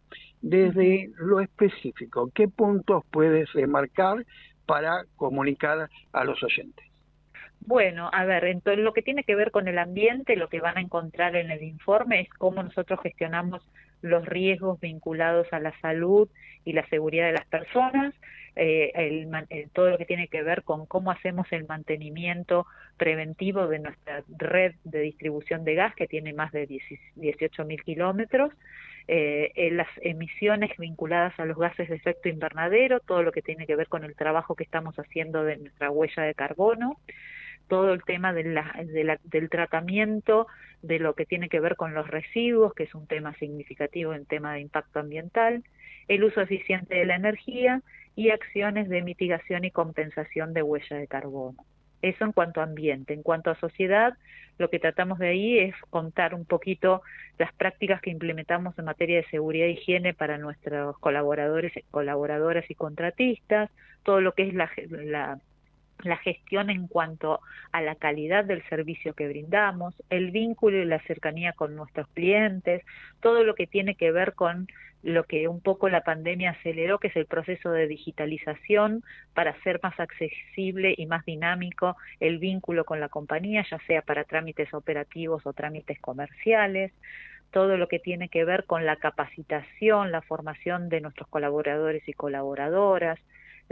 Desde 0.44 1.10
lo 1.20 1.40
específico, 1.40 2.30
¿qué 2.36 2.50
puntos 2.50 3.06
puedes 3.10 3.52
remarcar 3.54 4.26
para 4.66 5.06
comunicar 5.16 5.90
a 6.12 6.24
los 6.26 6.44
oyentes? 6.44 6.86
Bueno, 7.62 8.10
a 8.12 8.26
ver, 8.26 8.44
entonces 8.44 8.84
lo 8.84 8.92
que 8.92 9.02
tiene 9.02 9.24
que 9.24 9.36
ver 9.36 9.52
con 9.52 9.70
el 9.70 9.80
ambiente, 9.80 10.36
lo 10.36 10.50
que 10.50 10.60
van 10.60 10.78
a 10.78 10.82
encontrar 10.82 11.38
en 11.38 11.50
el 11.50 11.64
informe 11.64 12.20
es 12.20 12.30
cómo 12.30 12.62
nosotros 12.62 13.00
gestionamos 13.02 13.66
los 14.02 14.26
riesgos 14.26 14.82
vinculados 14.82 15.48
a 15.54 15.62
la 15.62 15.72
salud 15.80 16.28
y 16.66 16.74
la 16.74 16.86
seguridad 16.90 17.28
de 17.28 17.32
las 17.32 17.46
personas, 17.46 18.14
eh, 18.58 18.92
el, 18.96 19.30
el, 19.50 19.70
todo 19.70 19.92
lo 19.92 19.98
que 19.98 20.06
tiene 20.06 20.28
que 20.28 20.44
ver 20.44 20.64
con 20.64 20.86
cómo 20.86 21.10
hacemos 21.10 21.48
el 21.52 21.66
mantenimiento 21.66 22.68
preventivo 22.98 23.68
de 23.68 23.80
nuestra 23.80 24.26
red 24.28 24.76
de 24.84 25.00
distribución 25.00 25.64
de 25.64 25.76
gas, 25.76 25.96
que 25.96 26.08
tiene 26.08 26.34
más 26.34 26.52
de 26.52 26.68
18 26.68 27.64
mil 27.64 27.82
kilómetros, 27.82 28.52
eh, 29.08 29.70
las 29.72 29.88
emisiones 30.02 30.72
vinculadas 30.78 31.38
a 31.40 31.46
los 31.46 31.58
gases 31.58 31.90
de 31.90 31.96
efecto 31.96 32.30
invernadero, 32.30 33.00
todo 33.00 33.24
lo 33.24 33.32
que 33.32 33.42
tiene 33.42 33.68
que 33.68 33.76
ver 33.76 33.88
con 33.88 34.04
el 34.04 34.16
trabajo 34.16 34.56
que 34.56 34.64
estamos 34.64 34.96
haciendo 34.98 35.44
de 35.44 35.58
nuestra 35.58 35.92
huella 35.92 36.24
de 36.24 36.36
carbono, 36.36 37.00
todo 37.68 37.94
el 37.94 38.04
tema 38.04 38.34
de 38.34 38.44
la- 38.44 39.20
del 39.24 39.50
tratamiento 39.50 40.48
de 40.82 41.00
lo 41.00 41.16
que 41.16 41.26
tiene 41.26 41.50
que 41.50 41.60
ver 41.60 41.76
con 41.76 41.94
los 41.94 42.08
residuos, 42.10 42.74
que 42.74 42.84
es 42.84 42.96
un 42.96 43.08
tema 43.08 43.34
significativo 43.36 44.14
en 44.14 44.26
tema 44.26 44.54
de 44.54 44.62
impacto 44.62 45.00
ambiental, 45.00 45.64
el 46.08 46.24
uso 46.24 46.42
eficiente 46.42 46.96
de 46.96 47.06
la 47.06 47.16
energía 47.16 47.82
y 48.16 48.30
acciones 48.30 48.90
de 48.90 49.02
mitigación 49.02 49.64
y 49.66 49.72
compensación 49.72 50.54
de 50.54 50.62
huella 50.64 50.98
de 50.98 51.08
carbono. 51.08 51.66
Eso 52.04 52.26
en 52.26 52.34
cuanto 52.34 52.60
a 52.60 52.66
ambiente. 52.66 53.14
En 53.14 53.24
cuanto 53.24 53.50
a 53.50 53.56
sociedad, 53.56 54.18
lo 54.58 54.70
que 54.70 54.78
tratamos 54.78 55.20
de 55.20 55.30
ahí 55.30 55.58
es 55.58 55.74
contar 55.90 56.36
un 56.36 56.44
poquito 56.44 57.02
las 57.40 57.52
prácticas 57.54 58.02
que 58.02 58.12
implementamos 58.12 58.78
en 58.78 58.86
materia 58.86 59.18
de 59.18 59.30
seguridad 59.30 59.68
e 59.68 59.72
higiene 59.72 60.14
para 60.14 60.38
nuestros 60.38 61.00
colaboradores, 61.00 61.72
colaboradoras 61.92 62.70
y 62.70 62.76
contratistas, 62.76 63.72
todo 64.04 64.20
lo 64.20 64.34
que 64.34 64.50
es 64.50 64.54
la, 64.54 64.70
la 64.90 65.40
la 66.04 66.18
gestión 66.18 66.70
en 66.70 66.88
cuanto 66.88 67.40
a 67.72 67.82
la 67.82 67.96
calidad 67.96 68.46
del 68.46 68.64
servicio 68.70 69.14
que 69.14 69.28
brindamos, 69.28 69.96
el 70.10 70.32
vínculo 70.32 70.78
y 70.78 70.86
la 70.86 71.00
cercanía 71.04 71.54
con 71.54 71.76
nuestros 71.76 72.08
clientes, 72.10 72.84
todo 73.22 73.44
lo 73.44 73.56
que 73.56 73.68
tiene 73.68 73.96
que 73.96 74.12
ver 74.12 74.34
con 74.34 74.68
lo 75.04 75.26
que 75.26 75.50
un 75.50 75.60
poco 75.60 75.90
la 75.90 76.02
pandemia 76.02 76.52
aceleró, 76.52 76.98
que 76.98 77.10
es 77.10 77.16
el 77.18 77.26
proceso 77.26 77.72
de 77.72 77.88
digitalización 77.88 79.04
para 79.34 79.52
hacer 79.52 79.82
más 79.84 80.00
accesible 80.00 80.96
y 80.98 81.06
más 81.06 81.26
dinámico 81.26 81.98
el 82.22 82.40
vínculo 82.40 82.86
con 82.86 83.02
la 83.02 83.10
compañía, 83.10 83.66
ya 83.70 83.80
sea 83.86 84.02
para 84.02 84.24
trámites 84.24 84.74
operativos 84.74 85.46
o 85.46 85.54
trámites 85.54 86.00
comerciales, 86.00 86.94
todo 87.52 87.78
lo 87.78 87.88
que 87.88 88.00
tiene 88.00 88.30
que 88.30 88.46
ver 88.46 88.66
con 88.66 88.86
la 88.86 88.96
capacitación, 88.96 90.12
la 90.12 90.22
formación 90.22 90.90
de 90.90 91.02
nuestros 91.02 91.28
colaboradores 91.28 92.08
y 92.08 92.14
colaboradoras, 92.14 93.20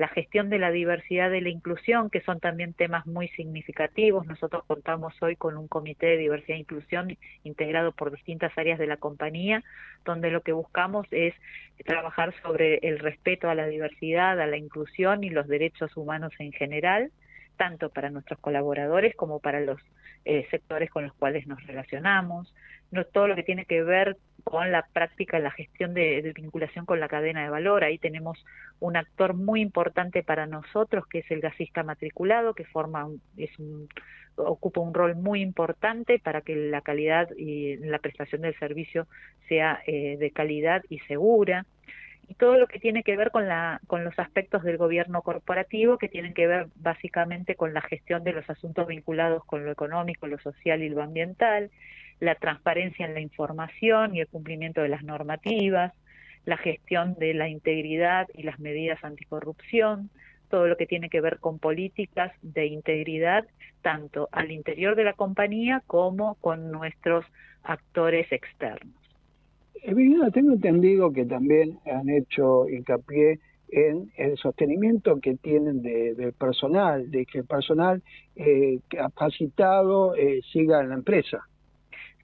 la 0.01 0.07
gestión 0.07 0.49
de 0.49 0.57
la 0.57 0.71
diversidad 0.71 1.29
de 1.29 1.41
la 1.41 1.49
inclusión, 1.49 2.09
que 2.09 2.21
son 2.21 2.39
también 2.39 2.73
temas 2.73 3.05
muy 3.05 3.27
significativos. 3.27 4.25
Nosotros 4.25 4.63
contamos 4.65 5.13
hoy 5.21 5.35
con 5.35 5.57
un 5.57 5.67
comité 5.67 6.07
de 6.07 6.17
diversidad 6.17 6.57
e 6.57 6.61
inclusión 6.61 7.17
integrado 7.43 7.91
por 7.91 8.09
distintas 8.09 8.51
áreas 8.57 8.79
de 8.79 8.87
la 8.87 8.97
compañía, 8.97 9.63
donde 10.03 10.31
lo 10.31 10.41
que 10.41 10.53
buscamos 10.53 11.05
es 11.11 11.35
trabajar 11.85 12.33
sobre 12.41 12.79
el 12.81 12.97
respeto 12.97 13.47
a 13.47 13.53
la 13.53 13.67
diversidad, 13.67 14.41
a 14.41 14.47
la 14.47 14.57
inclusión 14.57 15.23
y 15.23 15.29
los 15.29 15.47
derechos 15.47 15.95
humanos 15.95 16.33
en 16.39 16.51
general, 16.51 17.11
tanto 17.62 17.89
para 17.91 18.09
nuestros 18.09 18.39
colaboradores 18.39 19.16
como 19.16 19.39
para 19.39 19.59
los 19.59 19.80
eh, 20.26 20.47
sectores 20.49 20.89
con 20.89 21.03
los 21.03 21.14
cuales 21.14 21.45
nos 21.45 21.64
relacionamos, 21.68 22.55
no 22.89 23.05
todo 23.05 23.28
lo 23.28 23.36
que 23.36 23.43
tiene 23.43 23.66
que 23.66 23.84
ver 23.84 24.18
con 24.43 24.72
la 24.72 24.84
práctica, 24.91 25.38
la 25.38 25.51
gestión 25.51 25.93
de, 25.93 26.34
vinculación 26.36 26.88
con 26.88 26.99
la 26.99 27.07
cadena 27.07 27.43
de 27.43 27.51
valor. 27.51 27.84
Ahí 27.84 27.99
tenemos 27.99 28.43
un 28.80 28.97
actor 28.97 29.36
muy 29.36 29.62
importante 29.62 30.24
para 30.24 30.47
nosotros, 30.47 31.05
que 31.05 31.20
es 31.20 31.30
el 31.30 31.39
gasista 31.39 31.84
matriculado, 31.84 32.55
que 32.55 32.66
forma 32.66 33.05
un- 33.05 33.22
es 33.38 33.51
un- 33.59 33.88
ocupa 34.38 34.82
un 34.82 34.95
rol 34.95 35.16
muy 35.16 35.41
importante 35.43 36.18
para 36.18 36.41
que 36.41 36.55
la 36.55 36.82
calidad 36.82 37.30
y 37.38 37.78
la 37.78 37.99
prestación 37.99 38.41
del 38.41 38.57
servicio 38.57 39.05
sea 39.47 39.82
eh, 39.86 40.18
de 40.18 40.32
calidad 40.32 40.82
y 40.89 40.97
segura 41.01 41.68
y 42.32 42.34
todo 42.34 42.57
lo 42.57 42.67
que 42.67 42.79
tiene 42.79 43.03
que 43.03 43.17
ver 43.17 43.29
con 43.29 43.49
la 43.49 43.82
con 43.88 44.05
los 44.05 44.17
aspectos 44.17 44.63
del 44.63 44.77
gobierno 44.77 45.21
corporativo 45.21 45.97
que 45.97 46.07
tienen 46.07 46.34
que 46.34 46.47
ver 46.47 46.67
básicamente 46.75 47.55
con 47.55 47.73
la 47.73 47.82
gestión 47.82 48.23
de 48.23 48.32
los 48.32 48.49
asuntos 48.49 48.88
vinculados 48.88 49.43
con 49.43 49.65
lo 49.65 49.71
económico, 49.71 50.27
lo 50.27 50.39
social 50.39 50.82
y 50.82 50.88
lo 50.88 51.03
ambiental, 51.03 51.71
la 52.21 52.36
transparencia 52.36 53.05
en 53.05 53.15
la 53.15 53.19
información 53.19 54.15
y 54.15 54.21
el 54.21 54.29
cumplimiento 54.29 54.82
de 54.82 54.88
las 54.88 55.03
normativas, 55.03 55.91
la 56.45 56.55
gestión 56.55 57.15
de 57.15 57.34
la 57.34 57.49
integridad 57.49 58.29
y 58.34 58.43
las 58.43 58.59
medidas 58.59 59.03
anticorrupción, 59.03 60.09
todo 60.49 60.67
lo 60.67 60.77
que 60.77 60.88
tiene 60.88 61.09
que 61.09 61.19
ver 61.19 61.39
con 61.39 61.59
políticas 61.59 62.32
de 62.41 62.67
integridad 62.67 63.45
tanto 63.82 64.29
al 64.32 64.51
interior 64.51 64.95
de 64.95 65.03
la 65.03 65.13
compañía 65.13 65.84
como 65.86 66.36
con 66.36 66.71
nuestros 66.71 67.25
actores 67.63 68.32
externos. 68.32 69.00
Eh, 69.82 69.93
tengo 70.34 70.53
entendido 70.53 71.11
que 71.11 71.25
también 71.25 71.79
han 71.86 72.09
hecho 72.09 72.67
hincapié 72.69 73.39
en 73.69 74.11
el 74.17 74.38
sostenimiento 74.38 75.19
que 75.21 75.36
tienen 75.38 75.82
de- 75.82 76.13
del 76.15 76.34
personal, 76.34 77.09
de 77.09 77.25
que 77.25 77.39
el 77.39 77.45
personal 77.45 78.03
eh, 78.36 78.79
capacitado 78.89 80.15
eh, 80.15 80.41
siga 80.51 80.82
en 80.82 80.89
la 80.89 80.95
empresa. 80.95 81.39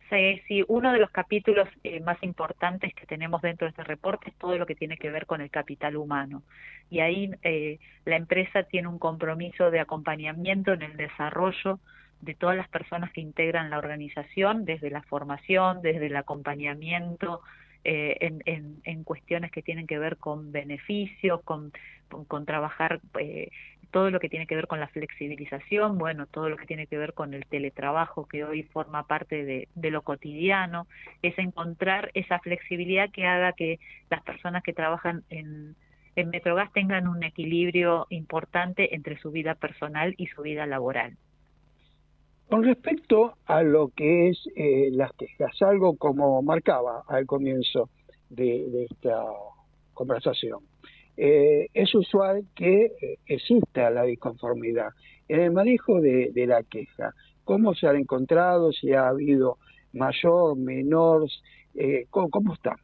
Sí, 0.10 0.42
sí, 0.48 0.64
uno 0.70 0.94
de 0.94 1.00
los 1.00 1.10
capítulos 1.12 1.68
eh, 1.84 2.00
más 2.00 2.22
importantes 2.24 2.94
que 2.94 3.06
tenemos 3.06 3.42
dentro 3.42 3.66
de 3.66 3.72
este 3.72 3.84
reporte 3.84 4.30
es 4.30 4.38
todo 4.38 4.58
lo 4.58 4.66
que 4.66 4.76
tiene 4.76 4.98
que 4.98 5.10
ver 5.10 5.26
con 5.26 5.42
el 5.42 5.50
capital 5.52 5.98
humano. 5.98 6.44
Y 6.90 7.00
ahí 7.02 7.32
eh, 7.44 7.80
la 8.06 8.16
empresa 8.16 8.64
tiene 8.64 8.88
un 8.88 9.00
compromiso 9.00 9.70
de 9.70 9.82
acompañamiento 9.82 10.72
en 10.72 10.84
el 10.84 10.96
desarrollo 10.96 11.80
de 12.22 12.36
todas 12.36 12.56
las 12.56 12.68
personas 12.68 13.12
que 13.12 13.22
integran 13.22 13.70
la 13.70 13.78
organización, 13.78 14.66
desde 14.66 14.90
la 14.90 15.04
formación, 15.04 15.82
desde 15.82 16.08
el 16.08 16.16
acompañamiento, 16.16 17.42
eh, 17.84 18.18
en, 18.20 18.82
en, 18.84 19.04
cuestiones 19.04 19.52
que 19.52 19.62
tienen 19.62 19.88
que 19.88 19.98
ver 19.98 20.18
con 20.18 20.52
beneficios, 20.52 21.42
con, 21.44 21.72
con, 22.10 22.26
con 22.26 22.46
trabajar 22.46 23.00
eh, 23.18 23.50
todo 23.92 24.10
lo 24.12 24.20
que 24.20 24.30
tiene 24.30 24.46
que 24.46 24.56
ver 24.56 24.68
con 24.68 24.80
la 24.80 24.90
flexibilización, 24.90 25.98
bueno, 25.98 26.26
todo 26.26 26.50
lo 26.50 26.58
que 26.58 26.66
tiene 26.66 26.88
que 26.88 26.98
ver 26.98 27.14
con 27.14 27.34
el 27.34 27.46
teletrabajo 27.46 28.28
que 28.28 28.44
hoy 28.44 28.64
forma 28.64 29.08
parte 29.08 29.46
de, 29.46 29.70
de 29.76 29.92
lo 29.92 30.02
cotidiano, 30.02 30.88
es 31.22 31.38
encontrar 31.40 32.12
esa 32.14 32.40
flexibilidad 32.40 33.10
que 33.12 33.26
haga 33.26 33.54
que 33.54 33.80
las 34.10 34.22
personas 34.24 34.64
que 34.64 34.74
trabajan 34.74 35.24
en, 35.30 35.76
en 36.18 36.30
Metrogas 36.30 36.74
tengan 36.74 37.08
un 37.08 37.24
equilibrio 37.24 38.08
importante 38.10 38.96
entre 38.96 39.18
su 39.20 39.32
vida 39.32 39.56
personal 39.56 40.14
y 40.18 40.28
su 40.28 40.42
vida 40.42 40.66
laboral. 40.66 41.16
Con 42.50 42.64
respecto 42.64 43.38
a 43.46 43.62
lo 43.62 43.90
que 43.90 44.30
es 44.30 44.50
eh, 44.56 44.90
las 44.92 45.12
quejas, 45.14 45.62
algo 45.62 45.98
como 45.98 46.42
marcaba 46.42 47.04
al 47.08 47.26
comienzo 47.26 47.90
de, 48.30 48.86
esta 48.90 49.24
conversación, 49.94 50.60
eh, 51.18 51.68
es 51.74 51.94
usual 51.94 52.46
que 52.56 52.86
eh, 52.86 53.18
exista 53.26 53.90
la 53.90 54.04
disconformidad 54.04 54.90
en 55.28 55.42
el 55.42 55.52
manejo 55.52 56.00
de, 56.00 56.32
de 56.34 56.48
la 56.48 56.64
queja. 56.64 57.14
¿Cómo 57.44 57.74
se 57.74 57.88
han 57.88 57.98
encontrado? 57.98 58.72
Si 58.72 58.94
ha 58.94 59.08
habido 59.08 59.58
mayor, 59.94 60.58
menor, 60.58 61.28
eh, 61.76 62.06
¿cómo, 62.10 62.30
¿cómo 62.30 62.54
está? 62.54 62.76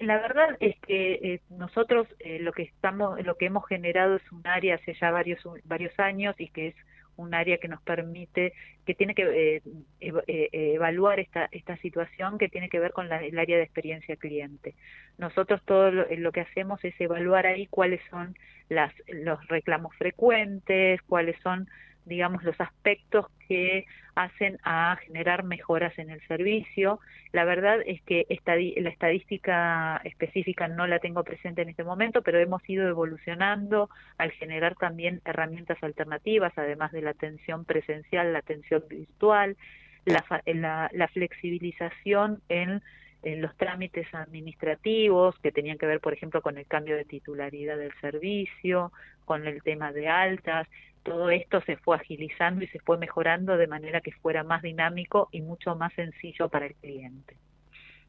La 0.00 0.18
verdad 0.18 0.56
es 0.60 0.78
que 0.80 1.12
eh, 1.14 1.40
nosotros 1.50 2.06
eh, 2.18 2.38
lo 2.38 2.52
que 2.52 2.64
estamos, 2.64 3.22
lo 3.24 3.36
que 3.36 3.46
hemos 3.46 3.66
generado 3.66 4.16
es 4.16 4.32
un 4.32 4.46
área 4.46 4.74
hace 4.74 4.94
ya 5.00 5.10
varios 5.10 5.40
varios 5.64 5.98
años 5.98 6.34
y 6.38 6.48
que 6.48 6.68
es 6.68 6.74
un 7.16 7.34
área 7.34 7.58
que 7.58 7.68
nos 7.68 7.82
permite, 7.82 8.52
que 8.86 8.94
tiene 8.94 9.14
que 9.14 9.22
eh, 9.56 9.62
ev- 10.00 10.24
eh, 10.26 10.48
evaluar 10.74 11.20
esta, 11.20 11.48
esta 11.52 11.76
situación 11.78 12.38
que 12.38 12.48
tiene 12.48 12.68
que 12.68 12.80
ver 12.80 12.92
con 12.92 13.08
la- 13.08 13.24
el 13.24 13.38
área 13.38 13.56
de 13.56 13.62
experiencia 13.64 14.16
cliente. 14.16 14.74
Nosotros 15.18 15.62
todo 15.64 15.90
lo, 15.90 16.06
lo 16.10 16.32
que 16.32 16.40
hacemos 16.40 16.84
es 16.84 16.98
evaluar 17.00 17.46
ahí 17.46 17.66
cuáles 17.66 18.00
son 18.10 18.34
las, 18.68 18.92
los 19.08 19.46
reclamos 19.48 19.94
frecuentes, 19.96 21.00
cuáles 21.02 21.38
son 21.42 21.68
digamos, 22.04 22.42
los 22.44 22.60
aspectos 22.60 23.26
que 23.48 23.86
hacen 24.14 24.58
a 24.62 24.96
generar 25.04 25.44
mejoras 25.44 25.98
en 25.98 26.10
el 26.10 26.20
servicio. 26.26 27.00
La 27.32 27.44
verdad 27.44 27.80
es 27.84 28.00
que 28.02 28.26
la 28.76 28.90
estadística 28.90 30.00
específica 30.04 30.68
no 30.68 30.86
la 30.86 30.98
tengo 30.98 31.24
presente 31.24 31.62
en 31.62 31.68
este 31.68 31.84
momento, 31.84 32.22
pero 32.22 32.38
hemos 32.38 32.68
ido 32.68 32.88
evolucionando 32.88 33.90
al 34.18 34.30
generar 34.32 34.76
también 34.76 35.20
herramientas 35.24 35.82
alternativas, 35.82 36.52
además 36.56 36.92
de 36.92 37.02
la 37.02 37.10
atención 37.10 37.64
presencial, 37.64 38.32
la 38.32 38.38
atención 38.40 38.84
virtual, 38.88 39.56
la, 40.04 40.24
la, 40.46 40.90
la 40.92 41.08
flexibilización 41.08 42.40
en 42.48 42.82
los 43.24 43.56
trámites 43.56 44.06
administrativos 44.14 45.38
que 45.38 45.50
tenían 45.50 45.78
que 45.78 45.86
ver, 45.86 46.00
por 46.00 46.12
ejemplo, 46.12 46.42
con 46.42 46.58
el 46.58 46.66
cambio 46.66 46.96
de 46.96 47.04
titularidad 47.04 47.78
del 47.78 47.92
servicio, 48.00 48.92
con 49.24 49.46
el 49.46 49.62
tema 49.62 49.92
de 49.92 50.08
altas, 50.08 50.68
todo 51.04 51.30
esto 51.30 51.60
se 51.60 51.76
fue 51.76 51.96
agilizando 51.96 52.64
y 52.64 52.68
se 52.68 52.80
fue 52.80 52.98
mejorando 52.98 53.56
de 53.56 53.68
manera 53.68 54.00
que 54.00 54.10
fuera 54.10 54.42
más 54.42 54.62
dinámico 54.62 55.28
y 55.30 55.42
mucho 55.42 55.76
más 55.76 55.92
sencillo 55.94 56.48
para 56.48 56.66
el 56.66 56.74
cliente. 56.74 57.36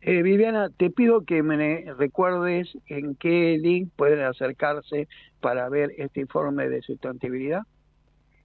Eh, 0.01 0.21
Viviana, 0.23 0.69
te 0.69 0.89
pido 0.89 1.25
que 1.25 1.43
me 1.43 1.85
recuerdes 1.97 2.75
en 2.87 3.15
qué 3.15 3.57
link 3.61 3.91
pueden 3.95 4.21
acercarse 4.21 5.07
para 5.41 5.67
ver 5.69 5.91
este 5.97 6.21
informe 6.21 6.69
de 6.69 6.81
sustentabilidad. 6.81 7.61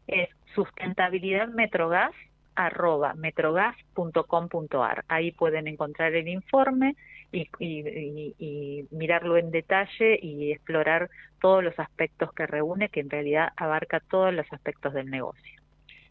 Es 0.06 0.28
sustentabilidad 0.54 1.48
metrogas 1.48 2.12
arroba 2.56 3.14
metrogas.com.ar. 3.14 5.04
Ahí 5.08 5.32
pueden 5.32 5.68
encontrar 5.68 6.14
el 6.14 6.28
informe 6.28 6.96
y, 7.32 8.86
mirarlo 8.90 9.36
en 9.36 9.50
detalle 9.50 10.18
y 10.20 10.52
explorar 10.52 11.10
todos 11.40 11.62
los 11.62 11.78
aspectos 11.78 12.32
que 12.32 12.46
reúne, 12.46 12.88
que 12.88 13.00
en 13.00 13.10
realidad 13.10 13.52
abarca 13.56 14.00
todos 14.00 14.32
los 14.34 14.46
aspectos 14.52 14.92
del 14.94 15.10
negocio. 15.10 15.60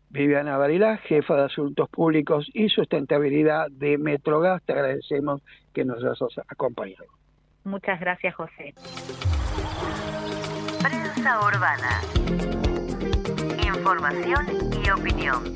Viviana 0.09 0.57
Varela, 0.57 0.97
jefa 0.97 1.35
de 1.35 1.43
Asuntos 1.43 1.87
Públicos 1.89 2.49
y 2.53 2.69
Sustentabilidad 2.69 3.67
de 3.69 3.97
Metrogas, 3.97 4.63
te 4.63 4.73
agradecemos 4.73 5.43
que 5.73 5.85
nos 5.85 6.03
hayas 6.03 6.39
acompañado. 6.47 7.05
Muchas 7.63 7.99
gracias, 7.99 8.33
José. 8.33 8.73
Prensa 10.81 11.39
Urbana. 11.45 12.01
Información 13.63 14.47
y 14.83 14.89
opinión. 14.89 15.55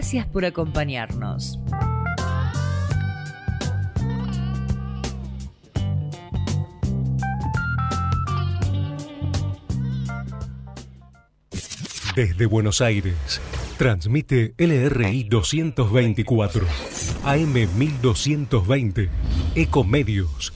Gracias 0.00 0.26
por 0.28 0.46
acompañarnos. 0.46 1.58
Desde 12.16 12.46
Buenos 12.46 12.80
Aires, 12.80 13.42
transmite 13.76 14.54
LRI 14.56 15.24
224, 15.24 16.66
AM 17.24 17.52
1220, 17.52 19.10
Ecomedios 19.54 20.54